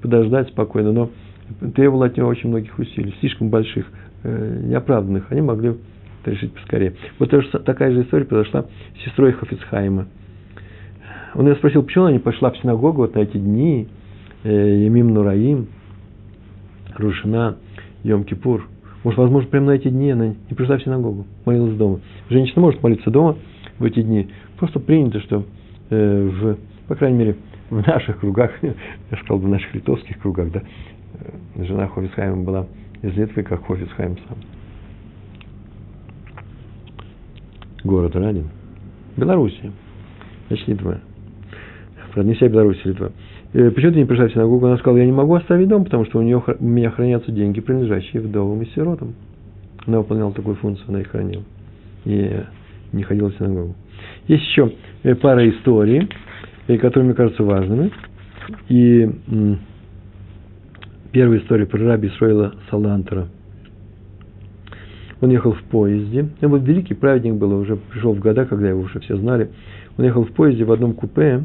подождать 0.00 0.50
спокойно, 0.50 0.92
но 0.92 1.10
требовал 1.74 2.04
от 2.04 2.16
него 2.16 2.28
очень 2.28 2.48
многих 2.48 2.78
усилий, 2.78 3.12
слишком 3.18 3.48
больших, 3.48 3.86
э, 4.22 4.60
неоправданных. 4.66 5.32
Они 5.32 5.40
могли 5.40 5.74
это 6.22 6.30
решить 6.30 6.52
поскорее. 6.52 6.94
Вот 7.18 7.32
такая 7.64 7.90
же 7.90 8.02
история 8.02 8.24
произошла 8.24 8.66
с 8.96 9.04
сестрой 9.04 9.32
Хафицхайма. 9.32 10.06
Он 11.34 11.48
ее 11.48 11.56
спросил, 11.56 11.82
почему 11.82 12.04
она 12.04 12.12
не 12.12 12.20
пошла 12.20 12.52
в 12.52 12.58
синагогу 12.58 13.02
вот 13.02 13.16
на 13.16 13.20
эти 13.20 13.36
дни, 13.36 13.88
Емим 14.44 15.14
Нураим, 15.14 15.68
Рушина, 16.96 17.56
Йом-Кипур– 18.04 18.62
может, 19.04 19.18
возможно, 19.18 19.48
прямо 19.48 19.66
на 19.66 19.70
эти 19.72 19.88
дни 19.88 20.10
она 20.10 20.26
не 20.28 20.54
пришла 20.56 20.76
в 20.76 20.82
синагогу, 20.82 21.26
молилась 21.44 21.76
дома. 21.76 22.00
Женщина 22.28 22.60
может 22.60 22.82
молиться 22.82 23.10
дома 23.10 23.36
в 23.78 23.84
эти 23.84 24.02
дни. 24.02 24.28
Просто 24.58 24.80
принято, 24.80 25.20
что 25.20 25.44
э, 25.90 26.28
в, 26.28 26.58
по 26.88 26.94
крайней 26.96 27.18
мере, 27.18 27.36
в 27.70 27.86
наших 27.86 28.18
кругах, 28.18 28.50
я 28.62 28.74
сказал, 29.22 29.38
в 29.38 29.48
наших 29.48 29.72
литовских 29.74 30.18
кругах, 30.18 30.50
да, 30.50 30.62
э, 31.20 31.64
жена 31.64 31.86
Хофисхайма 31.86 32.42
была 32.42 32.66
из 33.02 33.14
Литвы, 33.14 33.44
как 33.44 33.64
Хофисхайм 33.66 34.18
сам. 34.28 34.38
Город 37.84 38.16
Радин. 38.16 38.48
Белоруссия. 39.16 39.70
Значит, 40.48 40.68
Литва. 40.68 40.98
Правда, 42.12 42.28
не 42.28 42.34
вся 42.34 42.48
Беларусь, 42.48 42.84
Литва. 42.84 43.12
Э, 43.54 43.70
почему 43.70 43.92
ты 43.92 43.98
не 43.98 44.04
пришла 44.04 44.28
в 44.28 44.32
синагогу? 44.32 44.66
Она 44.66 44.76
сказала, 44.78 44.98
я 44.98 45.06
не 45.06 45.12
могу 45.12 45.34
оставить 45.34 45.68
дом, 45.68 45.84
потому 45.84 46.04
что 46.04 46.18
у, 46.18 46.22
нее, 46.22 46.42
у 46.58 46.64
меня 46.64 46.90
хранятся 46.90 47.32
деньги, 47.32 47.60
принадлежащие 47.60 48.22
вдовам 48.22 48.62
и 48.62 48.66
сиротам. 48.74 49.14
Она 49.86 49.98
выполняла 49.98 50.32
такую 50.32 50.56
функцию, 50.56 50.88
она 50.88 51.00
их 51.00 51.08
хранила. 51.08 51.44
И 52.04 52.42
не 52.92 53.02
ходила 53.02 53.30
в 53.30 53.36
синагогу. 53.36 53.74
Есть 54.26 54.44
еще 54.44 54.72
э, 55.02 55.14
пара 55.14 55.48
историй, 55.48 56.08
э, 56.66 56.76
которые 56.78 57.06
мне 57.06 57.14
кажутся 57.14 57.42
важными. 57.42 57.90
И 58.68 59.08
первая 61.12 61.40
история 61.40 61.66
про 61.66 61.78
раби 61.84 62.08
Исроила 62.08 62.54
Салантера. 62.70 63.28
Он 65.20 65.30
ехал 65.30 65.52
в 65.52 65.62
поезде. 65.64 66.28
Он 66.40 66.50
был 66.50 66.58
великий 66.58 66.94
праведник 66.94 67.34
был, 67.34 67.52
уже 67.58 67.76
пришел 67.76 68.14
в 68.14 68.20
года, 68.20 68.44
когда 68.46 68.68
его 68.68 68.82
уже 68.82 69.00
все 69.00 69.16
знали. 69.16 69.50
Он 69.96 70.04
ехал 70.04 70.24
в 70.24 70.32
поезде 70.32 70.64
в 70.64 70.72
одном 70.72 70.94
купе, 70.94 71.44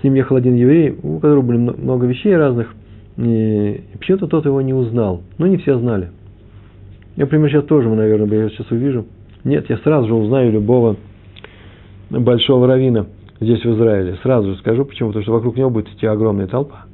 с 0.00 0.04
ним 0.04 0.14
ехал 0.14 0.36
один 0.36 0.54
еврей, 0.54 0.94
у 1.02 1.18
которого 1.18 1.42
были 1.42 1.58
много 1.58 2.06
вещей 2.06 2.36
разных, 2.36 2.74
И 3.18 3.80
почему-то 3.98 4.26
тот 4.26 4.44
его 4.44 4.60
не 4.60 4.74
узнал. 4.74 5.22
Но 5.38 5.46
не 5.46 5.56
все 5.56 5.78
знали. 5.78 6.10
Я, 7.16 7.24
например, 7.24 7.50
сейчас 7.50 7.64
тоже, 7.64 7.88
наверное, 7.88 8.42
я 8.42 8.48
сейчас 8.50 8.70
увижу. 8.70 9.06
Нет, 9.44 9.70
я 9.70 9.78
сразу 9.78 10.08
же 10.08 10.14
узнаю 10.14 10.52
любого 10.52 10.96
большого 12.10 12.66
равина 12.66 13.06
здесь, 13.40 13.64
в 13.64 13.74
Израиле. 13.74 14.16
Сразу 14.22 14.52
же 14.52 14.58
скажу, 14.58 14.84
почему. 14.84 15.10
Потому 15.10 15.22
что 15.22 15.32
вокруг 15.32 15.56
него 15.56 15.70
будет 15.70 15.88
идти 15.88 16.06
огромная 16.06 16.46
толпа. 16.46 16.86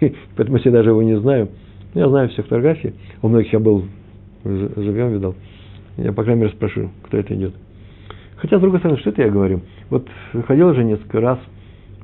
Поэтому 0.36 0.58
я 0.64 0.70
даже 0.70 0.90
его 0.90 1.02
не 1.02 1.18
знаю. 1.18 1.48
Я 1.94 2.08
знаю 2.08 2.28
все 2.30 2.42
фотографии. 2.42 2.94
У 3.22 3.28
многих 3.28 3.52
я 3.52 3.58
был 3.58 3.84
живем, 4.44 5.12
видал. 5.12 5.34
Я, 5.96 6.12
по 6.12 6.22
крайней 6.22 6.42
мере, 6.42 6.54
спрошу, 6.54 6.90
кто 7.02 7.16
это 7.18 7.34
идет. 7.34 7.54
Хотя, 8.36 8.58
с 8.58 8.60
другой 8.60 8.78
стороны, 8.78 9.00
что 9.00 9.10
это 9.10 9.22
я 9.22 9.30
говорю? 9.30 9.60
Вот 9.90 10.06
ходил 10.46 10.68
уже 10.68 10.84
несколько 10.84 11.20
раз, 11.20 11.38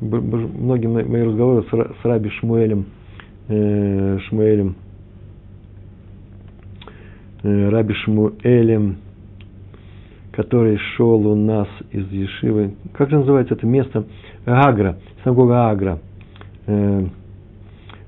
многие 0.00 0.86
мои 0.86 1.22
разговоры 1.22 1.64
с, 1.64 2.04
Раби 2.04 2.30
Шмуэлем, 2.30 2.86
э, 3.48 4.18
Шмуэлем, 4.28 4.76
э, 7.42 7.68
Раби 7.68 7.94
Шмуэлем, 7.94 8.96
который 10.32 10.78
шел 10.96 11.26
у 11.26 11.34
нас 11.34 11.68
из 11.90 12.10
Ешивы. 12.10 12.74
Как 12.92 13.10
же 13.10 13.18
называется 13.18 13.54
это 13.54 13.66
место? 13.66 14.04
Агра, 14.46 14.98
синагога 15.22 15.70
Агра. 15.70 15.98
Э, 16.66 17.06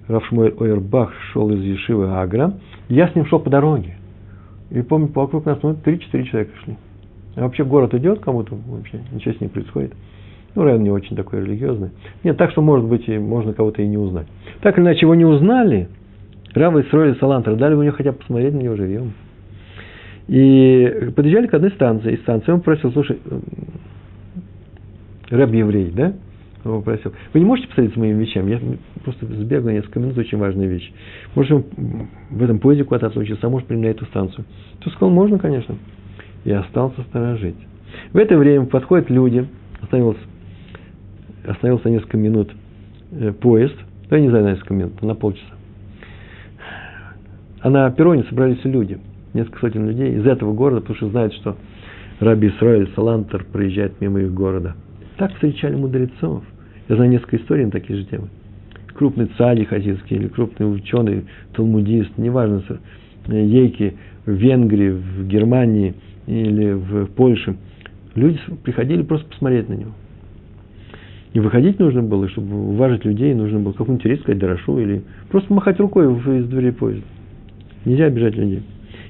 Равшмуэль 0.09 0.55
Ойербах 0.59 1.12
шел 1.32 1.51
из 1.51 1.61
Ешивы 1.62 2.09
Агра. 2.12 2.55
Я 2.89 3.09
с 3.09 3.14
ним 3.14 3.26
шел 3.26 3.41
по 3.41 3.51
дороге. 3.51 3.97
И 4.70 4.82
помню, 4.82 5.09
вокруг 5.14 5.45
нас 5.45 5.59
ну, 5.62 5.72
3-4 5.72 6.22
человека 6.24 6.53
шли. 6.64 6.76
А 7.37 7.43
вообще 7.43 7.64
город 7.64 7.95
идет 7.95 8.20
кому-то, 8.20 8.57
вообще 8.68 9.01
ничего 9.12 9.34
с 9.34 9.41
ним 9.41 9.51
происходит. 9.51 9.93
Ну, 10.57 10.65
район 10.65 10.83
не 10.83 10.91
очень 10.91 11.15
такой 11.15 11.41
религиозный. 11.41 11.91
Нет, 12.25 12.37
так 12.37 12.51
что, 12.51 12.63
может 12.63 12.87
быть, 12.87 13.09
и 13.09 13.19
можно 13.19 13.53
кого-то 13.53 13.83
и 13.83 13.87
не 13.87 13.99
узнать. 13.99 14.27
Так 14.63 14.77
или 14.77 14.85
иначе, 14.85 15.01
его 15.03 15.15
не 15.15 15.25
узнали. 15.25 15.89
Равы 16.55 16.83
строили 16.85 17.15
Салантер, 17.21 17.55
дали 17.57 17.75
у 17.75 17.83
него 17.83 17.95
хотя 17.95 18.13
бы 18.13 18.19
посмотреть 18.19 18.55
на 18.55 18.61
него 18.61 18.75
живьем. 18.75 19.13
И 20.27 21.13
подъезжали 21.15 21.47
к 21.47 21.55
одной 21.55 21.71
станции. 21.73 22.15
И 22.15 22.17
станции 22.17 22.51
он 22.51 22.63
просил, 22.63 22.91
слушай, 22.93 23.19
рэб 25.31 25.53
еврей, 25.53 25.93
да? 25.95 26.15
Он 26.65 26.83
попросил, 26.83 27.13
вы 27.33 27.41
не 27.41 27.47
можете 27.47 27.69
посмотреть 27.69 27.95
с 27.95 27.97
моими 27.97 28.25
вещами? 28.25 28.51
Я 28.51 28.61
просто 29.05 29.27
сбегаю 29.27 29.77
несколько 29.77 30.01
минут, 30.01 30.19
очень 30.19 30.39
важная 30.39 30.67
вещь. 30.67 30.91
Может, 31.37 31.65
в 32.31 32.43
этом 32.43 32.59
поезде 32.59 32.83
куда-то 32.83 33.07
отлучился, 33.07 33.47
а 33.47 33.51
может, 33.51 33.71
на 33.71 33.87
эту 33.87 34.05
станцию. 34.07 34.45
Ты 34.83 34.91
сказал, 34.91 35.11
можно, 35.11 35.39
конечно 35.39 35.77
и 36.47 36.53
остался 36.53 37.03
сторожить. 37.03 37.57
В 38.13 38.17
это 38.17 38.39
время 38.39 38.67
подходят 38.67 39.11
люди, 39.11 39.47
остановился, 39.83 40.21
остановился 41.47 41.90
несколько 41.90 42.16
минут 42.16 42.51
э, 43.12 43.32
поезд, 43.32 43.74
ну, 44.11 44.16
я 44.16 44.22
не 44.22 44.28
знаю, 44.28 44.44
на 44.44 44.51
несколько 44.51 44.74
минут, 44.74 45.03
на 45.03 45.14
полчаса. 45.14 45.55
А 47.61 47.70
на 47.70 47.90
перроне 47.90 48.24
собрались 48.24 48.64
люди, 48.64 48.99
несколько 49.34 49.61
сотен 49.61 49.88
людей 49.88 50.14
из 50.14 50.26
этого 50.26 50.53
города, 50.53 50.80
потому 50.80 50.97
что 50.97 51.09
знают, 51.09 51.34
что 51.34 51.57
Раби 52.20 52.49
Исраиль 52.49 52.90
Салантер 52.94 53.44
проезжает 53.44 54.01
мимо 54.01 54.20
их 54.20 54.32
города. 54.32 54.74
Так 55.16 55.32
встречали 55.34 55.74
мудрецов. 55.74 56.44
Я 56.88 56.97
знаю 56.97 57.11
несколько 57.11 57.36
историй 57.36 57.64
на 57.64 57.70
такие 57.70 57.99
же 57.99 58.05
темы. 58.07 58.28
Крупный 58.94 59.26
цади 59.36 59.64
хасидский 59.64 60.16
или 60.16 60.28
крупный 60.28 60.72
ученый, 60.72 61.24
талмудист, 61.55 62.16
неважно, 62.16 62.62
э, 63.28 63.44
ейки 63.44 63.97
в 64.24 64.30
Венгрии, 64.30 64.90
в 64.90 65.26
Германии– 65.26 65.94
или 66.26 66.72
в 66.72 67.07
Польше, 67.07 67.57
люди 68.14 68.38
приходили 68.64 69.03
просто 69.03 69.28
посмотреть 69.28 69.68
на 69.68 69.74
него. 69.74 69.92
Не 71.37 71.41
выходить 71.41 71.78
нужно 71.78 72.03
было, 72.03 72.30
чтобы 72.30 72.70
уважить 72.70 73.05
людей, 73.05 73.34
нужно 73.34 73.61
было 73.61 73.72
какую-нибудь 73.72 74.07
речь 74.07 74.20
сказать 74.20 74.39
Дорошу 74.39 74.78
или 74.78 75.03
просто 75.28 75.53
махать 75.53 75.78
рукой 75.78 76.11
из 76.11 76.49
двери 76.49 76.70
поезда. 76.70 77.05
Нельзя 77.84 78.07
обижать 78.07 78.34
людей. 78.37 78.62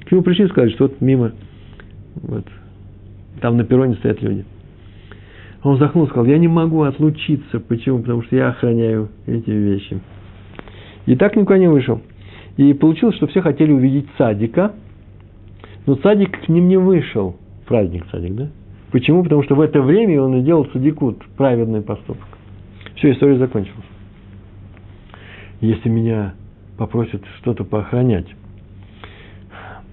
К 0.03 0.11
нему 0.11 0.23
пришли 0.23 0.43
и 0.43 0.69
что 0.71 0.87
вот 0.87 0.99
мимо, 0.99 1.31
вот, 2.15 2.45
там 3.39 3.55
на 3.55 3.63
перроне 3.63 3.95
стоят 3.95 4.21
люди. 4.21 4.43
Он 5.63 5.75
вздохнул 5.75 6.03
и 6.03 6.09
сказал, 6.09 6.25
я 6.25 6.37
не 6.37 6.49
могу 6.49 6.81
отлучиться. 6.81 7.61
Почему? 7.61 7.99
Потому 7.99 8.23
что 8.23 8.35
я 8.35 8.49
охраняю 8.49 9.07
эти 9.25 9.49
вещи. 9.49 10.01
И 11.05 11.15
так 11.15 11.37
никуда 11.37 11.57
не 11.57 11.69
вышел. 11.69 12.01
И 12.57 12.73
получилось, 12.73 13.15
что 13.15 13.27
все 13.27 13.39
хотели 13.39 13.71
увидеть 13.71 14.07
садика– 14.17 14.73
но 15.87 15.95
цадик 15.95 16.45
к 16.45 16.49
ним 16.49 16.67
не 16.67 16.77
вышел. 16.77 17.37
Праздник 17.65 18.05
цадик, 18.11 18.35
да? 18.35 18.49
Почему? 18.91 19.23
Потому 19.23 19.43
что 19.43 19.55
в 19.55 19.61
это 19.61 19.81
время 19.81 20.21
он 20.21 20.41
сделал 20.41 20.65
цадикут, 20.65 21.23
праведный 21.37 21.81
поступок. 21.81 22.25
Все, 22.95 23.11
история 23.11 23.37
закончилась. 23.37 23.85
Если 25.59 25.89
меня 25.89 26.33
попросят 26.77 27.23
что-то 27.39 27.63
поохранять. 27.63 28.27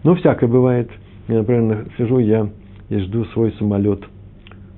Ну, 0.03 0.15
всякое 0.15 0.49
бывает. 0.49 0.91
Я, 1.29 1.39
например, 1.39 1.87
сижу 1.97 2.19
я 2.19 2.49
и 2.91 2.99
жду 2.99 3.25
свой 3.27 3.53
самолет 3.53 4.05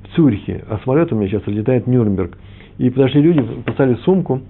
в 0.05 0.15
Цюрихе. 0.15 0.65
А 0.69 0.79
самолет 0.79 1.13
у 1.13 1.17
меня 1.17 1.29
сейчас 1.29 1.47
летает 1.47 1.87
в 1.87 1.91
Нюрнберг. 1.91 2.39
И 2.79 2.91
подошли 2.91 3.21
люди, 3.21 3.43
поставили 3.65 3.97
сумку, 3.97 4.41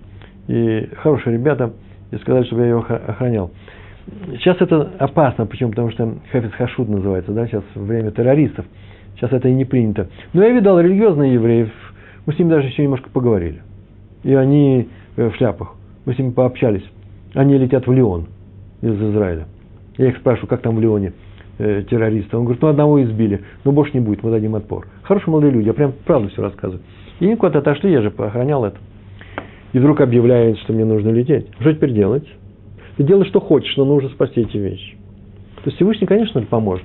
и 0.49 0.89
хорошие 0.97 1.35
ребята, 1.35 1.73
и 2.11 2.17
сказали, 2.17 2.45
чтобы 2.45 2.63
я 2.63 2.69
ее 2.69 2.79
охранял. 2.79 3.51
Сейчас 4.33 4.61
это 4.61 4.93
опасно, 4.99 5.47
почему? 5.47 5.71
Потому 5.71 5.91
что 5.91 6.15
Хафиз 6.31 6.53
Хашуд 6.53 6.89
называется, 6.89 7.33
да, 7.33 7.47
сейчас 7.47 7.65
время 7.75 8.11
террористов. 8.11 8.67
Сейчас 9.17 9.33
это 9.33 9.49
и 9.49 9.53
не 9.53 9.65
принято. 9.65 10.09
Но 10.33 10.43
я 10.43 10.51
видал 10.51 10.79
религиозных 10.79 11.33
евреев, 11.33 11.71
мы 12.27 12.33
с 12.33 12.39
ними 12.39 12.51
даже 12.51 12.69
еще 12.69 12.83
немножко 12.83 13.09
поговорили. 13.11 13.63
И 14.23 14.35
они 14.35 14.89
э, 15.17 15.31
в 15.31 15.37
шляпах. 15.37 15.75
Мы 16.05 16.15
с 16.15 16.19
ними 16.19 16.31
пообщались. 16.31 16.85
Они 17.35 17.57
летят 17.57 17.87
в 17.87 17.93
Лион 17.93 18.27
из 18.83 18.95
Израиля. 18.95 19.47
Я 19.97 20.09
их 20.09 20.19
спрашиваю, 20.19 20.49
как 20.49 20.61
там 20.63 20.77
в 20.77 20.81
Лионе 20.81 21.13
э, 21.59 21.85
террористы. 21.89 22.37
Он 22.37 22.45
говорит, 22.45 22.63
ну 22.63 22.69
одного 22.69 23.03
избили, 23.03 23.43
но 23.65 23.73
больше 23.73 23.93
не 23.95 24.01
будет, 24.01 24.23
мы 24.23 24.31
дадим 24.31 24.55
отпор. 24.55 24.87
Хорошие 25.03 25.31
молодые 25.31 25.53
люди, 25.53 25.67
я 25.67 25.73
прям 25.73 25.93
правду 26.05 26.29
все 26.29 26.43
рассказываю. 26.43 26.83
И 27.21 27.27
они 27.27 27.37
куда-то 27.37 27.59
отошли, 27.61 27.93
я 27.93 28.03
же 28.03 28.09
охранял 28.09 28.65
это. 28.65 28.77
И 29.73 29.79
вдруг 29.79 30.01
объявляют, 30.01 30.59
что 30.61 30.73
мне 30.73 30.85
нужно 30.85 31.11
лететь. 31.11 31.49
Что 31.61 31.73
теперь 31.73 31.93
делать? 31.93 32.27
Ты 32.97 33.05
делай, 33.05 33.27
что 33.27 33.41
хочешь, 33.41 33.77
но 33.77 33.85
нужно 33.85 34.09
спасти 34.11 34.43
эти 34.43 34.57
вещи. 34.57 34.97
То 35.57 35.63
есть 35.67 35.77
Всевышний, 35.77 36.07
конечно, 36.07 36.41
поможет. 36.43 36.85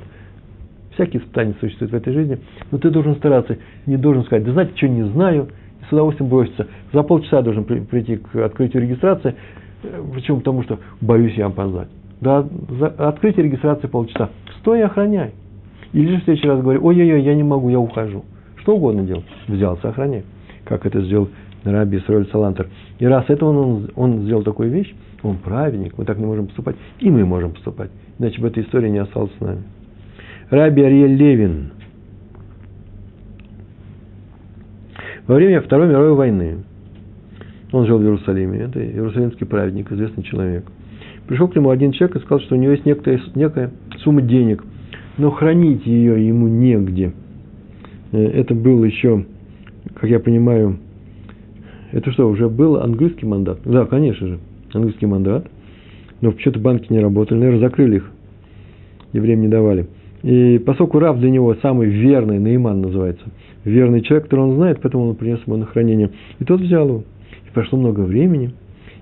Всякие 0.94 1.22
испытания 1.22 1.56
существуют 1.60 1.92
в 1.92 1.96
этой 1.96 2.14
жизни, 2.14 2.40
но 2.70 2.78
ты 2.78 2.90
должен 2.90 3.16
стараться, 3.16 3.58
не 3.86 3.98
должен 3.98 4.24
сказать, 4.26 4.44
да 4.44 4.52
знаете, 4.52 4.74
что 4.76 4.88
не 4.88 5.04
знаю, 5.04 5.48
и 5.82 5.86
с 5.86 5.92
удовольствием 5.92 6.30
броситься. 6.30 6.68
За 6.92 7.04
полчаса 7.04 7.42
должен 7.42 7.64
прийти 7.64 8.18
к 8.18 8.36
открытию 8.36 8.84
регистрации, 8.84 9.36
э, 9.84 10.04
почему? 10.14 10.40
Потому 10.40 10.64
что 10.64 10.80
боюсь 11.00 11.34
я 11.36 11.48
опоздать. 11.48 11.88
Да, 12.20 12.46
за 12.80 12.88
открытие 12.88 13.46
регистрации 13.46 13.88
полчаса. 13.88 14.30
Стой 14.60 14.80
и 14.80 14.84
охраняй. 14.84 15.32
Или 15.94 16.12
же 16.12 16.22
в 16.22 16.24
следующий 16.24 16.48
раз 16.48 16.62
говорю, 16.62 16.86
ой-ой-ой, 16.86 17.22
я 17.24 17.36
не 17.36 17.44
могу, 17.44 17.70
я 17.70 17.80
ухожу. 17.80 18.24
Что 18.58 18.76
угодно 18.76 19.04
делать. 19.04 19.26
Взялся, 19.48 19.90
охраняй. 19.90 20.24
Как 20.66 20.86
это 20.86 21.02
сделал 21.02 21.30
Раби 21.64 21.98
Исраиль 21.98 22.28
Салантер. 22.32 22.70
И 23.00 23.06
раз 23.06 23.26
это 23.28 23.46
он, 23.46 23.90
он 23.96 24.22
сделал 24.22 24.44
такую 24.44 24.70
вещь, 24.70 24.94
он 25.24 25.38
праведник, 25.38 25.98
мы 25.98 26.06
так 26.06 26.18
не 26.18 26.26
можем 26.26 26.48
поступать, 26.48 26.76
и 27.00 27.10
мы 27.10 27.26
можем 27.26 27.52
поступать. 27.52 27.92
Иначе 28.20 28.42
бы 28.42 28.48
эта 28.48 28.62
история 28.62 28.90
не 28.90 29.00
осталась 29.00 29.32
с 29.38 29.42
нами. 29.42 29.64
Раби 30.52 30.82
Ариэль 30.82 31.16
Левин. 31.16 31.72
Во 35.26 35.36
время 35.36 35.62
Второй 35.62 35.88
мировой 35.88 36.14
войны, 36.14 36.58
он 37.72 37.86
жил 37.86 38.00
в 38.00 38.04
Иерусалиме, 38.04 38.60
это 38.60 38.84
иерусалимский 38.84 39.46
праведник, 39.46 39.90
известный 39.94 40.26
человек. 40.26 40.66
Пришел 41.26 41.48
к 41.48 41.56
нему 41.56 41.70
один 41.70 41.94
человек 41.94 42.18
и 42.18 42.20
сказал, 42.20 42.42
что 42.42 42.56
у 42.56 42.58
него 42.58 42.74
есть 42.74 42.86
некая, 42.86 43.22
некая 43.34 43.72
сумма 44.00 44.24
денег, 44.24 44.62
но 45.18 45.32
хранить 45.32 45.86
ее 45.86 46.28
ему 46.28 46.50
негде. 46.50 47.14
Э, 48.12 48.22
это 48.22 48.54
был 48.54 48.84
еще, 48.84 49.26
как 49.96 50.10
я 50.10 50.20
понимаю, 50.20 50.80
это 51.94 52.12
что, 52.12 52.28
уже 52.28 52.50
был 52.50 52.76
английский 52.76 53.26
мандат? 53.26 53.60
Да, 53.64 53.86
конечно 53.86 54.28
же 54.28 54.40
английский 54.74 55.06
мандат, 55.06 55.48
но 56.20 56.34
почему-то 56.34 56.60
банки 56.60 56.92
не 56.92 57.00
работали, 57.00 57.40
наверное, 57.40 57.62
закрыли 57.62 57.96
их, 57.98 58.12
евреям 59.14 59.40
не 59.40 59.48
давали. 59.48 59.88
И 60.24 60.60
поскольку 60.60 61.00
Рав 61.00 61.20
для 61.20 61.30
него 61.30 61.56
самый 61.62 61.88
верный, 61.88 62.40
Наиман 62.40 62.82
называется, 62.82 63.26
верный 63.66 64.02
человек, 64.02 64.26
который 64.26 64.42
он 64.42 64.56
знает, 64.56 64.80
поэтому 64.82 65.10
он 65.10 65.16
принес 65.16 65.40
ему 65.46 65.58
на 65.58 65.66
хранение. 65.66 66.12
И 66.40 66.46
тот 66.46 66.62
взял 66.62 66.88
его. 66.88 67.04
И 67.48 67.54
прошло 67.54 67.80
много 67.80 68.02
времени, 68.02 68.54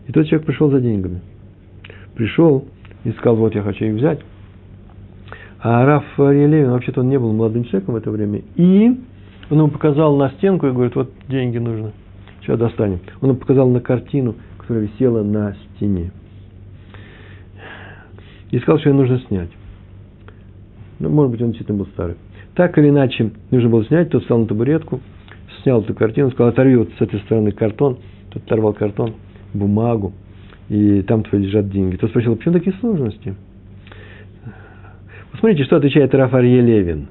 и 0.07 0.11
тот 0.11 0.27
человек 0.27 0.45
пришел 0.45 0.69
за 0.69 0.79
деньгами. 0.79 1.21
Пришел 2.15 2.65
и 3.03 3.11
сказал, 3.11 3.35
вот 3.35 3.55
я 3.55 3.61
хочу 3.61 3.85
их 3.85 3.95
взять. 3.95 4.19
А 5.61 5.85
Раф 5.85 6.05
Ариелевин, 6.17 6.71
вообще-то 6.71 7.01
он 7.01 7.09
не 7.09 7.19
был 7.19 7.33
молодым 7.33 7.65
человеком 7.65 7.95
в 7.95 7.97
это 7.97 8.11
время. 8.11 8.41
И 8.55 8.97
он 9.49 9.57
ему 9.57 9.67
показал 9.69 10.15
на 10.15 10.29
стенку 10.31 10.67
и 10.67 10.71
говорит, 10.71 10.95
вот 10.95 11.11
деньги 11.27 11.57
нужно. 11.57 11.91
Сейчас 12.41 12.57
достанем. 12.57 12.99
Он 13.21 13.29
ему 13.29 13.39
показал 13.39 13.69
на 13.69 13.81
картину– 13.81 14.35
которая 14.69 14.85
висела 14.85 15.23
на 15.23 15.55
стене. 15.75 16.11
И 18.51 18.59
сказал, 18.59 18.79
что 18.79 18.89
ее 18.89 18.95
нужно 18.95 19.19
снять. 19.27 19.49
Ну, 20.99 21.09
может 21.09 21.31
быть, 21.31 21.41
он 21.41 21.47
действительно 21.49 21.79
был 21.79 21.87
старый. 21.87 22.15
Так 22.55 22.77
или 22.77 22.89
иначе, 22.89 23.31
нужно 23.51 23.69
было 23.69 23.85
снять, 23.85 24.09
тот 24.09 24.21
встал 24.21 24.39
на 24.39 24.47
табуретку, 24.47 24.99
снял 25.63 25.81
эту 25.81 25.93
картину, 25.93 26.31
сказал, 26.31 26.49
оторви 26.49 26.75
вот 26.75 26.89
с 26.97 27.01
этой 27.01 27.19
стороны 27.21 27.51
картон, 27.51 27.99
тот 28.31 28.43
оторвал 28.43 28.73
картон, 28.73 29.13
бумагу, 29.53 30.13
и 30.67 31.01
там 31.03 31.23
твои 31.23 31.41
лежат 31.41 31.69
деньги. 31.69 31.95
Тот 31.95 32.09
спросил, 32.09 32.35
почему 32.35 32.53
такие 32.53 32.75
сложности? 32.79 33.35
Посмотрите, 35.31 35.63
что 35.63 35.77
отвечает 35.77 36.13
Раф 36.13 36.33
Арье 36.33 36.61
Левин. 36.61 37.07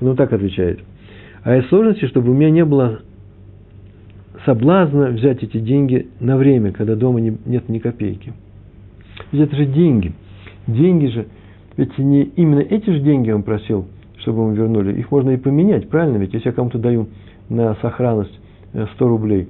Он 0.00 0.16
так 0.16 0.32
отвечает. 0.32 0.80
А 1.42 1.56
из 1.56 1.68
сложности, 1.68 2.06
чтобы 2.06 2.30
у 2.30 2.34
меня 2.34 2.50
не 2.50 2.64
было 2.64 3.00
соблазна 4.44 5.08
взять 5.08 5.42
эти 5.42 5.58
деньги 5.58 6.08
на 6.18 6.36
время, 6.36 6.72
когда 6.72 6.96
дома 6.96 7.20
не, 7.20 7.36
нет 7.44 7.68
ни 7.68 7.78
копейки. 7.78 8.32
Ведь 9.30 9.42
это 9.42 9.56
же 9.56 9.66
деньги. 9.66 10.12
Деньги 10.66 11.06
же, 11.06 11.26
ведь 11.76 11.96
не 11.98 12.22
именно 12.22 12.60
эти 12.60 12.90
же 12.90 13.00
деньги 13.00 13.30
он 13.30 13.42
просил, 13.42 13.86
чтобы 14.18 14.42
ему 14.42 14.52
вернули. 14.52 14.98
Их 14.98 15.10
можно 15.10 15.30
и 15.30 15.36
поменять, 15.36 15.88
правильно? 15.88 16.18
Ведь 16.18 16.34
если 16.34 16.48
я 16.48 16.52
кому-то 16.52 16.78
даю 16.78 17.08
на 17.48 17.74
сохранность 17.76 18.38
100 18.72 19.04
э, 19.04 19.08
рублей, 19.08 19.48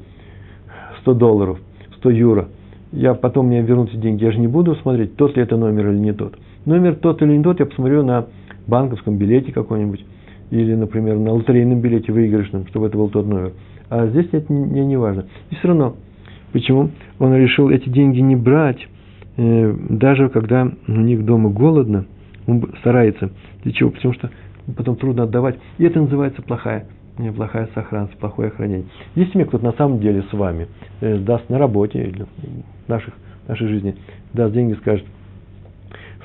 100 1.00 1.14
долларов, 1.14 1.58
100 1.98 2.10
евро, 2.10 2.48
я 2.92 3.14
потом 3.14 3.46
мне 3.46 3.62
вернут 3.62 3.90
эти 3.90 3.96
деньги, 3.96 4.24
я 4.24 4.32
же 4.32 4.38
не 4.38 4.48
буду 4.48 4.74
смотреть, 4.76 5.16
тот 5.16 5.36
ли 5.36 5.42
это 5.42 5.56
номер 5.56 5.90
или 5.90 5.98
не 5.98 6.12
тот. 6.12 6.38
Номер 6.64 6.96
тот 6.96 7.22
или 7.22 7.36
не 7.36 7.42
тот 7.42 7.58
я 7.58 7.66
посмотрю 7.66 8.02
на 8.02 8.26
банковском 8.66 9.16
билете 9.16 9.52
какой-нибудь, 9.52 10.04
или, 10.50 10.74
например, 10.74 11.18
на 11.18 11.32
лотерейном 11.32 11.80
билете 11.80 12.12
выигрышном, 12.12 12.66
чтобы 12.68 12.86
это 12.86 12.98
был 12.98 13.08
тот 13.08 13.26
номер. 13.26 13.52
А 13.88 14.06
здесь 14.06 14.28
это 14.32 14.52
мне 14.52 14.84
не 14.84 14.96
важно. 14.96 15.26
И 15.50 15.54
все 15.56 15.68
равно, 15.68 15.96
почему 16.52 16.90
он 17.18 17.34
решил 17.34 17.70
эти 17.70 17.88
деньги 17.88 18.20
не 18.20 18.36
брать, 18.36 18.86
даже 19.36 20.28
когда 20.28 20.70
у 20.86 20.92
них 20.92 21.24
дома 21.24 21.50
голодно, 21.50 22.06
он 22.46 22.62
старается. 22.80 23.30
Для 23.62 23.72
чего? 23.72 23.90
Потому 23.90 24.14
что 24.14 24.30
потом 24.76 24.96
трудно 24.96 25.24
отдавать. 25.24 25.56
И 25.78 25.84
это 25.84 26.00
называется 26.00 26.42
плохая, 26.42 26.86
э, 27.18 27.32
плохая 27.32 27.68
сохранность, 27.74 28.16
плохое 28.18 28.50
хранение. 28.50 28.86
Если 29.14 29.36
мне 29.36 29.46
кто-то 29.46 29.64
на 29.64 29.72
самом 29.72 30.00
деле 30.00 30.22
с 30.30 30.32
вами 30.32 30.68
э, 31.00 31.18
даст 31.18 31.48
на 31.48 31.58
работе 31.58 32.02
или 32.02 32.24
в 32.24 32.88
наших, 32.88 33.14
нашей 33.48 33.68
жизни, 33.68 33.96
даст 34.32 34.52
деньги, 34.54 34.74
скажет, 34.74 35.04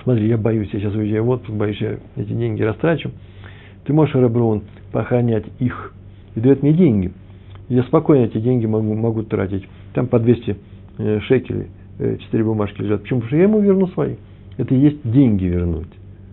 смотри, 0.04 0.28
я 0.28 0.38
боюсь, 0.38 0.70
я 0.74 0.80
сейчас 0.80 0.96
уезжаю 0.96 1.24
в 1.24 1.30
отпуск, 1.30 1.54
боюсь, 1.54 1.80
я 1.82 1.98
эти 2.16 2.34
деньги 2.34 2.62
растрачу, 2.62 3.12
ты 3.86 3.94
можешь, 3.94 4.16
Ребрун, 4.16 4.64
похоронять 4.92 5.46
их 5.60 5.94
и 6.36 6.40
дает 6.40 6.62
мне 6.62 6.74
деньги. 6.74 7.12
Я 7.70 7.84
спокойно 7.84 8.26
эти 8.26 8.38
деньги 8.38 8.66
могу, 8.66 8.94
могу 8.94 9.24
тратить. 9.24 9.68
Там 9.94 10.08
по 10.08 10.20
200 10.20 10.58
э, 11.00 11.20
шекелей, 11.22 11.68
4 11.98 12.20
э, 12.32 12.44
бумажки 12.44 12.82
лежат. 12.82 13.02
Почему? 13.02 13.22
Потому 13.22 13.28
что 13.28 13.38
я 13.38 13.44
ему 13.44 13.60
верну 13.60 13.88
свои. 13.88 14.16
Это 14.58 14.74
и 14.74 14.80
есть 14.80 15.00
деньги 15.04 15.46
вернуть. 15.46 15.88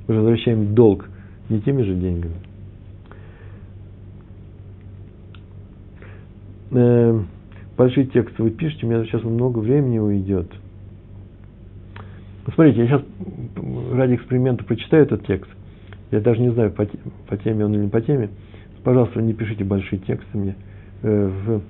Мы 0.07 0.17
возвращаем 0.17 0.75
долг 0.75 1.09
не 1.49 1.61
теми 1.61 1.83
же 1.83 1.95
деньгами. 1.95 2.35
Э, 6.73 7.21
большие 7.77 8.07
тексты 8.07 8.43
вы 8.43 8.51
пишете, 8.51 8.87
у 8.87 8.91
меня 8.91 9.05
сейчас 9.05 9.23
много 9.23 9.59
времени 9.59 9.99
уйдет. 9.99 10.51
Смотрите, 12.55 12.81
я 12.81 12.87
сейчас 12.87 13.03
ради 13.93 14.17
эксперимента 14.17 14.65
прочитаю 14.65 15.05
этот 15.05 15.27
текст– 15.27 15.51
я 16.15 16.21
даже 16.21 16.41
не 16.41 16.51
знаю, 16.51 16.71
по, 16.71 16.87
теме 17.39 17.65
он 17.65 17.75
или 17.75 17.83
не 17.83 17.89
по 17.89 18.01
теме. 18.01 18.31
Пожалуйста, 18.85 19.21
не 19.21 19.33
пишите 19.33 19.65
большие 19.65 19.99
тексты 19.99 20.39
мне. 20.39 20.55
Э, 21.03 21.61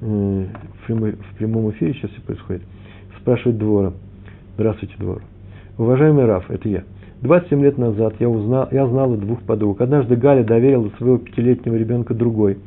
в 0.00 1.36
прямом 1.38 1.70
эфире 1.70 1.94
сейчас 1.94 2.10
все 2.10 2.20
происходит. 2.22 2.62
Спрашивает 3.22 3.58
Двора. 3.58 3.92
Здравствуйте, 4.56 4.94
Двор. 4.98 5.22
Уважаемый 5.78 6.24
Раф, 6.24 6.50
это 6.50 6.68
я. 6.68 6.82
27 7.20 7.62
лет 7.62 7.78
назад 7.78 8.14
я, 8.18 8.28
узнал, 8.28 8.66
я 8.72 8.84
знала 8.88 9.16
двух 9.16 9.42
подруг. 9.42 9.80
Однажды 9.80 10.16
Галя 10.16 10.42
доверила 10.42 10.90
своего 10.98 11.18
пятилетнего 11.18 11.76
ребенка 11.76 12.14
другой, 12.14 12.58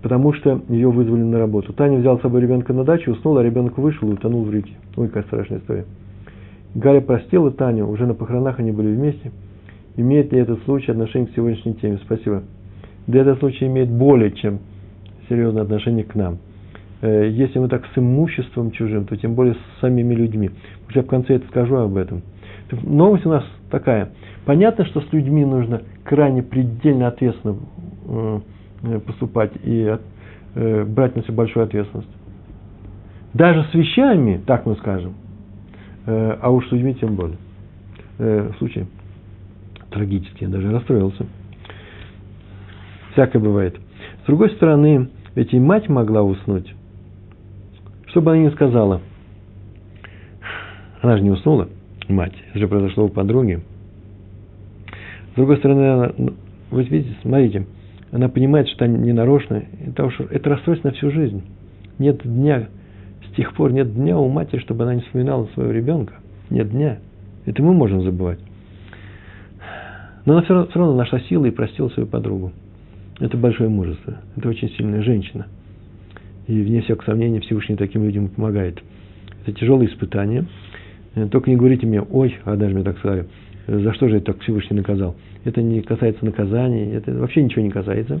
потому 0.00 0.32
что 0.32 0.62
ее 0.70 0.90
вызвали 0.90 1.20
на 1.20 1.38
работу. 1.38 1.74
Таня 1.74 1.98
взял 1.98 2.18
с 2.18 2.22
собой 2.22 2.40
ребенка 2.40 2.72
на 2.72 2.84
дачу, 2.84 3.12
уснул, 3.12 3.36
а 3.36 3.42
ребенок 3.42 3.76
вышел 3.76 4.08
и 4.08 4.14
утонул 4.14 4.44
в 4.44 4.50
реке. 4.50 4.72
Ой, 4.96 5.08
какая 5.08 5.24
страшная 5.24 5.58
история. 5.58 5.84
Галя 6.74 7.02
простила 7.02 7.50
Таню, 7.50 7.86
уже 7.86 8.06
на 8.06 8.14
похоронах 8.14 8.60
они 8.60 8.72
были 8.72 8.96
вместе. 8.96 9.30
Имеет 9.96 10.32
ли 10.32 10.38
этот 10.38 10.62
случай 10.64 10.90
отношение 10.90 11.28
к 11.28 11.34
сегодняшней 11.34 11.74
теме? 11.74 11.98
Спасибо. 12.02 12.44
Да 13.06 13.18
этот 13.18 13.40
случай 13.40 13.66
имеет 13.66 13.90
более 13.90 14.32
чем 14.32 14.60
серьезное 15.28 15.64
отношение 15.64 16.04
к 16.04 16.14
нам. 16.14 16.38
Э, 17.02 17.28
если 17.30 17.58
мы 17.58 17.68
так 17.68 17.86
с 17.94 17.98
имуществом 17.98 18.70
чужим, 18.70 19.06
то 19.06 19.16
тем 19.16 19.34
более 19.34 19.54
с 19.54 19.80
самими 19.80 20.14
людьми. 20.14 20.50
Уже 20.88 21.02
в 21.02 21.06
конце 21.06 21.34
это 21.34 21.46
скажу 21.48 21.76
об 21.76 21.96
этом. 21.96 22.22
Новость 22.82 23.26
у 23.26 23.30
нас 23.30 23.44
такая. 23.70 24.10
Понятно, 24.44 24.84
что 24.86 25.00
с 25.00 25.12
людьми 25.12 25.44
нужно 25.44 25.82
крайне 26.04 26.42
предельно 26.42 27.08
ответственно 27.08 27.56
э, 28.06 28.40
поступать 29.06 29.52
и 29.64 29.96
э, 30.54 30.84
брать 30.84 31.16
на 31.16 31.22
себя 31.22 31.34
большую 31.34 31.64
ответственность. 31.64 32.10
Даже 33.34 33.64
с 33.70 33.74
вещами, 33.74 34.40
так 34.44 34.66
мы 34.66 34.74
скажем, 34.76 35.14
Э, 36.06 36.38
а 36.40 36.50
уж 36.50 36.66
с 36.68 36.72
людьми 36.72 36.94
тем 36.94 37.14
более. 37.14 37.36
Э, 38.18 38.50
случай 38.58 38.86
трагический, 39.90 40.46
я 40.46 40.48
даже 40.48 40.70
расстроился. 40.70 41.26
Всякое 43.12 43.40
бывает. 43.40 43.78
С 44.22 44.26
другой 44.26 44.50
стороны, 44.50 45.08
ведь 45.34 45.52
и 45.52 45.58
мать 45.58 45.88
могла 45.88 46.22
уснуть. 46.22 46.74
Что 48.10 48.20
бы 48.20 48.32
она 48.32 48.40
ни 48.40 48.48
сказала, 48.50 49.00
она 51.00 51.16
же 51.16 51.22
не 51.22 51.30
уснула, 51.30 51.68
мать, 52.08 52.34
это 52.50 52.58
же 52.58 52.66
произошло 52.66 53.04
у 53.04 53.08
подруги. 53.08 53.60
С 55.32 55.36
другой 55.36 55.58
стороны, 55.58 55.82
она, 55.82 56.12
ну, 56.18 56.34
вы 56.72 56.82
видите, 56.82 57.16
смотрите, 57.22 57.66
она 58.10 58.28
понимает, 58.28 58.68
что 58.68 58.84
это 58.84 58.92
не 58.92 59.12
нарочно, 59.12 59.62
это, 59.86 60.06
уж, 60.06 60.18
это 60.18 60.50
расстройство 60.50 60.88
на 60.88 60.94
всю 60.94 61.12
жизнь. 61.12 61.42
Нет 62.00 62.22
дня, 62.24 62.66
с 63.30 63.36
тех 63.36 63.54
пор 63.54 63.72
нет 63.72 63.94
дня 63.94 64.18
у 64.18 64.28
матери, 64.28 64.58
чтобы 64.58 64.82
она 64.82 64.96
не 64.96 65.02
вспоминала 65.02 65.46
своего 65.54 65.70
ребенка. 65.70 66.14
Нет 66.50 66.68
дня. 66.70 66.98
Это 67.46 67.62
мы 67.62 67.74
можем 67.74 68.02
забывать. 68.02 68.40
Но 70.24 70.32
она 70.32 70.42
все 70.42 70.54
равно, 70.54 70.68
все 70.68 70.78
равно 70.80 70.96
нашла 70.96 71.20
силы 71.20 71.48
и 71.48 71.52
простила 71.52 71.88
свою 71.90 72.08
подругу. 72.08 72.50
Это 73.20 73.36
большое 73.36 73.68
мужество. 73.68 74.16
Это 74.36 74.48
очень 74.48 74.68
сильная 74.70 75.02
женщина. 75.02 75.46
И 76.50 76.62
вне 76.62 76.80
всякого 76.80 77.04
сомнения 77.06 77.38
Всевышний 77.38 77.76
таким 77.76 78.02
людям 78.02 78.26
помогает. 78.26 78.82
Это 79.42 79.52
тяжелое 79.52 79.86
испытание. 79.86 80.46
Э, 81.14 81.28
только 81.28 81.48
не 81.48 81.54
говорите 81.54 81.86
мне, 81.86 82.02
ой, 82.02 82.36
а 82.44 82.56
даже 82.56 82.74
мне 82.74 82.82
так 82.82 82.98
сказали, 82.98 83.26
за 83.68 83.92
что 83.92 84.08
же 84.08 84.16
это 84.16 84.32
так 84.32 84.42
Всевышний 84.42 84.76
наказал. 84.76 85.14
Это 85.44 85.62
не 85.62 85.80
касается 85.80 86.24
наказаний, 86.24 86.90
это 86.90 87.12
вообще 87.12 87.44
ничего 87.44 87.62
не 87.62 87.70
касается. 87.70 88.20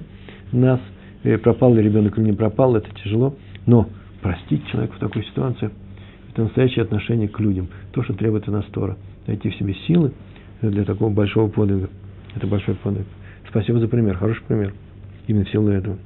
Нас 0.52 0.78
э, 1.24 1.38
пропал 1.38 1.74
ли 1.74 1.82
ребенок 1.82 2.16
или 2.18 2.26
не 2.26 2.32
пропал, 2.32 2.76
это 2.76 2.88
тяжело. 3.02 3.34
Но 3.66 3.88
простить 4.22 4.64
человека 4.68 4.94
в 4.94 5.00
такой 5.00 5.24
ситуации– 5.24 5.70
это 6.32 6.44
настоящее 6.44 6.84
отношение 6.84 7.26
к 7.26 7.40
людям. 7.40 7.66
То, 7.90 8.04
что 8.04 8.14
требует 8.14 8.44
от 8.44 8.54
нас 8.54 8.64
Тора. 8.66 8.96
Найти 9.26 9.50
в 9.50 9.56
себе 9.56 9.74
силы 9.88 10.12
для 10.62 10.84
такого 10.84 11.10
большого 11.10 11.48
подвига. 11.48 11.88
Это 12.36 12.46
большой 12.46 12.76
подвиг. 12.76 13.06
Спасибо 13.48 13.80
за 13.80 13.88
пример. 13.88 14.18
Хороший 14.18 14.44
пример. 14.44 14.72
Именно 15.26 15.46
в 15.46 15.50
силу 15.50 15.68
этого. 15.70 15.98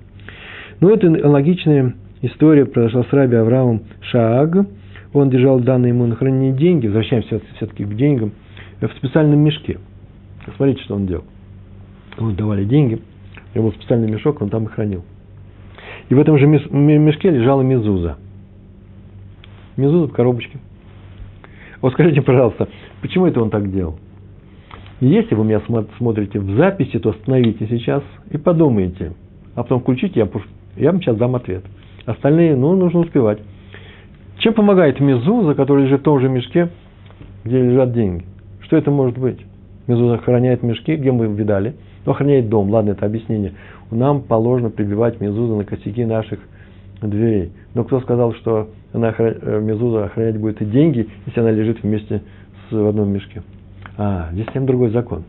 Ну, 0.81 0.89
это 0.89 1.07
аналогичная 1.07 1.95
история 2.27 2.65
произошла 2.67 3.05
с 3.05 3.13
Раби 3.13 3.37
Авраамом 3.37 3.83
Шааг. 4.01 4.67
Он 5.13 5.31
держал 5.31 5.61
данные 5.61 5.91
ему 5.91 6.07
на 6.07 6.17
хранение 6.17 6.53
деньги, 6.53 6.87
возвращаемся 6.87 7.41
все-таки 7.57 7.85
к 7.85 7.95
деньгам, 7.95 8.33
в 8.81 8.89
специальном 8.97 9.41
мешке. 9.41 9.79
Смотрите, 10.57 10.83
что 10.83 10.95
он 10.97 11.07
делал. 11.07 11.25
Ему 12.19 12.33
давали 12.33 12.65
деньги, 12.65 13.01
был 13.55 13.73
специальный 13.73 14.11
мешок, 14.11 14.41
он 14.43 14.51
там 14.51 14.65
их 14.65 14.73
хранил. 14.73 15.05
И 16.09 16.15
в 16.15 16.19
этом 16.19 16.39
же 16.39 16.47
мешке 16.47 17.31
лежала 17.31 17.63
мезуза. 17.63 18.19
Мезуза 19.77 20.09
в 20.09 20.13
коробочке. 20.13 20.59
Вот 21.81 21.93
скажите, 21.93 22.23
пожалуйста, 22.23 22.69
почему 23.01 23.27
это 23.27 23.41
он 23.41 23.51
так 23.51 23.71
делал? 23.71 23.99
Если 25.01 25.35
вы 25.35 25.45
меня 25.45 25.61
смотрите 25.99 26.41
в 26.41 26.57
записи, 26.57 26.99
то 26.99 27.11
остановите 27.11 27.67
сейчас 27.69 28.03
и 28.31 28.39
подумайте. 28.39 29.13
А 29.55 29.63
потом 29.63 29.81
включите, 29.81 30.21
я, 30.21 30.29
я 30.77 30.93
вам 30.93 31.01
сейчас 31.01 31.17
дам 31.17 31.37
ответ. 31.37 31.65
Остальные, 32.07 32.57
ну, 32.57 32.75
нужно 32.77 33.01
успевать. 33.01 33.39
Чем 34.39 34.55
помогает 34.55 35.01
мезуза, 35.01 35.55
который 35.55 35.85
лежит 35.85 36.01
в 36.01 36.05
том 36.05 36.21
же 36.21 36.29
мешке, 36.29 36.71
где 37.45 37.63
лежат 37.63 37.93
деньги? 37.93 38.25
Что 38.61 38.77
это 38.77 38.91
может 38.91 39.19
быть? 39.19 39.39
Мезуза 39.87 40.15
охраняет 40.15 40.63
мешки, 40.63 40.97
где 40.97 41.13
мы 41.13 41.27
видали, 41.27 41.75
но 42.05 42.13
охраняет 42.13 42.49
дом. 42.49 42.71
Ладно, 42.71 42.91
это 42.91 43.07
объяснение 43.07 43.53
нам 43.95 44.23
положено 44.23 44.71
прибивать 44.71 45.21
мезузу 45.21 45.57
на 45.57 45.65
косяки 45.65 46.05
наших 46.05 46.41
дверей. 47.01 47.53
Но 47.75 47.85
кто 47.85 48.01
сказал, 48.01 48.35
что 48.35 48.69
она, 48.93 49.15
э, 49.17 49.61
мезуза 49.61 50.05
охранять 50.05 50.39
будет 50.39 50.61
и 50.63 50.65
деньги, 50.65 51.09
если 51.27 51.41
она 51.41 51.51
лежит 51.51 51.83
вместе 51.83 52.23
с, 52.69 52.73
в 52.73 52.87
одном 52.87 53.11
мешке? 53.11 53.43
А, 53.97 54.31
здесь 54.33 54.47
совсем 54.47 54.67
другой 54.67 54.91
закон. 54.91 55.25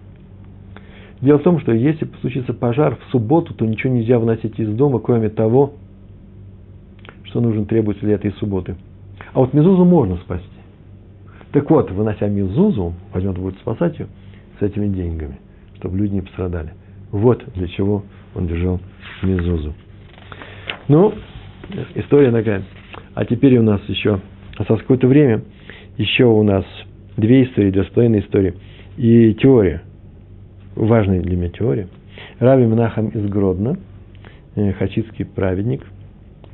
Дело 1.21 1.39
в 1.39 1.43
том, 1.43 1.59
что 1.59 1.71
если 1.71 2.07
случится 2.21 2.53
пожар 2.53 2.97
в 2.97 3.11
субботу, 3.11 3.53
то 3.53 3.65
ничего 3.65 3.93
нельзя 3.93 4.19
выносить 4.19 4.59
из 4.59 4.69
дома, 4.69 4.99
кроме 4.99 5.29
того, 5.29 5.73
что 7.35 7.41
нужно 7.41 7.65
требовать 7.65 8.01
ли 8.01 8.13
этой 8.13 8.31
субботы. 8.39 8.77
А 9.33 9.41
вот 9.41 9.53
мезузу 9.53 9.83
можно 9.83 10.15
спасти. 10.15 10.47
Так 11.51 11.69
вот, 11.69 11.91
вынося 11.91 12.29
мезузу, 12.29 12.93
возьмет 13.13 13.37
будет 13.37 13.57
спасать 13.57 13.99
ее 13.99 14.07
с 14.57 14.63
этими 14.63 14.87
деньгами, 14.87 15.37
чтобы 15.75 15.97
люди 15.97 16.13
не 16.13 16.21
пострадали. 16.21 16.71
Вот 17.11 17.43
для 17.53 17.67
чего 17.67 18.05
он 18.35 18.47
держал 18.47 18.79
Мезузу. 19.21 19.73
Ну, 20.87 21.13
история 21.95 22.31
такая. 22.31 22.63
А 23.15 23.25
теперь 23.25 23.57
у 23.57 23.63
нас 23.63 23.81
еще, 23.89 24.21
осталось 24.57 24.83
какое-то 24.83 25.07
время, 25.07 25.41
еще 25.97 26.23
у 26.23 26.41
нас 26.41 26.63
две 27.17 27.43
истории, 27.43 27.71
две 27.71 27.83
с 27.83 27.87
половиной 27.87 28.21
истории. 28.21 28.53
И 28.95 29.33
теория, 29.33 29.81
важная 30.73 31.19
для 31.19 31.35
меня 31.35 31.49
теория. 31.49 31.89
Раби 32.39 32.63
Менахам 32.63 33.09
из 33.09 33.25
Гродно, 33.25 33.77
э, 34.55 34.71
хасидский 34.71 35.25
праведник, 35.25 35.81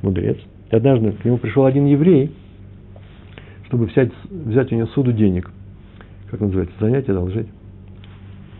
мудрец. 0.01 0.37
И 0.71 0.75
однажды 0.75 1.11
к 1.11 1.25
нему 1.25 1.37
пришел 1.37 1.65
один 1.65 1.85
еврей, 1.85 2.31
чтобы 3.65 3.85
взять, 3.85 4.11
взять 4.29 4.71
у 4.71 4.75
него 4.75 4.87
суду 4.87 5.11
денег. 5.11 5.51
Как 6.29 6.39
называется? 6.39 6.73
Занять, 6.79 7.09
одолжить. 7.09 7.47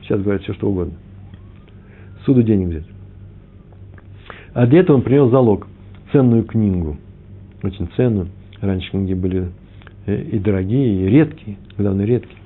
Сейчас 0.01 0.21
говорят 0.21 0.43
все, 0.43 0.53
что 0.53 0.69
угодно. 0.69 0.93
Суду 2.25 2.43
денег 2.43 2.67
взять. 2.67 2.85
А 4.53 4.67
для 4.67 4.81
этого 4.81 4.97
он 4.97 5.03
принес 5.03 5.31
залог. 5.31 5.67
Ценную 6.11 6.43
книгу. 6.43 6.97
Очень 7.63 7.89
ценную. 7.95 8.27
Раньше 8.59 8.91
книги 8.91 9.13
были 9.13 9.49
э, 10.05 10.21
и 10.21 10.39
дорогие, 10.39 11.05
и 11.05 11.09
редкие. 11.09 11.57
Главное, 11.77 12.05
редкие. 12.05 12.37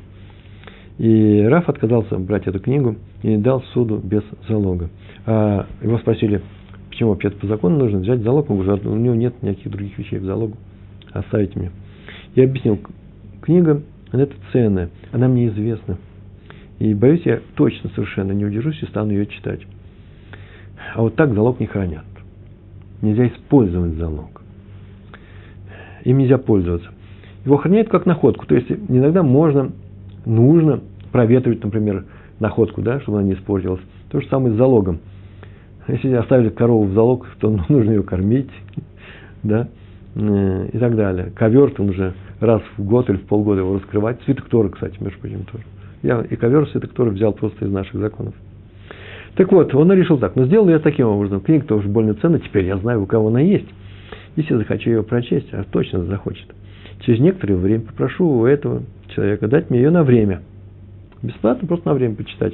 И 0.99 1.41
Раф 1.49 1.67
отказался 1.67 2.19
брать 2.19 2.45
эту 2.47 2.59
книгу 2.59 2.95
и 3.23 3.35
дал 3.37 3.63
суду 3.73 3.97
без 3.97 4.23
залога. 4.47 4.89
А 5.25 5.65
его 5.81 5.97
спросили, 5.97 6.41
почему 6.95 7.09
вообще 7.09 7.29
по 7.29 7.45
закону 7.47 7.77
нужно 7.77 7.99
взять 7.99 8.21
залог? 8.21 8.49
Он 8.49 8.61
говорит, 8.61 8.85
у 8.85 8.95
него 8.95 9.15
нет 9.15 9.43
никаких 9.43 9.69
других 9.69 9.97
вещей 9.97 10.17
в 10.17 10.23
залогу. 10.23 10.55
Оставите 11.11 11.59
мне. 11.59 11.71
Я 12.35 12.45
объяснил, 12.45 12.79
книга, 13.41 13.81
это 14.13 14.33
ценная, 14.53 14.89
она 15.11 15.27
мне 15.27 15.49
известна. 15.49 15.97
И 16.79 16.93
боюсь, 16.93 17.21
я 17.25 17.41
точно 17.55 17.89
совершенно 17.95 18.31
не 18.31 18.45
удержусь 18.45 18.81
и 18.81 18.85
стану 18.85 19.11
ее 19.11 19.25
читать. 19.25 19.59
А 20.95 21.01
вот 21.01 21.15
так 21.15 21.33
залог 21.33 21.59
не 21.59 21.65
хранят. 21.65 22.05
Нельзя 23.01 23.27
использовать 23.27 23.95
залог. 23.95 24.41
Им 26.05 26.19
нельзя 26.19 26.37
пользоваться. 26.37 26.89
Его 27.43 27.57
храняют 27.57 27.89
как 27.89 28.05
находку. 28.05 28.45
То 28.45 28.55
есть 28.55 28.71
иногда 28.71 29.21
можно, 29.21 29.71
нужно 30.25 30.79
проветривать, 31.11 31.61
например, 31.61 32.05
находку, 32.39 32.81
да, 32.81 33.01
чтобы 33.01 33.17
она 33.17 33.27
не 33.27 33.33
испортилась. 33.33 33.81
То 34.11 34.21
же 34.21 34.27
самое 34.29 34.53
с 34.53 34.57
залогом. 34.57 34.99
Если 35.87 36.11
оставили 36.13 36.49
корову 36.49 36.85
в 36.85 36.93
залог, 36.93 37.27
то 37.39 37.49
нужно 37.69 37.91
ее 37.91 38.03
кормить, 38.03 38.49
да, 39.43 39.67
э, 40.15 40.69
и 40.73 40.77
так 40.77 40.95
далее. 40.95 41.31
Ковер 41.35 41.71
там 41.71 41.89
уже 41.89 42.13
раз 42.39 42.61
в 42.77 42.83
год 42.83 43.09
или 43.09 43.17
в 43.17 43.25
полгода 43.25 43.61
его 43.61 43.75
раскрывать. 43.75 44.21
Свиток 44.23 44.45
Тора, 44.45 44.69
кстати, 44.69 44.95
между 45.01 45.19
прочим, 45.19 45.43
тоже. 45.51 45.63
Я 46.01 46.21
и 46.21 46.35
ковер 46.35 46.67
свиток 46.69 46.91
Тора 46.93 47.09
взял 47.09 47.33
просто 47.33 47.65
из 47.65 47.71
наших 47.71 47.99
законов. 47.99 48.33
Так 49.35 49.51
вот, 49.51 49.73
он 49.75 49.91
решил 49.91 50.17
так. 50.17 50.35
Но 50.35 50.45
сделал 50.45 50.69
я 50.69 50.79
таким 50.79 51.07
образом. 51.07 51.41
Книга 51.41 51.65
тоже 51.65 51.87
больно 51.87 52.13
ценна. 52.15 52.39
Теперь 52.39 52.65
я 52.65 52.77
знаю, 52.77 53.03
у 53.03 53.05
кого 53.05 53.27
она 53.27 53.41
есть. 53.41 53.67
Если 54.35 54.55
захочу 54.55 54.89
ее 54.89 55.03
прочесть, 55.03 55.53
а 55.53 55.63
точно 55.63 56.05
захочет. 56.05 56.47
Через 57.01 57.19
некоторое 57.19 57.55
время 57.55 57.83
попрошу 57.83 58.27
у 58.27 58.45
этого 58.45 58.83
человека 59.09 59.47
дать 59.47 59.69
мне 59.69 59.79
ее 59.79 59.89
на 59.89 60.03
время. 60.03 60.41
Бесплатно, 61.21 61.67
просто 61.67 61.89
на 61.89 61.95
время 61.95 62.15
почитать. 62.15 62.53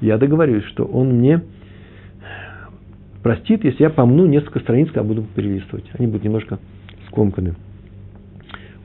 Я 0.00 0.18
договорюсь, 0.18 0.64
что 0.64 0.84
он 0.84 1.18
мне 1.18 1.42
простит, 3.22 3.64
если 3.64 3.82
я 3.82 3.90
помну 3.90 4.26
несколько 4.26 4.60
страниц, 4.60 4.88
когда 4.88 5.02
буду 5.02 5.22
перелистывать. 5.34 5.84
Они 5.98 6.06
будут 6.06 6.24
немножко 6.24 6.58
скомканы. 7.08 7.54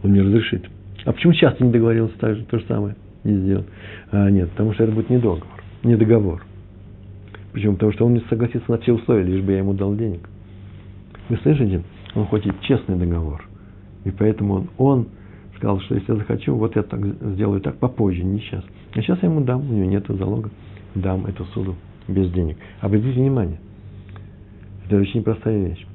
Он 0.04 0.12
мне 0.12 0.22
разрешит. 0.22 0.66
А 1.06 1.12
почему 1.12 1.34
сейчас 1.34 1.60
не 1.60 1.72
договорился 1.72 2.18
так 2.20 2.36
же, 2.36 2.44
то 2.46 2.60
же 2.60 2.66
самое 2.66 2.96
не 3.24 3.36
сделал? 3.38 3.66
А, 4.12 4.30
нет, 4.30 4.50
потому 4.52 4.74
что 4.74 4.84
это 4.84 4.94
будет 4.94 5.10
не 5.10 5.18
договор, 5.18 5.44
не 5.84 5.96
договор. 5.96 6.44
Почему? 7.54 7.74
Потому 7.74 7.92
что 7.94 8.06
он 8.06 8.14
не 8.16 8.22
согласится 8.30 8.70
на 8.70 8.78
все 8.80 8.94
условия, 8.94 9.24
лишь 9.24 9.44
бы 9.44 9.52
я 9.54 9.60
ему 9.60 9.74
дал 9.74 9.96
денег. 9.96 10.28
Вы 11.30 11.38
слышите? 11.38 11.84
Он 12.16 12.26
хочет 12.26 12.60
честный 12.62 12.98
договор. 12.98 13.48
И 14.04 14.12
поэтому 14.12 14.56
он, 14.56 14.70
он 14.78 15.08
сказал, 15.58 15.80
что 15.82 15.96
если 15.96 16.12
я 16.12 16.18
захочу, 16.18 16.56
вот 16.56 16.76
я 16.76 16.84
так 16.84 17.00
сделаю 17.06 17.62
так 17.62 17.78
попозже, 17.78 18.24
не 18.24 18.40
сейчас. 18.40 18.64
А 18.94 19.02
сейчас 19.02 19.20
я 19.22 19.30
ему 19.30 19.42
дам, 19.42 19.62
у 19.70 19.74
него 19.74 19.86
нет 19.86 20.06
залога, 20.08 20.50
дам 20.96 21.26
эту 21.26 21.46
суду 21.46 21.76
без 22.08 22.32
денег. 22.32 22.58
Обратите 22.82 23.20
внимание, 23.20 23.60
это 24.86 24.98
очень 24.98 25.20
непростая 25.20 25.68
вещь. 25.68 25.86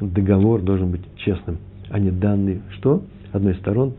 Договор 0.00 0.62
должен 0.62 0.90
быть 0.90 1.02
честным, 1.16 1.58
а 1.90 1.98
не 1.98 2.10
данный, 2.10 2.62
что? 2.76 3.02
Одной 3.32 3.52
из 3.52 3.58
сторон 3.58 3.94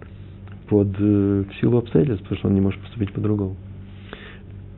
под, 0.68 0.90
э, 1.00 1.44
в 1.50 1.56
силу 1.60 1.80
обстоятельств, 1.80 2.24
потому 2.24 2.40
что 2.40 2.48
он 2.48 2.56
не 2.56 2.62
может 2.62 2.80
поступить 2.82 3.12
по-другому. 3.12 3.56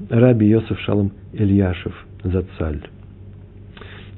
Раби 0.09 0.47
Йосиф 0.47 0.79
Шалом 0.79 1.11
Ильяшев– 1.33 1.93
Зацаль. 2.23 2.81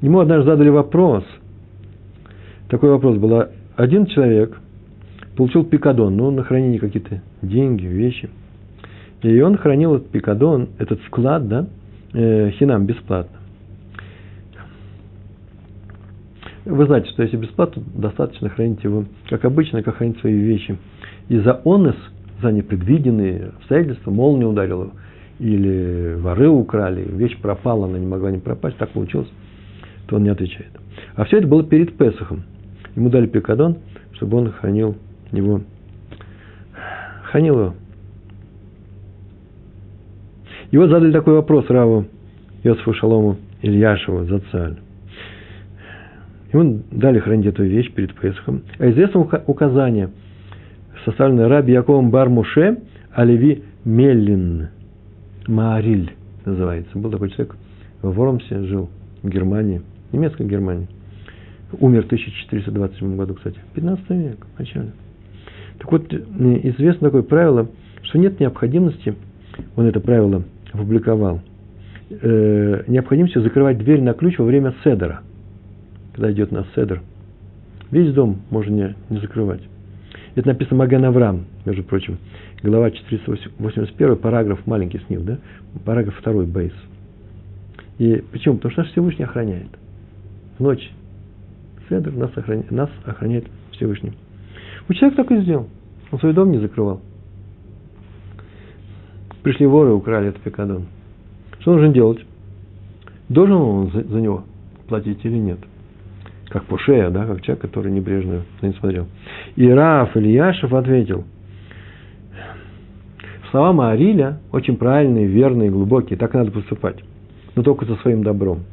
Ему 0.00 0.20
однажды 0.20 0.50
задали 0.50 0.70
вопрос. 0.70 1.24
Такой 2.68 2.90
вопрос 2.90 3.18
был. 3.18 3.44
Один 3.76 4.06
человек 4.06 4.58
получил 5.36 5.64
пикадон, 5.64 6.16
ну, 6.16 6.30
на 6.30 6.42
хранение 6.42 6.80
какие-то 6.80 7.22
деньги, 7.42 7.86
вещи. 7.86 8.30
И 9.22 9.40
он 9.40 9.56
хранил 9.56 9.96
этот 9.96 10.10
пикадон, 10.10 10.68
этот 10.78 11.00
вклад, 11.00 11.48
да, 11.48 11.66
э, 12.12 12.50
хинам, 12.52 12.86
бесплатно. 12.86 13.38
Вы 16.64 16.86
знаете, 16.86 17.10
что 17.10 17.22
если 17.22 17.36
бесплатно, 17.36 17.82
достаточно 17.94 18.48
хранить 18.48 18.82
его, 18.84 19.04
как 19.28 19.44
обычно, 19.44 19.82
как 19.82 19.96
хранить 19.96 20.18
свои 20.20 20.34
вещи. 20.34 20.78
И 21.28 21.38
за 21.38 21.60
онес, 21.64 21.96
за 22.40 22.52
непредвиденные 22.52 23.52
обстоятельства, 23.58 24.10
молния 24.10 24.46
ударила 24.46 24.90
или 25.38 26.14
воры 26.18 26.48
украли, 26.48 27.02
вещь 27.02 27.38
пропала, 27.38 27.86
она 27.86 27.98
не 27.98 28.06
могла 28.06 28.30
не 28.30 28.38
пропасть, 28.38 28.78
так 28.78 28.90
получилось, 28.90 29.28
то 30.06 30.16
он 30.16 30.22
не 30.22 30.30
отвечает. 30.30 30.70
А 31.16 31.24
все 31.24 31.38
это 31.38 31.46
было 31.46 31.64
перед 31.64 31.96
Песохом. 31.98 32.44
Ему 32.96 33.10
дали 33.10 33.26
пикадон, 33.26 33.78
чтобы 34.12 34.38
он 34.38 34.52
хранил 34.52 34.96
его, 35.32 35.62
хранил 37.24 37.58
его. 37.58 37.74
Его 40.70 40.88
задали 40.88 41.12
такой 41.12 41.34
вопрос 41.34 41.66
Раву 41.68 42.06
Йосифу 42.62 42.94
Шалому 42.94 43.36
Ильяшеву 43.62 44.24
Зацаль. 44.24 44.83
Ему 46.54 46.82
дали 46.90 47.18
хранить 47.18 47.46
эту 47.46 47.64
вещь 47.64 47.92
перед 47.92 48.14
Песохом. 48.14 48.62
А 48.78 48.88
известно 48.88 49.20
указание, 49.46 50.10
составленное 51.04 51.48
Раби 51.48 51.72
Яковом 51.72 52.10
Бармуше 52.10 52.78
Алеви 53.12 53.64
Меллин– 53.84 54.68
Маариль 55.46 56.12
называется. 56.44 56.96
Был 56.98 57.10
такой 57.10 57.30
человек 57.30 57.56
в 58.02 58.10
Вормсе, 58.12 58.64
жил 58.64 58.88
в 59.22 59.28
Германии, 59.28 59.82
немецкой 60.12 60.46
Германии. 60.46 60.88
Умер 61.80 62.02
в 62.02 62.06
1427 62.06 63.16
году, 63.16 63.34
кстати, 63.34 63.58
15 63.74 64.10
век, 64.10 64.46
в 64.54 64.58
начале. 64.58 64.92
Так 65.78 65.90
вот, 65.90 66.12
известно 66.12 67.08
такое 67.08 67.22
правило, 67.22 67.68
что 68.02 68.18
нет 68.18 68.38
необходимости, 68.38 69.14
он 69.76 69.86
это 69.86 70.00
правило 70.00 70.44
опубликовал, 70.72 71.40
э, 72.10 72.84
необходимости 72.86 73.38
закрывать 73.38 73.78
дверь 73.78 74.02
на 74.02 74.14
ключ 74.14 74.38
во 74.38 74.44
время 74.44 74.74
седера, 74.84 75.22
когда 76.14 76.32
идет 76.32 76.52
на 76.52 76.64
седер. 76.74 77.02
Весь 77.90 78.12
дом 78.14 78.40
можно 78.50 78.72
не, 78.72 78.96
не 79.10 79.20
закрывать. 79.20 79.62
Это 80.34 80.48
написано 80.48 80.78
Маген 80.78 81.04
Авраам, 81.04 81.44
между 81.64 81.82
прочим 81.84 82.18
глава 82.64 82.90
481, 82.90 84.16
параграф 84.16 84.66
маленький 84.66 84.98
снил, 85.06 85.22
да? 85.22 85.38
Параграф 85.84 86.20
2, 86.22 86.44
бейс. 86.44 86.72
И 87.98 88.24
почему? 88.32 88.56
Потому 88.56 88.72
что 88.72 88.82
наш 88.82 88.90
Всевышний 88.92 89.24
охраняет. 89.24 89.68
В 90.58 90.62
ночь. 90.62 90.90
Седр 91.88 92.12
нас 92.12 92.30
охраняет, 92.34 92.70
нас 92.70 92.90
охраняет 93.04 93.44
Всевышний. 93.72 94.14
У 94.88 94.94
человека 94.94 95.22
так 95.22 95.32
и 95.32 95.42
сделал. 95.42 95.68
Он 96.10 96.18
свой 96.18 96.32
дом 96.32 96.50
не 96.50 96.58
закрывал. 96.58 97.02
Пришли 99.42 99.66
воры, 99.66 99.92
украли 99.92 100.28
этот 100.28 100.40
пикадон. 100.40 100.86
Что 101.60 101.74
нужно 101.74 101.92
делать? 101.92 102.24
Должен 103.28 103.56
он 103.56 103.90
за, 103.92 104.04
за 104.04 104.20
него 104.20 104.44
платить 104.88 105.22
или 105.24 105.36
нет? 105.36 105.58
Как 106.48 106.64
Пушея, 106.64 107.10
да, 107.10 107.26
как 107.26 107.42
человек, 107.42 107.62
который 107.62 107.90
небрежно 107.90 108.42
на 108.60 108.66
него 108.66 108.78
смотрел. 108.78 109.06
И 109.56 109.68
Раф 109.68 110.16
Ильяшев 110.16 110.72
ответил– 110.72 111.24
Слова 113.54 113.72
Маариля 113.72 114.40
очень 114.50 114.76
правильные, 114.76 115.26
верные, 115.26 115.70
глубокие. 115.70 116.18
Так 116.18 116.34
надо 116.34 116.50
поступать. 116.50 116.96
Но 117.54 117.62
только 117.62 117.86
со 117.86 117.94
своим 117.98 118.24
добром. 118.24 118.64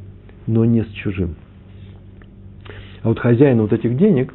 Но 0.48 0.66
не 0.66 0.82
с 0.82 0.88
чужим. 0.88 1.36
А 3.04 3.10
вот 3.10 3.20
хозяину 3.20 3.62
вот 3.62 3.74
этих 3.74 3.96
денег 3.96 4.34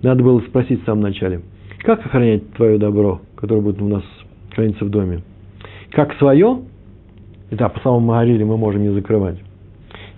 надо 0.00 0.24
было 0.24 0.40
спросить 0.40 0.80
в 0.80 0.86
самом 0.86 1.02
начале, 1.02 1.42
как 1.80 2.06
охранять 2.06 2.54
твое 2.54 2.78
добро, 2.78 3.20
которое 3.36 3.60
будет 3.60 3.82
у 3.82 3.88
нас 3.88 4.02
храниться 4.54 4.86
в 4.86 4.88
доме? 4.88 5.20
Как 5.90 6.14
свое? 6.14 6.62
Да, 7.50 7.68
по 7.68 7.80
самому 7.80 8.06
Магариле 8.06 8.46
мы 8.46 8.56
можем 8.56 8.80
не 8.80 8.94
закрывать. 8.94 9.36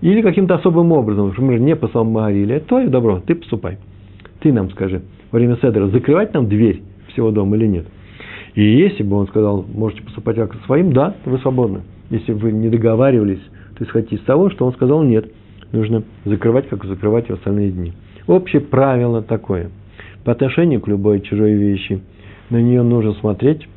Или 0.01 0.23
каким-то 0.23 0.55
особым 0.55 0.93
образом, 0.93 1.29
например, 1.29 1.61
не 1.61 1.77
по 1.77 2.05
Магариле, 2.05 2.57
это 2.57 2.69
твое 2.69 2.89
добро, 2.89 3.21
ты 3.21 3.35
поступай. 3.35 3.79
Ты 4.41 4.53
нам 4.53 4.71
скажи, 4.71 5.03
во 5.31 5.39
время 5.39 5.57
седера 5.57 5.89
закрывать 5.89 6.33
нам 6.33 6.49
дверь 6.49 6.83
всего 7.09 7.31
дома 7.31 7.57
или 7.57 7.67
нет– 7.67 7.87
и 8.55 8.63
если 8.63 9.03
бы 9.03 9.17
он 9.17 9.29
сказал, 9.29 9.65
можете 9.73 10.03
поступать 10.03 10.37
как 10.37 10.55
своим, 10.67 10.93
да, 10.93 11.15
вы 11.25 11.39
свободны. 11.39 11.83
Если 12.11 12.33
вы 12.33 12.53
не 12.53 12.69
договаривались, 12.69 13.41
то 13.77 13.85
исходите 13.85 14.17
из 14.17 14.23
того, 14.23 14.51
что 14.51 14.67
он 14.67 14.73
сказал 14.73 15.03
нет. 15.03 15.31
Нужно 15.73 16.03
закрывать, 16.25 16.69
как 16.69 16.85
закрывать 16.85 17.29
в 17.29 17.35
остальные 17.35 17.71
дни. 17.71 17.93
Общее 18.27 18.61
правило 18.61 19.23
такое. 19.23 19.71
По 20.25 20.33
отношению 20.33 20.81
к 20.81 20.89
любой 20.89 21.21
чужой 21.21 21.53
вещи 21.55 22.03
на 22.51 22.61
нее 22.61 22.83
нужно 22.83 23.13
смотреть, 23.15 23.69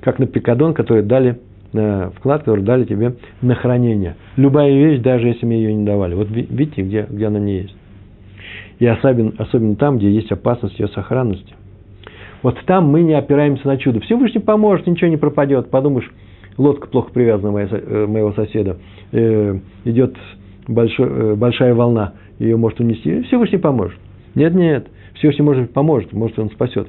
как 0.00 0.18
на 0.18 0.26
пикадон, 0.26 0.72
который 0.72 1.02
дали, 1.02 1.38
вклад, 2.16 2.40
который 2.42 2.64
дали 2.64 2.84
тебе 2.84 3.14
на 3.42 3.54
хранение. 3.54 4.16
Любая 4.36 4.72
вещь, 4.72 5.00
даже 5.00 5.28
если 5.28 5.46
мы 5.46 5.54
ее 5.54 5.74
не 5.74 5.84
давали. 5.84 6.14
Вот 6.14 6.28
видите, 6.30 6.82
где, 6.82 7.06
где 7.08 7.26
она 7.26 7.38
не 7.38 7.58
есть. 7.62 7.76
И 8.78 8.86
особенно, 8.86 9.32
особенно 9.38 9.76
там, 9.76 9.98
где 9.98 10.10
есть 10.10 10.30
опасность 10.30 10.78
ее 10.78 10.88
сохранности. 10.88 11.54
Вот 12.42 12.58
там 12.66 12.88
мы 12.88 13.02
не 13.02 13.14
опираемся 13.14 13.66
на 13.66 13.78
чудо. 13.78 14.00
Всевышний 14.00 14.40
поможет, 14.40 14.86
ничего 14.86 15.08
не 15.08 15.16
пропадет. 15.16 15.70
Подумаешь, 15.70 16.10
лодка 16.58 16.86
плохо 16.88 17.10
привязана 17.12 17.56
э, 17.56 18.06
моего 18.06 18.32
соседа, 18.32 18.78
э, 19.12 19.58
идет 19.84 20.16
большой, 20.68 21.08
э, 21.08 21.34
большая 21.34 21.74
волна, 21.74 22.14
ее 22.38 22.56
может 22.56 22.80
унести. 22.80 23.22
Всевышний 23.22 23.58
поможет. 23.58 23.98
Нет, 24.34 24.54
нет, 24.54 24.88
Всевышний 25.14 25.44
может 25.44 25.72
поможет, 25.72 26.12
может 26.12 26.38
он 26.38 26.50
спасет. 26.50 26.88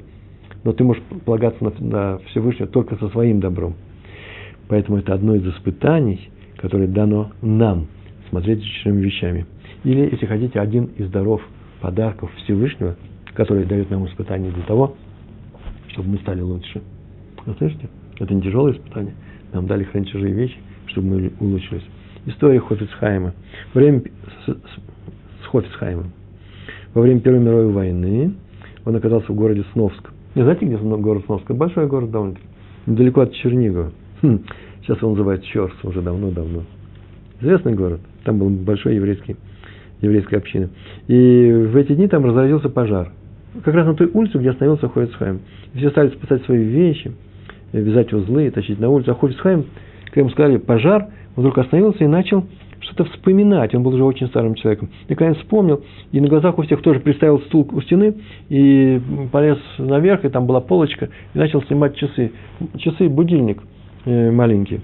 Но 0.64 0.72
ты 0.72 0.84
можешь 0.84 1.02
полагаться 1.24 1.64
на, 1.64 1.72
на 1.80 2.18
Всевышнего 2.30 2.68
только 2.68 2.96
со 2.96 3.08
своим 3.08 3.40
добром. 3.40 3.74
Поэтому 4.68 4.98
это 4.98 5.14
одно 5.14 5.34
из 5.34 5.46
испытаний, 5.46 6.30
которое 6.56 6.86
дано 6.86 7.32
нам 7.42 7.86
смотреть 8.28 8.62
чужими 8.62 9.02
вещами. 9.02 9.46
Или, 9.84 10.10
если 10.10 10.26
хотите, 10.26 10.60
один 10.60 10.84
из 10.96 11.10
даров, 11.10 11.42
подарков 11.80 12.30
Всевышнего, 12.44 12.96
который 13.34 13.64
дает 13.64 13.90
нам 13.90 14.06
испытание 14.06 14.52
для 14.52 14.64
того, 14.64 14.94
чтобы 15.88 16.10
мы 16.10 16.18
стали 16.18 16.40
лучше. 16.40 16.82
Вы 17.46 17.54
слышите? 17.54 17.88
Это 18.18 18.34
не 18.34 18.42
тяжелое 18.42 18.72
испытание. 18.72 19.14
Нам 19.52 19.66
дали 19.66 19.84
хранить 19.84 20.10
чужие 20.10 20.34
вещи, 20.34 20.56
чтобы 20.86 21.08
мы 21.08 21.32
улучшились. 21.40 21.84
История 22.26 22.60
Хофицхайма. 22.60 23.32
Время 23.72 24.02
с, 24.46 25.46
Хофицхаймом. 25.46 26.12
Во 26.92 27.00
время 27.00 27.20
Первой 27.20 27.40
мировой 27.40 27.72
войны 27.72 28.34
он 28.84 28.96
оказался 28.96 29.32
в 29.32 29.34
городе 29.34 29.64
Сновск. 29.72 30.10
Не 30.34 30.42
знаете, 30.42 30.66
где 30.66 30.76
город 30.76 31.24
Сновск? 31.24 31.50
Большой 31.52 31.86
город 31.86 32.10
довольно-таки. 32.10 32.46
Недалеко 32.86 33.22
от 33.22 33.32
Чернигова. 33.32 33.92
Хм, 34.22 34.40
сейчас 34.82 35.02
он 35.02 35.12
называется 35.12 35.46
Чорс 35.48 35.74
уже 35.84 36.02
давно-давно. 36.02 36.62
Известный 37.40 37.74
город. 37.74 38.00
Там 38.24 38.38
был 38.38 38.48
большой 38.50 38.96
еврейский, 38.96 39.36
еврейская 40.00 40.38
община. 40.38 40.70
И 41.06 41.68
в 41.70 41.76
эти 41.76 41.94
дни 41.94 42.08
там 42.08 42.24
разразился 42.24 42.68
пожар. 42.68 43.12
Как 43.64 43.74
раз 43.74 43.86
на 43.86 43.94
той 43.94 44.10
улице, 44.12 44.38
где 44.38 44.50
остановился 44.50 44.88
Хофицхайм. 44.88 45.40
Все 45.74 45.90
стали 45.90 46.08
спасать 46.08 46.44
свои 46.44 46.64
вещи, 46.64 47.12
вязать 47.72 48.12
узлы, 48.12 48.50
тащить 48.50 48.80
на 48.80 48.90
улицу. 48.90 49.12
А 49.12 49.14
Хофицхайм, 49.14 49.66
когда 50.06 50.20
ему 50.20 50.30
сказали 50.30 50.56
пожар, 50.56 51.06
он 51.36 51.42
вдруг 51.42 51.58
остановился 51.58 52.02
и 52.02 52.08
начал 52.08 52.44
что-то 52.80 53.04
вспоминать. 53.04 53.74
Он 53.74 53.84
был 53.84 53.94
уже 53.94 54.02
очень 54.02 54.26
старым 54.28 54.54
человеком. 54.54 54.90
И 55.06 55.14
когда 55.14 55.34
вспомнил, 55.34 55.84
и 56.10 56.20
на 56.20 56.28
глазах 56.28 56.58
у 56.58 56.62
всех 56.62 56.82
тоже 56.82 56.98
приставил 57.00 57.40
стул 57.42 57.68
у 57.70 57.80
стены, 57.82 58.14
и 58.48 59.00
полез 59.30 59.58
наверх, 59.78 60.24
и 60.24 60.28
там 60.28 60.46
была 60.46 60.60
полочка, 60.60 61.08
и 61.34 61.38
начал 61.38 61.62
снимать 61.62 61.96
часы. 61.96 62.32
Часы, 62.78 63.08
будильник 63.08 63.62
маленький. 64.04 64.80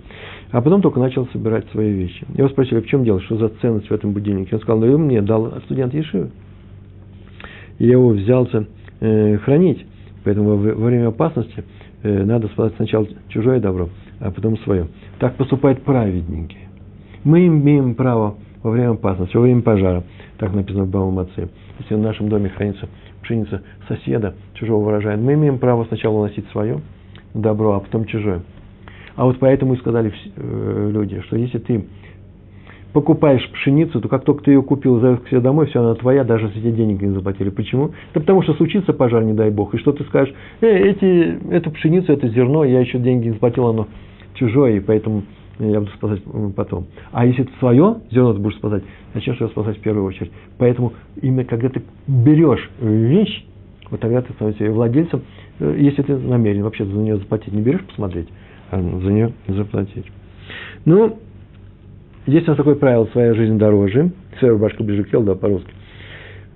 А 0.50 0.60
потом 0.60 0.82
только 0.82 1.00
начал 1.00 1.26
собирать 1.32 1.68
свои 1.72 1.92
вещи. 1.92 2.24
Его 2.36 2.48
спросили, 2.48 2.80
в 2.80 2.86
чем 2.86 3.04
дело, 3.04 3.20
что 3.22 3.36
за 3.36 3.48
ценность 3.60 3.88
в 3.88 3.92
этом 3.92 4.12
будильнике? 4.12 4.54
Он 4.54 4.60
сказал, 4.60 4.80
ну, 4.80 4.98
мне 4.98 5.20
дал 5.20 5.60
студент 5.64 5.92
Ешивы. 5.92 6.30
И 7.78 7.86
я 7.86 7.92
его 7.92 8.10
взялся 8.10 8.66
э, 9.00 9.38
хранить. 9.38 9.84
Поэтому 10.22 10.50
во, 10.50 10.56
во 10.56 10.86
время 10.86 11.08
опасности 11.08 11.64
э, 12.02 12.24
надо 12.24 12.46
спасать 12.48 12.74
сначала 12.76 13.06
чужое 13.28 13.58
добро, 13.60 13.88
а 14.20 14.30
потом 14.30 14.56
свое. 14.58 14.86
Так 15.18 15.34
поступают 15.34 15.82
праведники. 15.82 16.58
Мы 17.24 17.46
имеем 17.46 17.94
право 17.94 18.36
во 18.62 18.70
время 18.70 18.90
опасности, 18.92 19.36
во 19.36 19.42
время 19.42 19.62
пожара, 19.62 20.04
так 20.38 20.54
написано 20.54 20.84
в 20.84 20.90
Баум 20.90 21.18
Отце. 21.18 21.48
Если 21.80 21.94
в 21.94 21.98
нашем 21.98 22.28
доме 22.28 22.48
хранится 22.48 22.88
пшеница 23.22 23.62
соседа, 23.88 24.34
чужого 24.54 24.86
урожая, 24.86 25.16
мы 25.16 25.34
имеем 25.34 25.58
право 25.58 25.84
сначала 25.86 26.18
уносить 26.18 26.46
свое 26.52 26.80
добро, 27.34 27.72
а 27.72 27.80
потом 27.80 28.04
чужое. 28.04 28.42
А 29.16 29.24
вот 29.24 29.38
поэтому 29.38 29.74
и 29.74 29.78
сказали 29.78 30.12
э, 30.36 30.90
люди, 30.92 31.20
что 31.22 31.36
если 31.36 31.58
ты 31.58 31.84
покупаешь 32.94 33.46
пшеницу, 33.50 34.00
то 34.00 34.08
как 34.08 34.24
только 34.24 34.44
ты 34.44 34.52
ее 34.52 34.62
купил, 34.62 35.00
завез 35.00 35.20
к 35.20 35.28
себе 35.28 35.40
домой, 35.40 35.66
все, 35.66 35.80
она 35.80 35.94
твоя, 35.96 36.22
даже 36.22 36.46
если 36.46 36.60
тебе 36.60 36.72
денег 36.72 37.02
не 37.02 37.10
заплатили. 37.10 37.50
Почему? 37.50 37.90
Да 38.14 38.20
потому 38.20 38.42
что 38.42 38.54
случится 38.54 38.92
пожар, 38.92 39.24
не 39.24 39.32
дай 39.32 39.50
бог, 39.50 39.74
и 39.74 39.78
что 39.78 39.92
ты 39.92 40.04
скажешь, 40.04 40.32
э, 40.60 40.68
эти, 40.68 41.52
эту 41.52 41.70
пшеницу, 41.72 42.12
это 42.12 42.28
зерно, 42.28 42.64
я 42.64 42.80
еще 42.80 42.98
деньги 42.98 43.26
не 43.26 43.32
заплатил, 43.32 43.66
оно 43.66 43.88
чужое, 44.34 44.76
и 44.76 44.80
поэтому 44.80 45.24
я 45.58 45.80
буду 45.80 45.92
спасать 45.92 46.22
потом. 46.56 46.86
А 47.12 47.26
если 47.26 47.44
это 47.44 47.52
свое 47.58 47.96
зерно 48.10 48.34
ты 48.34 48.40
будешь 48.40 48.56
спасать, 48.56 48.84
зачем 49.12 49.34
же 49.34 49.44
его 49.44 49.50
спасать 49.50 49.78
в 49.78 49.80
первую 49.80 50.06
очередь? 50.06 50.30
Поэтому 50.58 50.92
именно 51.20 51.44
когда 51.44 51.68
ты 51.68 51.82
берешь 52.06 52.70
вещь, 52.80 53.44
вот 53.90 54.00
тогда 54.00 54.22
ты 54.22 54.32
становишься 54.34 54.70
владельцем, 54.70 55.22
э, 55.58 55.76
если 55.80 56.02
ты 56.02 56.16
намерен 56.16 56.62
вообще 56.62 56.84
за 56.84 56.92
нее 56.92 57.16
заплатить, 57.16 57.52
не 57.52 57.60
берешь 57.60 57.82
посмотреть, 57.82 58.28
за 58.76 59.12
нее 59.12 59.32
заплатить. 59.48 60.06
Ну, 60.84 61.18
есть 62.26 62.46
у 62.46 62.50
нас 62.50 62.56
такое 62.56 62.74
правило, 62.74 63.06
своя 63.12 63.34
жизнь 63.34 63.58
дороже, 63.58 64.10
своя 64.38 64.54
рубашка 64.54 64.82
ближе 64.82 65.04
к 65.04 65.10
телу, 65.10 65.24
да, 65.24 65.34
по-русски, 65.34 65.70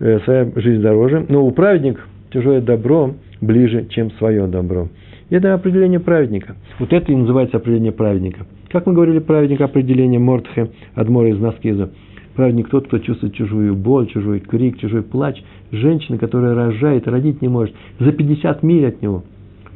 э, 0.01 0.21
своя 0.25 0.51
жизнь 0.57 0.83
дороже, 0.83 1.27
но 1.29 1.45
у 1.45 1.51
праведник 1.51 2.07
чужое 2.31 2.61
добро 2.61 3.15
ближе, 3.41 3.87
чем 3.91 4.11
свое 4.13 4.47
добро. 4.47 4.89
И 5.31 5.35
это 5.35 5.55
определение 5.55 6.01
праведника. 6.01 6.57
Вот 6.79 6.93
это 6.93 7.13
и 7.13 7.17
называется 7.17 7.59
определение 7.59 7.93
праведника– 7.93 8.47
как 8.71 8.87
мы 8.87 8.93
говорили, 8.93 9.19
праведник 9.19 9.63
определение 9.63 10.21
Мортхе, 10.21 10.71
Адмора 10.95 11.31
из 11.31 11.39
Наскиза. 11.39 11.91
Праведник 12.35 12.69
тот, 12.69 12.87
кто 12.87 12.99
чувствует 12.99 13.35
чужую 13.35 13.75
боль, 13.75 14.07
чужой 14.09 14.41
крик, 14.41 14.79
чужой 14.79 15.03
плач. 15.03 15.43
Женщина, 15.73 16.19
которая 16.19 16.55
рожает, 16.55 17.09
родить 17.09 17.41
не 17.41 17.49
может. 17.49 17.75
За 17.99 18.13
50 18.13 18.63
миль 18.63 18.87
от 18.87 19.01
него. 19.01 19.25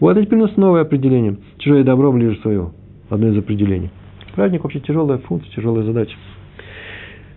У 0.01 0.07
нас 0.09 0.57
новое 0.57 0.82
определение. 0.82 1.36
Чужое 1.59 1.84
добро 1.84 2.12
ближе 2.12 2.40
своего. 2.40 2.72
Одно 3.09 3.28
из 3.28 3.38
определений. 3.38 3.90
Праведник 4.34 4.64
вообще 4.64 4.80
тяжелая 4.80 5.18
функция, 5.18 5.55
тяжелая 5.55 5.84
задача. 5.84 6.16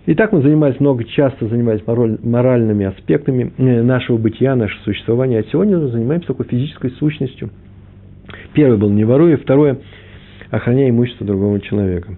Итак, 0.08 0.32
мы 0.32 0.42
занимались 0.42 0.80
много, 0.80 1.04
часто 1.04 1.48
занимались 1.48 1.82
моральными 1.88 2.86
аспектами 2.86 3.52
э, 3.58 3.82
нашего 3.82 4.18
бытия, 4.18 4.56
нашего 4.56 4.82
существования. 4.84 5.40
А 5.40 5.44
сегодня 5.52 5.78
мы 5.78 5.88
занимаемся 5.88 6.28
такой 6.28 6.46
физической 6.46 6.92
сущностью. 6.92 7.50
Первый 8.54 8.78
был 8.78 8.90
не 8.90 9.04
воруй, 9.04 9.36
второе 9.36 9.80
охраняй 10.52 10.90
имущество 10.90 11.26
другого 11.26 11.60
человека. 11.60 12.18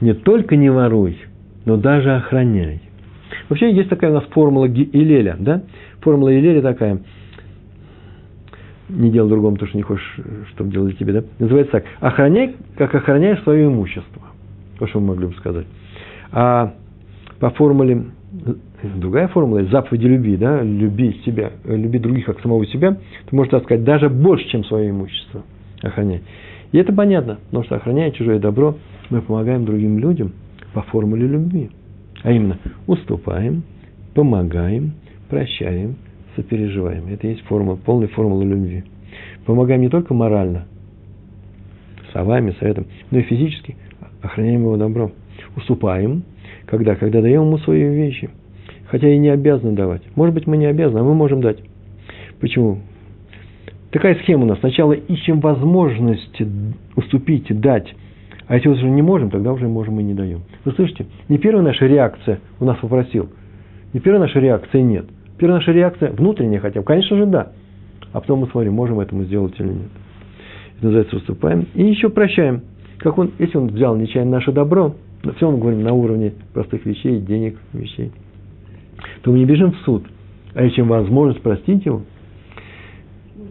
Не 0.00 0.14
только 0.14 0.56
не 0.56 0.70
воруй, 0.70 1.18
но 1.64 1.76
даже 1.76 2.14
охраняй. 2.14 2.80
Вообще 3.48 3.72
есть 3.72 3.88
такая 3.88 4.10
у 4.10 4.14
нас 4.14 4.24
формула 4.30 4.68
Илеля, 4.68 5.36
да? 5.38 5.62
Формула 6.00 6.32
Илеля 6.38 6.62
такая. 6.62 7.00
Не 8.88 9.10
делай 9.10 9.28
другому 9.28 9.56
то, 9.56 9.66
что 9.66 9.76
не 9.76 9.82
хочешь, 9.82 10.20
чтобы 10.50 10.70
делали 10.70 10.92
тебе, 10.94 11.12
да? 11.12 11.24
Называется 11.38 11.72
так. 11.72 11.84
Охраняй, 12.00 12.56
как 12.76 12.94
охраняешь 12.94 13.42
свое 13.42 13.66
имущество. 13.66 14.22
То, 14.78 14.86
что 14.86 15.00
мы 15.00 15.08
могли 15.08 15.26
бы 15.26 15.34
сказать. 15.34 15.66
А 16.32 16.74
по 17.40 17.50
формуле, 17.50 18.06
другая 18.96 19.28
формула, 19.28 19.64
заповеди 19.64 20.06
любви, 20.06 20.36
да, 20.36 20.62
люби 20.62 21.20
себя, 21.24 21.52
люби 21.64 21.98
других, 21.98 22.26
как 22.26 22.40
самого 22.40 22.64
себя, 22.66 22.96
ты 23.28 23.36
можешь 23.36 23.52
сказать, 23.62 23.84
даже 23.84 24.08
больше, 24.08 24.48
чем 24.48 24.64
свое 24.64 24.90
имущество 24.90 25.42
охраняй. 25.82 26.22
И 26.72 26.78
это 26.78 26.92
понятно, 26.92 27.38
потому 27.46 27.64
что 27.64 27.76
охраняя 27.76 28.10
чужое 28.10 28.38
добро, 28.38 28.76
мы 29.10 29.22
помогаем 29.22 29.64
другим 29.64 29.98
людям 29.98 30.32
по 30.74 30.82
формуле 30.82 31.26
любви. 31.26 31.70
А 32.22 32.32
именно, 32.32 32.58
уступаем, 32.86 33.62
помогаем, 34.14 34.92
прощаем, 35.28 35.96
сопереживаем. 36.38 37.08
Это 37.08 37.26
есть 37.26 37.42
формула, 37.42 37.76
полная 37.76 38.08
формула 38.08 38.42
любви. 38.42 38.84
Помогаем 39.44 39.80
не 39.80 39.88
только 39.88 40.14
морально, 40.14 40.66
словами, 42.12 42.54
советом, 42.60 42.86
но 43.10 43.18
и 43.18 43.22
физически 43.22 43.76
охраняем 44.22 44.62
его 44.62 44.76
добро. 44.76 45.10
Уступаем, 45.56 46.22
когда? 46.66 46.94
Когда 46.94 47.20
даем 47.20 47.42
ему 47.42 47.58
свои 47.58 47.82
вещи. 47.82 48.30
Хотя 48.86 49.08
и 49.08 49.18
не 49.18 49.28
обязаны 49.28 49.72
давать. 49.74 50.02
Может 50.14 50.34
быть, 50.34 50.46
мы 50.46 50.56
не 50.56 50.66
обязаны, 50.66 51.00
а 51.00 51.02
мы 51.02 51.14
можем 51.14 51.40
дать. 51.40 51.58
Почему? 52.40 52.78
Такая 53.90 54.14
схема 54.16 54.44
у 54.44 54.46
нас. 54.46 54.58
Сначала 54.60 54.92
ищем 54.92 55.40
возможность 55.40 56.40
уступить, 56.94 57.48
дать. 57.60 57.94
А 58.46 58.54
если 58.54 58.68
уже 58.68 58.88
не 58.88 59.02
можем, 59.02 59.30
тогда 59.30 59.52
уже 59.52 59.68
можем 59.68 59.98
и 60.00 60.02
не 60.02 60.14
даем. 60.14 60.42
Вы 60.64 60.72
слышите? 60.72 61.06
Не 61.28 61.38
первая 61.38 61.64
наша 61.64 61.86
реакция 61.86 62.38
у 62.60 62.64
нас 62.64 62.78
попросил. 62.78 63.28
Не 63.92 64.00
первая 64.00 64.22
наша 64.22 64.40
реакция 64.40 64.82
нет. 64.82 65.06
Первая 65.38 65.60
наша 65.60 65.72
реакция 65.72 66.10
внутренняя 66.12 66.60
хотя 66.60 66.80
бы. 66.80 66.86
Конечно 66.86 67.16
же, 67.16 67.26
да. 67.26 67.52
А 68.12 68.20
потом 68.20 68.40
мы 68.40 68.48
смотрим, 68.48 68.74
можем 68.74 69.00
этому 69.00 69.24
сделать 69.24 69.54
или 69.58 69.68
нет. 69.68 69.90
Это 70.76 70.86
называется 70.86 71.16
уступаем. 71.16 71.66
И 71.74 71.84
еще 71.84 72.08
прощаем. 72.08 72.62
Как 72.98 73.18
он, 73.18 73.30
если 73.38 73.56
он 73.58 73.68
взял 73.68 73.96
нечаянно 73.96 74.32
наше 74.32 74.52
добро, 74.52 74.94
все 75.36 75.50
мы 75.50 75.58
говорим 75.58 75.82
на 75.82 75.92
уровне 75.92 76.32
простых 76.52 76.84
вещей, 76.84 77.20
денег, 77.20 77.56
вещей, 77.72 78.10
то 79.22 79.30
мы 79.30 79.38
не 79.38 79.44
бежим 79.44 79.72
в 79.72 79.76
суд, 79.78 80.04
а 80.54 80.64
ищем 80.64 80.88
возможность 80.88 81.42
простить 81.42 81.86
его– 81.86 82.02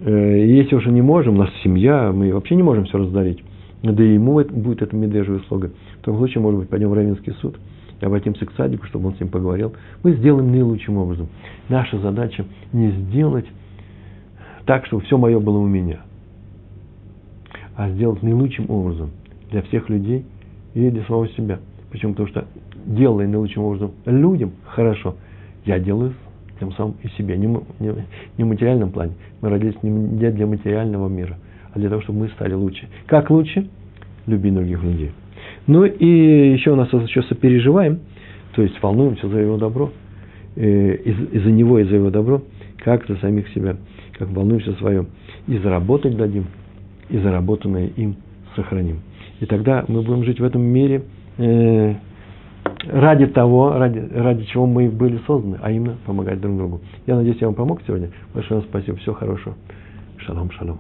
Э, 0.07 0.45
если 0.45 0.75
уже 0.75 0.91
не 0.91 1.01
можем, 1.01 1.35
у 1.35 1.38
нас 1.39 1.49
семья, 1.63 2.11
мы 2.13 2.33
вообще 2.33 2.55
не 2.55 2.63
можем 2.63 2.85
все 2.85 2.97
раздарить, 2.97 3.43
да 3.83 4.03
и 4.03 4.13
ему 4.13 4.43
будет 4.43 4.81
это 4.81 4.95
медвежья 4.95 5.33
услуга, 5.33 5.71
в 6.01 6.05
том 6.05 6.17
случае, 6.17 6.41
может 6.41 6.59
быть, 6.61 6.69
пойдем 6.69 6.89
в 6.89 6.93
Равинский 6.93 7.33
суд 7.41 7.57
обратимся 8.01 8.45
к 8.45 8.51
садику, 8.53 8.85
чтобы 8.87 9.07
он 9.07 9.15
с 9.15 9.19
ним 9.19 9.29
поговорил. 9.29 9.73
Мы 10.03 10.13
сделаем 10.13 10.51
наилучшим 10.51 10.97
образом. 10.97 11.27
Наша 11.69 11.97
задача 11.99 12.45
не 12.73 12.91
сделать 12.91 13.45
так, 14.65 14.85
чтобы 14.85 15.03
все 15.03 15.17
мое 15.17 15.39
было 15.39 15.57
у 15.57 15.67
меня, 15.67 16.01
а 17.75 17.89
сделать 17.89 18.21
наилучшим 18.21 18.69
образом 18.69 19.11
для 19.49 19.61
всех 19.63 19.89
людей 19.89 20.25
и 20.73 20.89
для 20.89 21.03
самого 21.05 21.27
себя. 21.29 21.59
Почему? 21.91 22.13
Потому 22.13 22.29
что 22.29 22.45
делая 22.85 23.27
наилучшим 23.27 23.63
образом 23.63 23.91
людям 24.05 24.51
хорошо, 24.65 25.15
я 25.65 25.79
делаю 25.79 26.13
тем 26.59 26.71
самым 26.73 26.95
и 27.03 27.07
себе. 27.09 27.37
Не, 27.37 27.47
не, 27.79 27.93
не 28.37 28.43
в 28.43 28.47
материальном 28.47 28.91
плане. 28.91 29.13
Мы 29.41 29.49
родились 29.49 29.81
не 29.83 30.31
для 30.31 30.47
материального 30.47 31.07
мира, 31.07 31.37
а 31.73 31.79
для 31.79 31.89
того, 31.89 32.01
чтобы 32.01 32.19
мы 32.19 32.29
стали 32.29 32.53
лучше. 32.53 32.87
Как 33.05 33.29
лучше? 33.29 33.67
Люби 34.25 34.51
других 34.51 34.83
людей. 34.83 35.11
Ну 35.68 35.84
и 35.84 36.53
еще 36.53 36.72
у 36.72 36.76
нас 36.76 36.91
еще 36.91 37.24
сопереживаем, 37.24 37.99
то 38.55 38.61
есть 38.61 38.82
волнуемся 38.82 39.28
за 39.28 39.39
его 39.39 39.57
добро, 39.57 39.91
э, 40.55 40.95
из, 40.95 41.43
за 41.43 41.51
него 41.51 41.80
и 41.80 41.84
за 41.84 41.95
его 41.95 42.09
добро, 42.09 42.41
как 42.84 43.05
за 43.07 43.18
самих 43.18 43.49
себя, 43.49 43.76
как 44.18 44.30
волнуемся 44.30 44.74
свое. 44.74 45.05
И 45.47 45.57
заработать 45.57 46.15
дадим, 46.15 46.45
и 47.09 47.18
заработанное 47.18 47.88
им 47.97 48.15
сохраним. 48.55 49.01
И 49.39 49.45
тогда 49.45 49.84
мы 49.88 50.01
будем 50.01 50.24
жить 50.24 50.39
в 50.39 50.43
этом 50.43 50.61
мире 50.61 51.03
э, 51.38 51.95
ради 52.89 53.28
того, 53.28 53.74
ради, 53.78 53.99
ради 54.13 54.45
чего 54.45 54.65
мы 54.65 54.89
были 54.89 55.20
созданы, 55.28 55.57
а 55.61 55.72
именно 55.72 55.97
помогать 56.05 56.39
друг 56.39 56.57
другу. 56.57 56.82
Я 57.05 57.15
надеюсь, 57.18 57.38
я 57.41 57.47
вам 57.47 57.55
помог 57.55 57.82
сегодня. 57.86 58.09
Большое 58.34 58.61
вам 58.61 58.70
спасибо. 58.70 58.97
Всего 58.97 59.15
хорошего. 59.15 59.55
Шалом, 60.18 60.49
шалом. 60.51 60.80